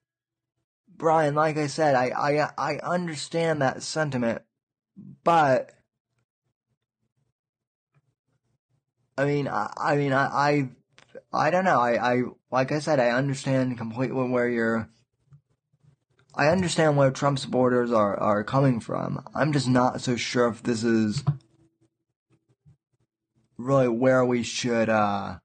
Brian, 0.96 1.34
like 1.34 1.56
I 1.56 1.66
said, 1.66 1.94
I 1.94 2.08
I 2.08 2.50
I 2.56 2.78
understand 2.78 3.62
that 3.62 3.82
sentiment, 3.82 4.42
but 5.24 5.72
I 9.16 9.24
mean, 9.26 9.48
I, 9.48 9.72
I 9.76 9.96
mean, 9.96 10.12
I, 10.12 10.26
I 10.26 10.68
I 11.32 11.50
don't 11.50 11.64
know. 11.64 11.78
I, 11.80 12.14
I, 12.14 12.22
like 12.50 12.72
I 12.72 12.80
said, 12.80 12.98
I 12.98 13.10
understand 13.10 13.78
completely 13.78 14.28
where 14.28 14.48
you're, 14.48 14.88
I 16.34 16.48
understand 16.48 16.96
where 16.96 17.10
Trump 17.10 17.38
supporters 17.38 17.92
are, 17.92 18.18
are 18.18 18.42
coming 18.44 18.80
from. 18.80 19.24
I'm 19.34 19.52
just 19.52 19.68
not 19.68 20.00
so 20.00 20.16
sure 20.16 20.48
if 20.48 20.62
this 20.62 20.82
is 20.82 21.22
really 23.58 23.88
where 23.88 24.24
we 24.24 24.42
should, 24.42 24.88
uh, 24.88 25.38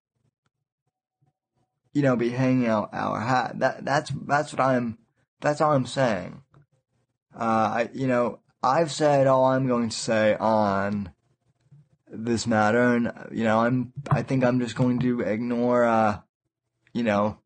you 1.96 2.02
know, 2.02 2.16
be 2.18 2.30
hanging 2.30 2.68
out 2.68 2.90
our 2.92 3.22
hat. 3.22 3.58
That, 3.60 3.86
that's, 3.86 4.12
that's 4.28 4.52
what 4.54 4.60
I'm, 4.60 5.00
that's 5.40 5.62
all 5.62 5.72
I'm 5.72 5.86
saying. 5.86 6.44
Uh, 7.34 7.40
I, 7.40 7.90
you 7.94 8.06
know, 8.06 8.40
I've 8.62 8.92
said 8.92 9.28
all 9.28 9.46
I'm 9.46 9.66
going 9.66 9.90
to 9.90 9.96
say 9.96 10.36
on 10.36 11.12
this 12.08 12.46
matter, 12.46 12.96
and 12.96 13.12
you 13.32 13.46
know, 13.46 13.60
I'm, 13.60 13.94
I 14.12 14.24
think 14.24 14.44
I'm 14.44 14.60
just 14.60 14.76
going 14.76 15.00
to 15.00 15.22
ignore, 15.22 15.86
uh, 15.86 16.20
you 16.94 17.04
know, 17.04 17.40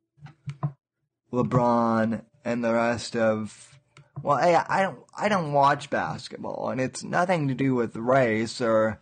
LeBron 1.32 2.24
and 2.44 2.64
the 2.64 2.74
rest 2.74 3.16
of, 3.16 3.80
well, 4.24 4.38
hey, 4.38 4.56
I 4.56 4.82
don't, 4.82 5.00
I 5.16 5.30
don't 5.30 5.54
watch 5.54 5.92
basketball, 5.92 6.70
and 6.70 6.82
it's 6.82 7.04
nothing 7.04 7.50
to 7.50 7.54
do 7.54 7.76
with 7.76 7.96
race 7.96 8.62
or 8.62 9.00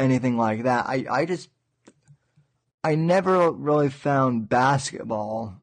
anything 0.00 0.38
like 0.38 0.62
that. 0.62 0.86
I, 0.86 1.04
I 1.10 1.24
just, 1.26 1.50
I 2.84 2.94
never 2.94 3.50
really 3.50 3.90
found 3.90 4.48
basketball 4.48 5.62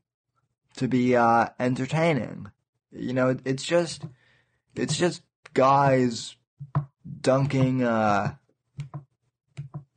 to 0.78 0.88
be, 0.88 1.16
uh, 1.16 1.48
entertaining. 1.60 2.52
You 2.92 3.14
know, 3.14 3.38
it's 3.44 3.64
just, 3.64 4.04
it's 4.76 4.98
just 4.98 5.22
guys 5.54 6.36
dunking, 7.22 7.84
uh, 7.84 8.36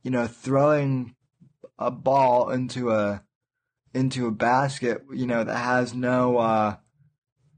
you 0.01 0.11
know, 0.11 0.27
throwing 0.27 1.15
a 1.79 1.89
ball 1.91 2.49
into 2.49 2.91
a, 2.91 3.23
into 3.93 4.27
a 4.27 4.31
basket, 4.31 5.03
you 5.11 5.25
know, 5.25 5.43
that 5.43 5.57
has 5.57 5.93
no, 5.93 6.37
uh, 6.37 6.75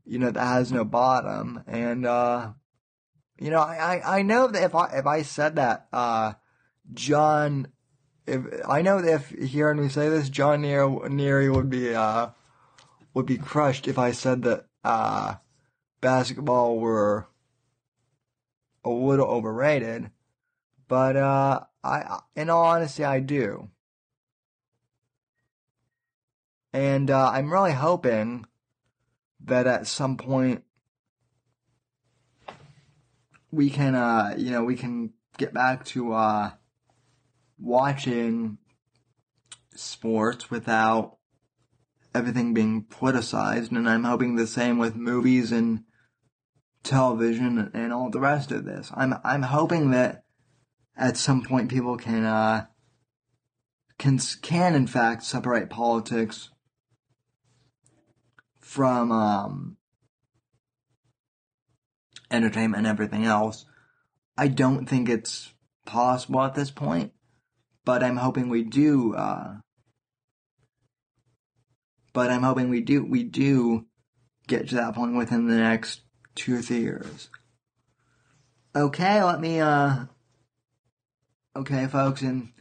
you 0.06 0.20
know, 0.20 0.30
that 0.30 0.46
has 0.46 0.72
no 0.72 0.86
bottom. 0.86 1.64
And, 1.66 2.06
uh, 2.06 2.52
you 3.40 3.50
know, 3.50 3.60
I, 3.60 4.20
I, 4.20 4.22
know 4.22 4.48
that 4.48 4.64
if 4.64 4.76
I, 4.76 4.98
if 4.98 5.06
I 5.06 5.24
said 5.24 5.56
that, 5.56 5.88
uh, 5.92 6.34
John, 6.94 7.68
if, 8.28 8.44
I 8.68 8.82
know 8.82 8.98
if 9.00 9.30
hearing 9.30 9.82
me 9.82 9.90
say 9.90 10.10
this, 10.10 10.30
John 10.30 10.64
Neary 10.64 11.54
would 11.54 11.70
be, 11.70 11.94
uh, 11.94 12.30
would 13.14 13.26
be 13.26 13.38
crushed 13.38 13.88
if 13.88 13.98
I 13.98 14.12
said 14.12 14.42
that, 14.44 14.66
uh, 14.84 15.36
basketball 16.02 16.80
were 16.80 17.28
a 18.84 18.90
little 18.90 19.28
overrated. 19.28 20.12
But, 20.88 21.16
uh, 21.16 21.62
I, 21.84 22.20
in 22.36 22.50
all 22.50 22.66
honesty, 22.66 23.04
I 23.04 23.20
do. 23.20 23.70
And, 26.74 27.10
uh, 27.10 27.30
I'm 27.30 27.52
really 27.52 27.74
hoping 27.74 28.46
that 29.44 29.68
at 29.68 29.88
some 29.88 30.18
point 30.18 30.64
we 33.52 33.70
can, 33.70 33.96
uh, 33.96 34.34
you 34.38 34.52
know, 34.52 34.64
we 34.64 34.76
can 34.76 35.14
get 35.38 35.54
back 35.54 35.86
to, 35.86 36.14
uh, 36.14 36.52
watching 37.66 38.60
sports 39.76 40.50
without 40.52 41.18
everything 42.14 42.54
being 42.54 42.86
politicized, 42.86 43.72
and 43.72 43.90
I'm 43.90 44.04
hoping 44.04 44.36
the 44.36 44.48
same 44.48 44.78
with 44.78 44.96
movies 44.96 45.52
and 45.52 45.84
television 46.84 47.72
and 47.74 47.92
all 47.92 48.10
the 48.10 48.20
rest 48.20 48.52
of 48.52 48.64
this. 48.64 48.92
I'm 48.94 49.16
I'm 49.24 49.42
hoping 49.42 49.92
that 49.92 50.24
at 50.96 51.18
some 51.18 51.44
point 51.44 51.70
people 51.70 51.98
can 51.98 52.24
uh, 52.24 52.68
can 53.98 54.20
can 54.42 54.76
in 54.76 54.88
fact 54.88 55.24
separate 55.24 55.70
politics 55.70 56.52
from 58.60 59.12
um, 59.12 59.78
entertainment 62.32 62.80
and 62.80 62.88
everything 62.88 63.26
else. 63.26 63.66
I 64.38 64.50
don't 64.50 64.86
think 64.86 65.10
it's 65.10 65.54
possible 65.86 66.42
at 66.42 66.56
this 66.56 66.72
point, 66.72 67.14
but 67.86 68.04
I'm 68.04 68.18
hoping 68.18 68.50
we 68.50 68.64
do. 68.64 69.14
Uh, 69.16 69.58
but 72.14 72.32
I'm 72.32 72.44
hoping 72.44 72.70
we 72.70 72.82
do 72.82 73.04
we 73.04 73.24
do 73.24 73.86
get 74.48 74.70
to 74.70 74.76
that 74.76 74.96
point 74.96 75.16
within 75.16 75.48
the 75.48 75.58
next 75.58 76.02
two 76.34 76.58
or 76.58 76.62
three 76.62 76.80
years. 76.80 77.30
Okay, 78.76 79.24
let 79.24 79.40
me 79.40 79.60
uh 79.60 80.06
okay 81.56 81.88
folks 81.88 82.22
and 82.22 82.52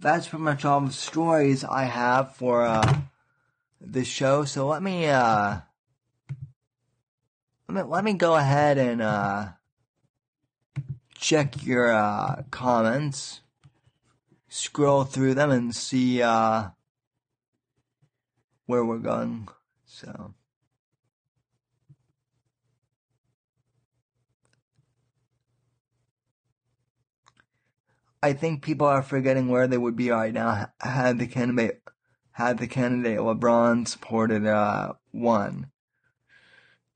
that's 0.00 0.28
pretty 0.28 0.44
much 0.44 0.64
all 0.64 0.80
the 0.80 0.92
stories 0.92 1.64
I 1.64 1.84
have 1.84 2.34
for 2.36 2.66
uh 2.66 3.00
this 3.80 4.08
show. 4.08 4.44
So 4.44 4.66
let 4.66 4.82
me 4.82 5.06
uh 5.06 5.60
let 7.68 7.74
me 7.74 7.82
let 7.82 8.04
me 8.04 8.14
go 8.14 8.34
ahead 8.34 8.78
and 8.78 9.00
uh 9.00 9.48
check 11.14 11.64
your 11.64 11.92
uh 11.92 12.42
comments. 12.50 13.42
Scroll 14.48 15.04
through 15.04 15.34
them 15.34 15.50
and 15.50 15.74
see 15.74 16.22
uh 16.22 16.70
where 18.66 18.84
we're 18.84 18.98
going. 18.98 19.48
So 19.86 20.34
I 28.22 28.32
think 28.32 28.62
people 28.62 28.86
are 28.86 29.02
forgetting 29.02 29.48
where 29.48 29.66
they 29.66 29.78
would 29.78 29.96
be 29.96 30.10
right 30.10 30.34
now 30.34 30.70
had 30.80 31.18
the 31.18 31.26
candidate 31.26 31.82
had 32.32 32.58
the 32.58 32.68
candidate 32.68 33.18
LeBron 33.18 33.88
supported 33.88 34.46
uh. 34.46 34.92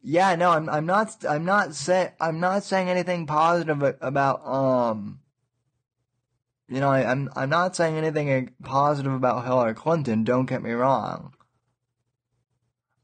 Yeah, 0.05 0.35
no, 0.35 0.51
I'm 0.51 0.69
I'm 0.69 0.87
not 0.87 1.25
I'm 1.29 1.45
not 1.45 1.75
saying 1.75 2.11
I'm 2.21 2.41
not 2.41 2.65
saying 2.65 2.89
anything 2.89 3.27
positive 3.27 3.83
about 4.01 4.47
um 4.47 5.22
you 6.73 6.81
know, 6.81 6.89
I, 6.89 7.11
I'm 7.11 7.29
I'm 7.37 7.51
not 7.51 7.77
saying 7.77 7.97
anything 7.97 8.51
positive 8.65 9.13
about 9.13 9.45
Hillary 9.45 9.75
Clinton, 9.75 10.25
don't 10.25 10.47
get 10.47 10.63
me 10.63 10.71
wrong. 10.71 11.35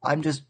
I'm 0.02 0.22
just 0.22 0.44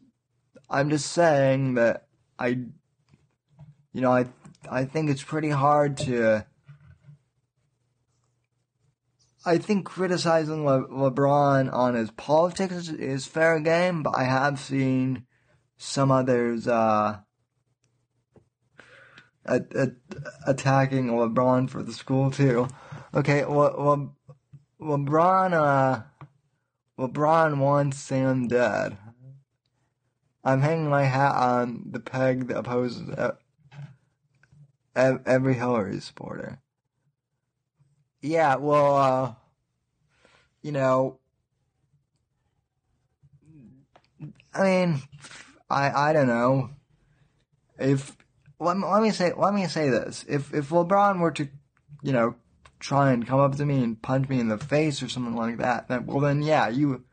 I'm 0.69 0.89
just 0.89 1.11
saying 1.11 1.73
that 1.73 2.07
I 2.39 2.47
you 2.47 4.01
know, 4.01 4.13
I 4.13 4.27
I 4.71 4.85
think 4.85 5.09
it's 5.09 5.21
pretty 5.21 5.49
hard 5.49 5.97
to 5.97 6.45
I 9.45 9.57
think 9.57 9.85
criticizing 9.85 10.65
Le- 10.65 10.87
LeBron 10.87 11.73
on 11.73 11.95
his 11.95 12.11
politics 12.11 12.73
is, 12.73 12.89
is, 12.89 13.25
fair 13.25 13.59
game, 13.59 14.03
but 14.03 14.17
I 14.17 14.23
have 14.23 14.59
seen 14.59 15.25
some 15.77 16.11
others 16.11 16.67
uh, 16.67 17.19
at 19.45 19.63
attacking 20.45 21.07
LeBron 21.07 21.69
for 21.69 21.83
the 21.83 21.93
school 21.93 22.31
too. 22.31 22.67
Okay, 23.13 23.43
Le- 23.43 23.51
Le- 23.51 24.11
LeBron, 24.79 25.53
uh, 25.53 26.01
LeBron 26.97 27.57
wants 27.57 27.97
Sam 27.97 28.47
dead. 28.47 28.97
I'm 30.43 30.61
hanging 30.61 30.89
my 30.89 31.03
hat 31.03 31.35
on 31.35 31.85
the 31.91 31.99
peg 31.99 32.47
that 32.47 32.57
opposes 32.57 33.09
every 34.95 35.53
Hillary 35.55 35.99
supporter. 35.99 36.59
Yeah, 38.21 38.55
well, 38.55 38.95
uh, 38.95 39.33
you 40.61 40.71
know, 40.71 41.19
I 44.53 44.63
mean, 44.63 45.01
I 45.69 46.09
I 46.09 46.13
don't 46.13 46.27
know 46.27 46.71
if 47.79 48.15
let 48.59 48.77
me, 48.77 48.85
let 48.85 49.01
me 49.01 49.11
say 49.11 49.33
let 49.37 49.53
me 49.53 49.67
say 49.67 49.89
this 49.89 50.25
if 50.27 50.53
if 50.53 50.69
LeBron 50.69 51.19
were 51.19 51.31
to, 51.31 51.47
you 52.01 52.11
know, 52.11 52.35
try 52.79 53.11
and 53.11 53.27
come 53.27 53.39
up 53.39 53.55
to 53.57 53.65
me 53.65 53.83
and 53.83 54.01
punch 54.01 54.29
me 54.29 54.39
in 54.39 54.47
the 54.47 54.57
face 54.57 55.03
or 55.03 55.09
something 55.09 55.35
like 55.35 55.57
that, 55.57 55.87
then 55.87 56.05
well 56.05 56.19
then 56.19 56.41
yeah 56.41 56.67
you 56.69 57.03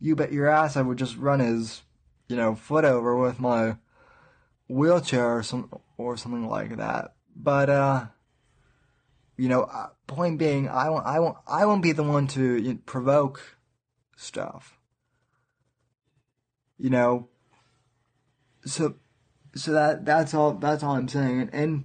you 0.00 0.16
bet 0.16 0.32
your 0.32 0.48
ass 0.48 0.76
I 0.76 0.82
would 0.82 0.98
just 0.98 1.16
run 1.16 1.40
his 1.40 1.82
you 2.28 2.36
know 2.36 2.54
foot 2.54 2.84
over 2.84 3.16
with 3.16 3.40
my 3.40 3.76
wheelchair 4.68 5.36
or 5.36 5.42
some 5.42 5.70
or 5.96 6.16
something 6.16 6.48
like 6.48 6.76
that. 6.76 7.14
But 7.36 7.70
uh, 7.70 8.06
you 9.36 9.48
know, 9.48 9.62
uh, 9.62 9.88
point 10.06 10.38
being, 10.38 10.68
I 10.68 10.90
won't, 10.90 11.06
I 11.06 11.18
won't, 11.18 11.36
I 11.46 11.66
won't 11.66 11.82
be 11.82 11.92
the 11.92 12.02
one 12.02 12.26
to 12.28 12.56
you 12.56 12.74
know, 12.74 12.78
provoke 12.86 13.58
stuff. 14.16 14.78
You 16.78 16.90
know, 16.90 17.28
so, 18.64 18.96
so 19.54 19.72
that 19.72 20.04
that's 20.04 20.34
all. 20.34 20.54
That's 20.54 20.82
all 20.82 20.96
I'm 20.96 21.08
saying. 21.08 21.50
And 21.52 21.84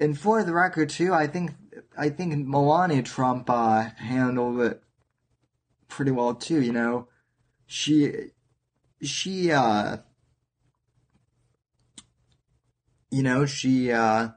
and 0.00 0.18
for 0.18 0.42
the 0.42 0.52
record 0.52 0.90
too, 0.90 1.14
I 1.14 1.26
think 1.26 1.52
I 1.98 2.10
think 2.10 2.46
Melania 2.46 3.02
Trump 3.02 3.50
uh, 3.50 3.90
handled 3.96 4.60
it 4.60 4.82
pretty 5.88 6.12
well 6.12 6.34
too. 6.34 6.62
You 6.62 6.72
know, 6.72 7.08
she 7.66 8.30
she 9.02 9.50
uh, 9.50 9.98
you 13.10 13.22
know 13.24 13.46
she 13.46 13.90
uh, 13.90 14.28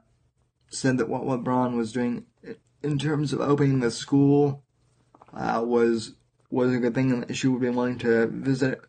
said 0.68 0.98
that 0.98 1.08
what 1.08 1.22
LeBron 1.22 1.76
was 1.76 1.92
doing 1.92 2.26
in 2.82 2.98
terms 2.98 3.32
of 3.32 3.40
opening 3.40 3.78
the 3.78 3.92
school 3.92 4.64
uh, 5.32 5.62
was 5.64 6.14
was 6.50 6.74
a 6.74 6.78
good 6.78 6.94
thing 6.94 7.12
and 7.12 7.22
that 7.22 7.36
she 7.36 7.46
would 7.46 7.60
be 7.60 7.70
willing 7.70 7.98
to 7.98 8.26
visit 8.26 8.80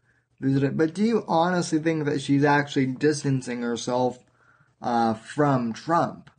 visit 0.42 0.64
it. 0.64 0.78
But 0.78 0.96
do 0.96 1.04
you 1.04 1.24
honestly 1.28 1.78
think 1.78 2.06
that 2.06 2.22
she's 2.22 2.44
actually 2.44 2.88
distancing 2.88 3.62
herself 3.62 4.18
uh, 4.82 5.14
from 5.14 5.74
Trump? 5.74 6.32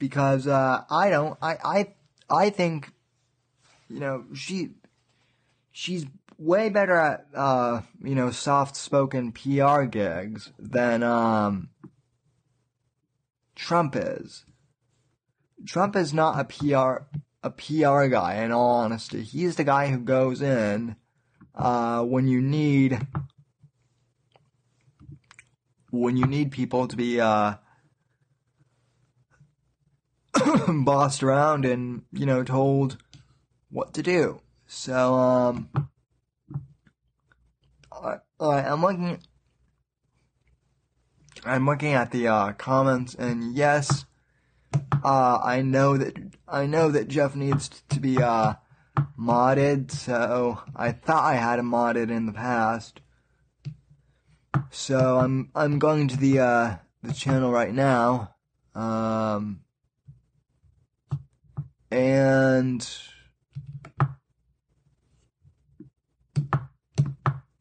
Because 0.00 0.48
uh, 0.48 0.82
I 0.90 1.10
don't. 1.10 1.38
I 1.40 1.56
I 1.64 1.94
I 2.28 2.50
think 2.50 2.92
you 3.88 4.00
know 4.00 4.24
she 4.34 4.70
she's 5.70 6.06
way 6.38 6.70
better 6.70 6.96
at 6.96 7.26
uh, 7.34 7.82
you 8.02 8.16
know 8.16 8.30
soft 8.30 8.74
spoken 8.74 9.30
PR 9.30 9.82
gigs 9.82 10.50
than 10.58 11.04
um, 11.04 11.68
Trump 13.54 13.94
is. 13.94 14.44
Trump 15.66 15.94
is 15.94 16.14
not 16.14 16.40
a 16.40 16.44
PR 16.44 17.04
a 17.42 17.50
PR 17.50 18.06
guy. 18.06 18.42
In 18.42 18.52
all 18.52 18.76
honesty, 18.76 19.22
he's 19.22 19.56
the 19.56 19.64
guy 19.64 19.88
who 19.88 19.98
goes 19.98 20.40
in 20.40 20.96
uh, 21.54 22.02
when 22.02 22.26
you 22.26 22.40
need 22.40 23.06
when 25.90 26.16
you 26.16 26.26
need 26.26 26.52
people 26.52 26.88
to 26.88 26.96
be 26.96 27.20
uh, 27.20 27.54
bossed 30.84 31.22
around 31.22 31.64
and 31.64 32.02
you 32.12 32.26
know 32.26 32.42
told 32.42 32.98
what 33.70 33.94
to 33.94 34.02
do. 34.02 34.40
So 34.66 35.14
um, 35.14 35.68
I, 37.92 38.18
I'm 38.40 38.82
looking. 38.82 39.18
I'm 41.44 41.64
looking 41.64 41.94
at 41.94 42.10
the 42.10 42.28
uh, 42.28 42.52
comments, 42.52 43.14
and 43.14 43.54
yes, 43.54 44.04
uh, 45.02 45.38
I 45.42 45.62
know 45.62 45.96
that 45.96 46.16
I 46.46 46.66
know 46.66 46.90
that 46.90 47.08
Jeff 47.08 47.34
needs 47.34 47.82
to 47.88 48.00
be 48.00 48.22
uh, 48.22 48.54
modded. 49.18 49.90
So 49.90 50.60
I 50.76 50.92
thought 50.92 51.24
I 51.24 51.34
had 51.34 51.58
him 51.58 51.70
modded 51.70 52.10
in 52.10 52.26
the 52.26 52.32
past. 52.32 53.00
So 54.70 55.18
I'm 55.18 55.50
I'm 55.54 55.78
going 55.78 56.08
to 56.08 56.16
the 56.16 56.40
uh, 56.40 56.76
the 57.02 57.12
channel 57.12 57.50
right 57.50 57.72
now, 57.72 58.34
um, 58.74 59.60
and 61.90 62.88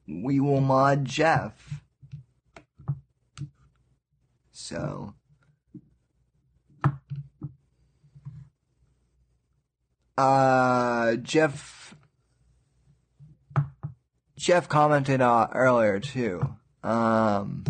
we 0.07 0.39
will 0.39 0.61
mod 0.61 1.05
Jeff. 1.05 1.83
So. 4.51 5.13
Uh, 10.17 11.15
Jeff. 11.15 11.95
Jeff 14.35 14.69
commented 14.69 15.21
uh, 15.21 15.47
earlier 15.53 15.99
too. 15.99 16.55
Um, 16.83 17.65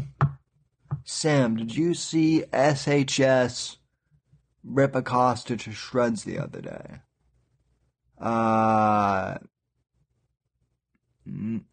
Sam, 1.04 1.56
did 1.58 1.76
you 1.76 1.94
see 1.96 2.44
SHS 2.54 3.78
rip 4.64 4.96
Acosta 4.96 5.58
to 5.58 5.72
shreds 5.72 6.24
the 6.24 6.38
other 6.38 6.62
day? 6.62 7.00
Uh, 8.20 9.38
n- 11.26 11.66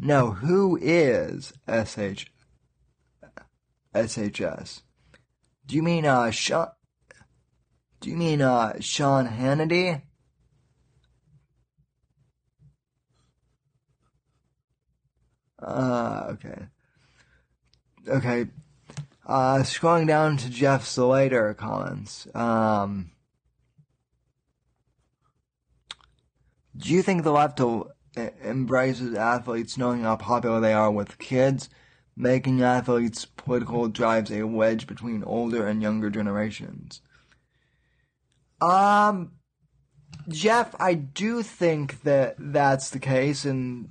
no, 0.00 0.30
who 0.32 0.78
is 0.80 1.52
SH, 1.66 2.26
SHS? 3.94 4.82
Do 5.66 5.76
you 5.76 5.82
mean, 5.82 6.06
uh, 6.06 6.30
Sean, 6.30 6.68
do 8.00 8.10
you 8.10 8.16
mean, 8.16 8.40
uh, 8.40 8.74
Sean 8.80 9.26
Hannity? 9.28 10.02
Uh, 15.60 16.28
okay. 16.30 16.68
Okay. 18.06 18.46
Uh, 19.28 19.58
scrolling 19.58 20.06
down 20.06 20.38
to 20.38 20.48
Jeff's 20.48 20.96
later 20.96 21.52
comments. 21.52 22.26
Um, 22.34 23.10
do 26.74 26.94
you 26.94 27.02
think 27.02 27.22
the 27.22 27.32
left 27.32 27.60
embraces 28.16 29.14
athletes 29.14 29.76
knowing 29.76 30.00
how 30.00 30.16
popular 30.16 30.60
they 30.60 30.72
are 30.72 30.90
with 30.90 31.18
kids, 31.18 31.68
making 32.16 32.62
athletes' 32.62 33.26
political 33.26 33.88
drives 33.88 34.30
a 34.30 34.44
wedge 34.44 34.86
between 34.86 35.22
older 35.24 35.66
and 35.66 35.82
younger 35.82 36.08
generations? 36.08 37.02
Um, 38.62 39.32
Jeff, 40.28 40.74
I 40.80 40.94
do 40.94 41.42
think 41.42 42.00
that 42.02 42.36
that's 42.38 42.88
the 42.88 42.98
case 42.98 43.44
in 43.44 43.90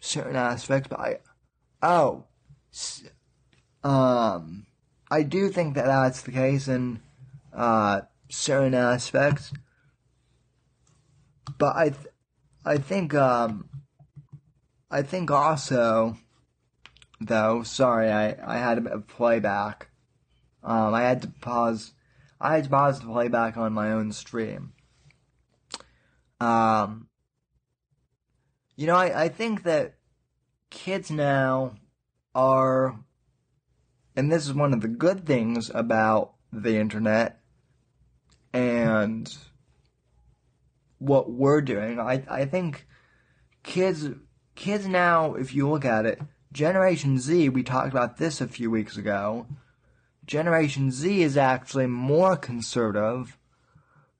certain 0.00 0.36
aspects, 0.36 0.88
but 0.88 1.00
I, 1.00 1.18
oh, 1.82 2.24
um, 3.82 4.65
I 5.10 5.22
do 5.22 5.48
think 5.48 5.74
that 5.74 5.86
that's 5.86 6.22
the 6.22 6.32
case 6.32 6.68
in 6.68 7.00
uh, 7.54 8.02
certain 8.28 8.74
aspects, 8.74 9.52
but 11.58 11.76
I, 11.76 11.90
th- 11.90 12.06
I 12.64 12.78
think, 12.78 13.14
um, 13.14 13.68
I 14.90 15.02
think 15.02 15.30
also, 15.30 16.16
though, 17.20 17.62
sorry, 17.62 18.10
I, 18.10 18.36
I 18.44 18.58
had 18.58 18.78
a 18.78 18.82
bit 18.82 18.92
of 18.92 19.06
playback. 19.06 19.88
Um, 20.62 20.94
I 20.94 21.02
had 21.02 21.22
to 21.22 21.28
pause, 21.40 21.92
I 22.40 22.56
had 22.56 22.64
to 22.64 22.70
pause 22.70 22.98
the 22.98 23.06
playback 23.06 23.56
on 23.56 23.72
my 23.72 23.92
own 23.92 24.10
stream. 24.10 24.72
Um, 26.40 27.08
you 28.74 28.86
know, 28.86 28.96
I, 28.96 29.24
I 29.24 29.28
think 29.28 29.62
that 29.62 29.94
kids 30.70 31.10
now 31.10 31.76
are, 32.34 32.98
and 34.16 34.32
this 34.32 34.46
is 34.46 34.54
one 34.54 34.72
of 34.72 34.80
the 34.80 34.88
good 34.88 35.26
things 35.26 35.70
about 35.74 36.32
the 36.50 36.76
internet 36.78 37.40
and 38.52 39.36
what 40.98 41.30
we're 41.30 41.60
doing. 41.60 42.00
I, 42.00 42.24
I 42.28 42.46
think 42.46 42.86
kids, 43.62 44.08
kids 44.54 44.86
now, 44.86 45.34
if 45.34 45.54
you 45.54 45.68
look 45.68 45.84
at 45.84 46.06
it, 46.06 46.20
Generation 46.52 47.18
Z, 47.18 47.50
we 47.50 47.62
talked 47.62 47.90
about 47.90 48.16
this 48.16 48.40
a 48.40 48.48
few 48.48 48.70
weeks 48.70 48.96
ago. 48.96 49.46
Generation 50.24 50.90
Z 50.90 51.22
is 51.22 51.36
actually 51.36 51.86
more 51.86 52.36
conservative 52.36 53.36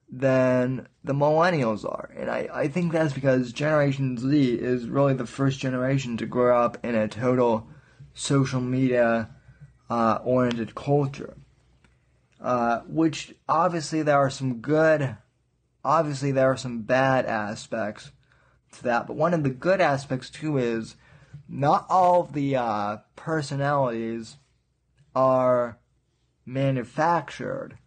than 0.09 0.87
the 1.03 1.13
millennials 1.13 1.83
are. 1.83 2.11
And 2.15 2.29
I, 2.29 2.47
I 2.53 2.67
think 2.67 2.93
that's 2.93 3.13
because 3.13 3.51
Generation 3.51 4.17
Z 4.17 4.53
is 4.53 4.87
really 4.87 5.15
the 5.15 5.25
first 5.25 5.59
generation 5.59 6.15
to 6.17 6.27
grow 6.27 6.63
up 6.63 6.77
in 6.85 6.95
a 6.95 7.07
total 7.07 7.67
social 8.13 8.61
media 8.61 9.29
uh, 9.89 10.19
oriented 10.23 10.75
culture. 10.75 11.35
Uh, 12.39 12.81
which 12.87 13.33
obviously 13.49 14.03
there 14.03 14.17
are 14.17 14.29
some 14.29 14.59
good, 14.61 15.17
obviously 15.83 16.31
there 16.31 16.51
are 16.51 16.57
some 16.57 16.83
bad 16.83 17.25
aspects 17.25 18.11
to 18.71 18.83
that. 18.83 19.07
But 19.07 19.15
one 19.15 19.33
of 19.33 19.43
the 19.43 19.49
good 19.49 19.81
aspects 19.81 20.29
too 20.29 20.57
is 20.57 20.95
not 21.49 21.87
all 21.89 22.21
of 22.21 22.33
the 22.33 22.55
uh, 22.55 22.97
personalities 23.15 24.37
are 25.15 25.79
manufactured 26.45 27.77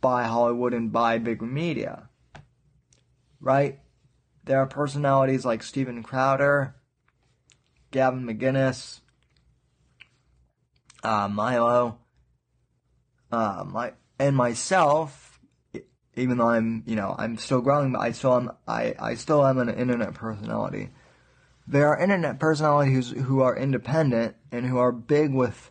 by 0.00 0.24
Hollywood 0.24 0.74
and 0.74 0.92
by 0.92 1.18
big 1.18 1.40
media. 1.40 2.08
Right? 3.40 3.78
There 4.44 4.58
are 4.58 4.66
personalities 4.66 5.44
like 5.44 5.62
Steven 5.62 6.02
Crowder, 6.02 6.74
Gavin 7.90 8.24
McInnes, 8.24 9.00
uh, 11.02 11.28
Milo, 11.28 11.98
uh, 13.30 13.64
my, 13.66 13.92
and 14.18 14.36
myself, 14.36 15.40
even 16.14 16.38
though 16.38 16.48
I'm, 16.48 16.82
you 16.86 16.96
know, 16.96 17.14
I'm 17.18 17.38
still 17.38 17.60
growing, 17.60 17.92
but 17.92 18.00
I 18.00 18.12
still 18.12 18.34
am, 18.34 18.52
I, 18.66 18.94
I 18.98 19.14
still 19.14 19.46
am 19.46 19.58
an 19.58 19.68
internet 19.68 20.14
personality. 20.14 20.90
There 21.66 21.86
are 21.88 21.98
internet 21.98 22.40
personalities 22.40 23.10
who 23.10 23.40
are 23.42 23.56
independent 23.56 24.36
and 24.50 24.66
who 24.66 24.78
are 24.78 24.92
big 24.92 25.32
with, 25.32 25.70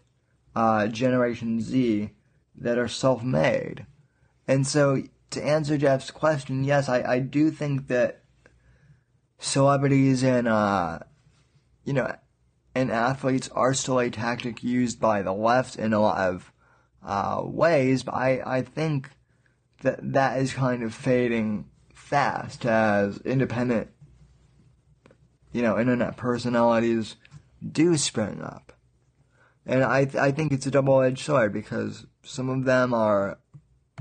uh, 0.56 0.88
Generation 0.88 1.60
Z 1.62 2.12
that 2.56 2.78
are 2.78 2.88
self-made. 2.88 3.86
And 4.48 4.66
so, 4.66 5.04
to 5.32 5.44
answer 5.44 5.78
Jeff's 5.78 6.10
question, 6.10 6.64
yes, 6.64 6.88
I, 6.88 7.02
I 7.02 7.20
do 7.20 7.52
think 7.52 7.88
that 7.88 8.24
celebrities 9.40 10.24
and, 10.24 10.48
uh, 10.48 11.00
you 11.84 11.94
know, 11.94 12.16
and 12.78 12.92
athletes 12.92 13.50
are 13.54 13.74
still 13.74 14.00
a 14.00 14.12
tactic 14.12 14.64
used 14.64 15.00
by 15.00 15.24
the 15.24 15.34
left 15.34 15.78
in 15.78 15.94
a 15.94 16.00
lot 16.00 16.20
of 16.20 16.54
uh, 17.04 17.42
ways, 17.44 18.04
but 18.04 18.14
I, 18.14 18.42
I 18.46 18.62
think 18.62 19.10
that 19.82 20.14
that 20.14 20.38
is 20.38 20.54
kind 20.54 20.84
of 20.84 20.94
fading 20.94 21.66
fast 21.96 22.68
as 22.68 23.18
independent, 23.22 23.90
you 25.52 25.64
know, 25.64 25.80
internet 25.80 26.18
personalities 26.18 27.16
do 27.68 27.98
spring 27.98 28.44
up. 28.44 28.74
And 29.66 29.84
I, 29.84 30.08
I 30.20 30.32
think 30.32 30.52
it's 30.52 30.68
a 30.68 30.72
double-edged 30.72 31.26
sword 31.26 31.54
because 31.54 32.06
some 32.22 32.48
of 32.48 32.66
them 32.66 32.94
are 32.94 33.40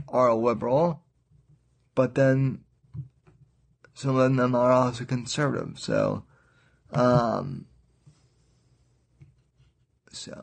are 0.06 0.34
liberal, 0.34 1.02
but 1.94 2.14
then 2.14 2.60
some 3.94 4.16
of 4.16 4.36
them 4.36 4.54
are 4.54 4.70
also 4.70 5.06
conservative. 5.06 5.78
So, 5.78 6.24
um, 6.92 7.64
so, 10.16 10.42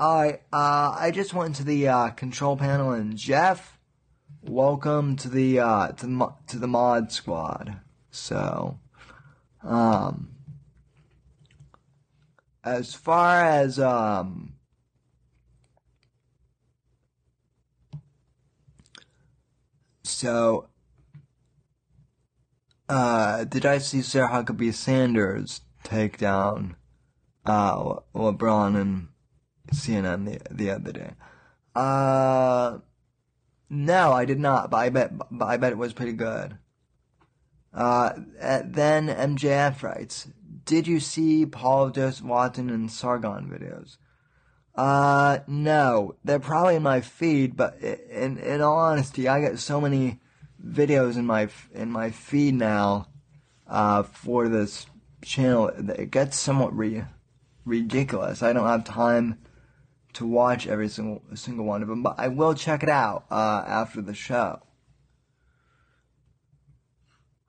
alright, 0.00 0.40
uh, 0.52 0.96
I 0.98 1.10
just 1.12 1.34
went 1.34 1.56
to 1.56 1.64
the, 1.64 1.88
uh, 1.88 2.10
control 2.10 2.56
panel 2.56 2.92
and 2.92 3.16
Jeff, 3.16 3.78
welcome 4.42 5.16
to 5.16 5.28
the, 5.28 5.60
uh, 5.60 5.88
to 5.88 6.06
the, 6.06 6.32
to 6.48 6.58
the 6.58 6.66
mod 6.66 7.12
squad. 7.12 7.78
So, 8.10 8.78
um, 9.62 10.30
as 12.64 12.94
far 12.94 13.44
as, 13.44 13.78
um, 13.78 14.54
so, 20.02 20.68
uh, 22.88 23.44
did 23.44 23.66
I 23.66 23.78
see 23.78 24.00
Sarah 24.00 24.30
Huckabee 24.30 24.72
Sanders 24.72 25.60
take 25.84 26.18
down 26.18 26.76
uh, 27.46 28.00
LeBron 28.14 28.80
and 28.80 29.08
CNN 29.72 30.24
the 30.26 30.54
the 30.54 30.70
other 30.70 30.92
day? 30.92 31.12
Uh, 31.74 32.78
no, 33.68 34.12
I 34.12 34.24
did 34.24 34.40
not, 34.40 34.70
but 34.70 34.78
I 34.78 34.88
bet 34.90 35.12
but 35.30 35.46
I 35.46 35.56
bet 35.56 35.72
it 35.72 35.78
was 35.78 35.92
pretty 35.92 36.12
good. 36.12 36.58
Uh, 37.72 38.12
then 38.64 39.08
MJF 39.08 39.82
writes, 39.82 40.28
"Did 40.64 40.88
you 40.88 40.98
see 40.98 41.46
Paul 41.46 41.90
Joseph 41.90 42.24
Watson 42.24 42.68
and 42.68 42.90
Sargon 42.90 43.48
videos?" 43.48 43.96
Uh, 44.74 45.40
no, 45.46 46.16
they're 46.24 46.40
probably 46.40 46.76
in 46.76 46.82
my 46.82 47.00
feed, 47.00 47.56
but 47.56 47.80
in 47.80 48.38
in 48.38 48.60
all 48.60 48.78
honesty, 48.78 49.28
I 49.28 49.40
get 49.40 49.58
so 49.58 49.80
many 49.80 50.20
videos 50.64 51.16
in 51.16 51.26
my 51.26 51.48
in 51.72 51.90
my 51.90 52.10
feed 52.10 52.54
now 52.54 53.08
uh, 53.66 54.02
for 54.02 54.48
this 54.48 54.86
channel. 55.22 55.68
It 55.68 56.10
gets 56.10 56.38
somewhat 56.38 56.76
re- 56.76 57.04
ridiculous. 57.64 58.42
I 58.42 58.52
don't 58.52 58.66
have 58.66 58.84
time 58.84 59.38
to 60.14 60.26
watch 60.26 60.66
every 60.66 60.88
single 60.88 61.22
single 61.34 61.64
one 61.64 61.82
of 61.82 61.88
them, 61.88 62.02
but 62.02 62.16
I 62.18 62.28
will 62.28 62.54
check 62.54 62.82
it 62.82 62.88
out 62.88 63.24
uh, 63.30 63.64
after 63.66 64.00
the 64.00 64.14
show. 64.14 64.60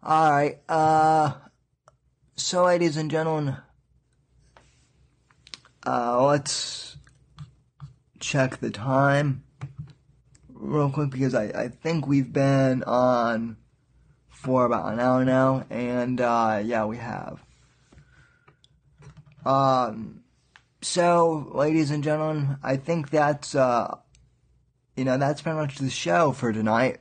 All 0.03 0.31
right. 0.31 0.59
Uh, 0.67 1.33
so, 2.35 2.65
ladies 2.65 2.97
and 2.97 3.11
gentlemen, 3.11 3.57
uh, 5.85 6.25
let's 6.25 6.97
check 8.19 8.59
the 8.59 8.71
time 8.71 9.43
real 10.53 10.89
quick 10.89 11.09
because 11.09 11.33
I, 11.33 11.45
I 11.45 11.67
think 11.67 12.07
we've 12.07 12.31
been 12.31 12.83
on 12.83 13.57
for 14.29 14.65
about 14.65 14.91
an 14.93 14.99
hour 14.99 15.23
now, 15.23 15.65
and 15.69 16.19
uh, 16.19 16.61
yeah, 16.63 16.85
we 16.85 16.97
have. 16.97 17.43
Um, 19.45 20.23
so, 20.81 21.51
ladies 21.53 21.91
and 21.91 22.03
gentlemen, 22.03 22.57
I 22.63 22.77
think 22.77 23.09
that's 23.09 23.55
uh, 23.55 23.97
you 24.95 25.05
know 25.05 25.17
that's 25.17 25.41
pretty 25.41 25.57
much 25.57 25.77
the 25.77 25.89
show 25.89 26.31
for 26.31 26.51
tonight. 26.51 26.99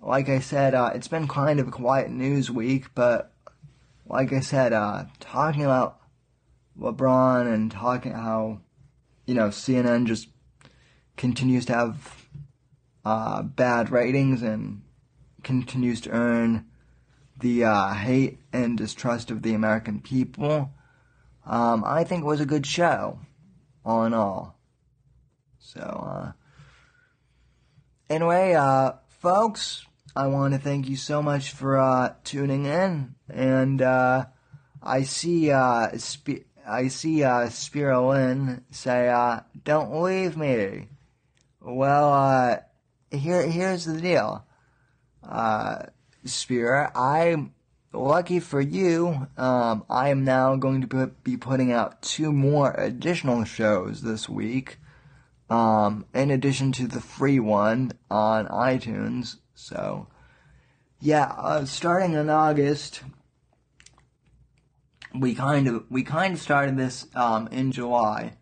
Like 0.00 0.28
I 0.28 0.38
said, 0.38 0.74
uh, 0.74 0.92
it's 0.94 1.08
been 1.08 1.28
kind 1.28 1.60
of 1.60 1.68
a 1.68 1.72
quiet 1.72 2.10
news 2.10 2.50
week, 2.50 2.94
but 2.94 3.32
like 4.06 4.32
I 4.32 4.40
said, 4.40 4.72
uh, 4.72 5.04
talking 5.20 5.64
about 5.64 6.00
LeBron 6.78 7.52
and 7.52 7.70
talking 7.70 8.12
how 8.12 8.60
you 9.26 9.34
know 9.34 9.48
CNN 9.48 10.06
just 10.06 10.28
continues 11.16 11.66
to 11.66 11.74
have 11.74 12.28
uh, 13.04 13.42
bad 13.42 13.90
ratings 13.90 14.42
and 14.42 14.82
continues 15.42 16.00
to 16.02 16.10
earn 16.10 16.66
the 17.40 17.64
uh, 17.64 17.94
hate 17.94 18.38
and 18.52 18.76
distrust 18.76 19.30
of 19.30 19.42
the 19.42 19.54
American 19.54 20.00
people. 20.00 20.72
Um, 21.48 21.82
I 21.86 22.04
think 22.04 22.22
it 22.22 22.26
was 22.26 22.40
a 22.40 22.46
good 22.46 22.66
show, 22.66 23.18
all 23.82 24.04
in 24.04 24.12
all. 24.12 24.58
So, 25.58 25.80
uh, 25.80 26.32
anyway, 28.10 28.52
uh, 28.52 28.92
folks, 29.08 29.86
I 30.14 30.26
want 30.26 30.52
to 30.52 30.60
thank 30.60 30.90
you 30.90 30.96
so 30.96 31.22
much 31.22 31.52
for 31.52 31.78
uh, 31.78 32.12
tuning 32.22 32.66
in, 32.66 33.14
and 33.30 33.80
uh, 33.80 34.26
I 34.82 35.04
see 35.04 35.50
uh, 35.50 35.96
Sp- 35.96 36.44
I 36.66 36.88
see 36.88 37.24
uh, 37.24 37.48
Spiro 37.48 38.10
Lynn 38.10 38.64
say, 38.70 39.08
uh, 39.08 39.40
"Don't 39.64 40.02
leave 40.02 40.36
me." 40.36 40.88
Well, 41.62 42.12
uh, 42.12 42.56
here 43.10 43.46
here's 43.46 43.86
the 43.86 43.98
deal, 43.98 44.44
uh, 45.26 45.84
Spirit. 46.26 46.90
I'm 46.94 47.54
lucky 47.92 48.40
for 48.40 48.60
you. 48.60 49.28
Um, 49.36 49.84
I 49.88 50.08
am 50.10 50.24
now 50.24 50.56
going 50.56 50.80
to 50.80 50.86
put, 50.86 51.24
be 51.24 51.36
putting 51.36 51.72
out 51.72 52.02
two 52.02 52.32
more 52.32 52.72
additional 52.72 53.44
shows 53.44 54.02
this 54.02 54.28
week. 54.28 54.78
Um, 55.50 56.04
in 56.12 56.30
addition 56.30 56.72
to 56.72 56.86
the 56.86 57.00
free 57.00 57.40
one 57.40 57.92
on 58.10 58.46
iTunes. 58.48 59.36
So, 59.54 60.08
yeah, 61.00 61.32
uh, 61.38 61.64
starting 61.64 62.12
in 62.12 62.28
August, 62.28 63.02
we 65.14 65.34
kind 65.34 65.66
of 65.66 65.84
we 65.88 66.02
kind 66.02 66.34
of 66.34 66.40
started 66.40 66.76
this 66.76 67.06
um, 67.14 67.48
in 67.48 67.72
July, 67.72 68.36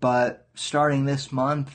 but 0.00 0.48
starting 0.54 1.06
this 1.06 1.32
month, 1.32 1.74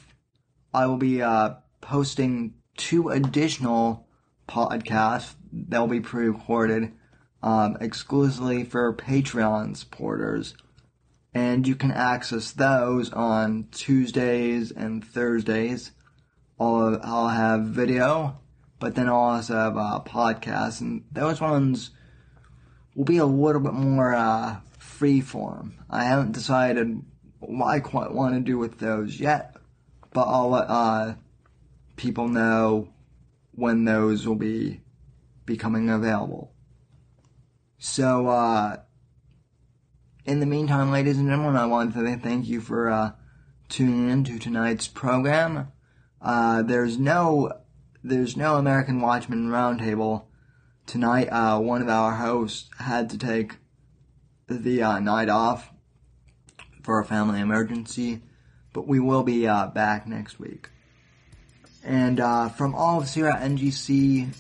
I 0.72 0.86
will 0.86 0.98
be 0.98 1.22
uh, 1.24 1.56
posting 1.82 2.54
two 2.78 3.10
additional 3.10 4.08
podcasts 4.48 5.34
that 5.54 5.80
will 5.80 5.88
be 5.88 6.02
pre-recorded 6.02 6.92
um, 7.44 7.78
exclusively 7.80 8.64
for 8.64 8.96
Patreon 8.96 9.78
supporters, 9.78 10.56
and 11.34 11.68
you 11.68 11.76
can 11.76 11.92
access 11.92 12.52
those 12.52 13.12
on 13.12 13.68
Tuesdays 13.72 14.72
and 14.72 15.06
Thursdays. 15.06 15.92
I'll, 16.60 17.00
I'll 17.04 17.30
have 17.30 17.66
video, 17.66 18.40
but 18.80 18.96
then 18.96 19.08
I'll 19.08 19.16
also 19.16 19.56
have 19.56 19.78
uh, 19.78 20.02
podcasts, 20.06 20.82
and 20.82 21.04
those 21.12 21.42
ones 21.42 21.92
will 22.96 23.06
be 23.06 23.18
a 23.18 23.26
little 23.26 23.62
bit 23.62 23.74
more 23.74 24.14
uh, 24.14 24.58
free 24.80 25.22
form. 25.22 25.74
I 25.90 26.06
haven't 26.06 26.32
decided 26.32 27.04
what 27.40 27.68
I 27.68 27.80
quite 27.80 28.12
want 28.12 28.36
to 28.36 28.40
do 28.40 28.58
with 28.58 28.80
those 28.80 29.20
yet, 29.20 29.56
but 30.14 30.28
I'll 30.28 30.50
let 30.50 30.70
uh, 30.70 31.16
people 31.96 32.28
know 32.28 32.88
when 33.52 33.86
those 33.86 34.26
will 34.26 34.36
be 34.36 34.83
becoming 35.46 35.90
available. 35.90 36.54
So, 37.78 38.28
uh, 38.28 38.78
in 40.26 40.40
the 40.40 40.46
meantime, 40.46 40.92
ladies 40.92 41.18
and 41.18 41.28
gentlemen, 41.28 41.58
I 41.58 41.66
want 41.66 41.94
to 41.94 42.18
thank 42.18 42.48
you 42.48 42.62
for 42.62 42.90
uh, 42.90 43.12
tuning 43.68 44.10
in 44.10 44.24
to 44.24 44.40
tonight's 44.40 44.88
program. 44.88 45.72
Uh, 46.22 46.62
there's 46.62 46.98
no 46.98 47.52
there's 48.04 48.36
no 48.36 48.56
American 48.56 49.02
Watchman 49.02 49.50
Roundtable 49.50 50.26
tonight. 50.86 51.28
Uh, 51.28 51.60
one 51.60 51.82
of 51.82 51.90
our 51.90 52.16
hosts 52.16 52.70
had 52.80 53.10
to 53.12 53.18
take 53.18 53.58
the 54.48 54.84
uh, 54.84 55.00
night 55.00 55.30
off 55.30 55.72
for 56.84 57.00
a 57.00 57.06
family 57.06 57.40
emergency, 57.40 58.22
but 58.74 58.88
we 58.88 59.00
will 59.00 59.24
be 59.24 59.48
uh, 59.48 59.68
back 59.68 60.06
next 60.06 60.40
week. 60.40 60.70
And 61.84 62.20
uh, 62.20 62.50
from 62.50 62.76
all 62.76 63.00
of 63.00 63.06
at 63.28 63.42
NGC 63.42 64.34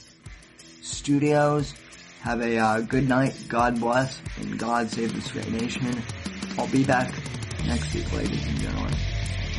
Studios, 0.83 1.73
have 2.19 2.41
a 2.41 2.57
uh, 2.57 2.81
good 2.81 3.07
night, 3.07 3.33
God 3.47 3.79
bless, 3.79 4.19
and 4.41 4.59
God 4.59 4.89
save 4.89 5.13
this 5.15 5.31
great 5.31 5.49
nation. 5.49 6.03
I'll 6.59 6.67
be 6.67 6.83
back 6.83 7.09
next 7.65 7.93
week, 7.95 8.11
ladies 8.11 8.45
and 8.45 8.59
gentlemen. 8.59 8.93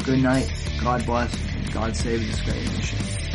Good 0.05 0.23
night, 0.23 0.53
God 0.83 1.07
bless, 1.07 1.35
and 1.55 1.73
God 1.73 1.97
save 1.97 2.21
this 2.27 2.43
great 2.43 2.71
nation. 2.77 3.34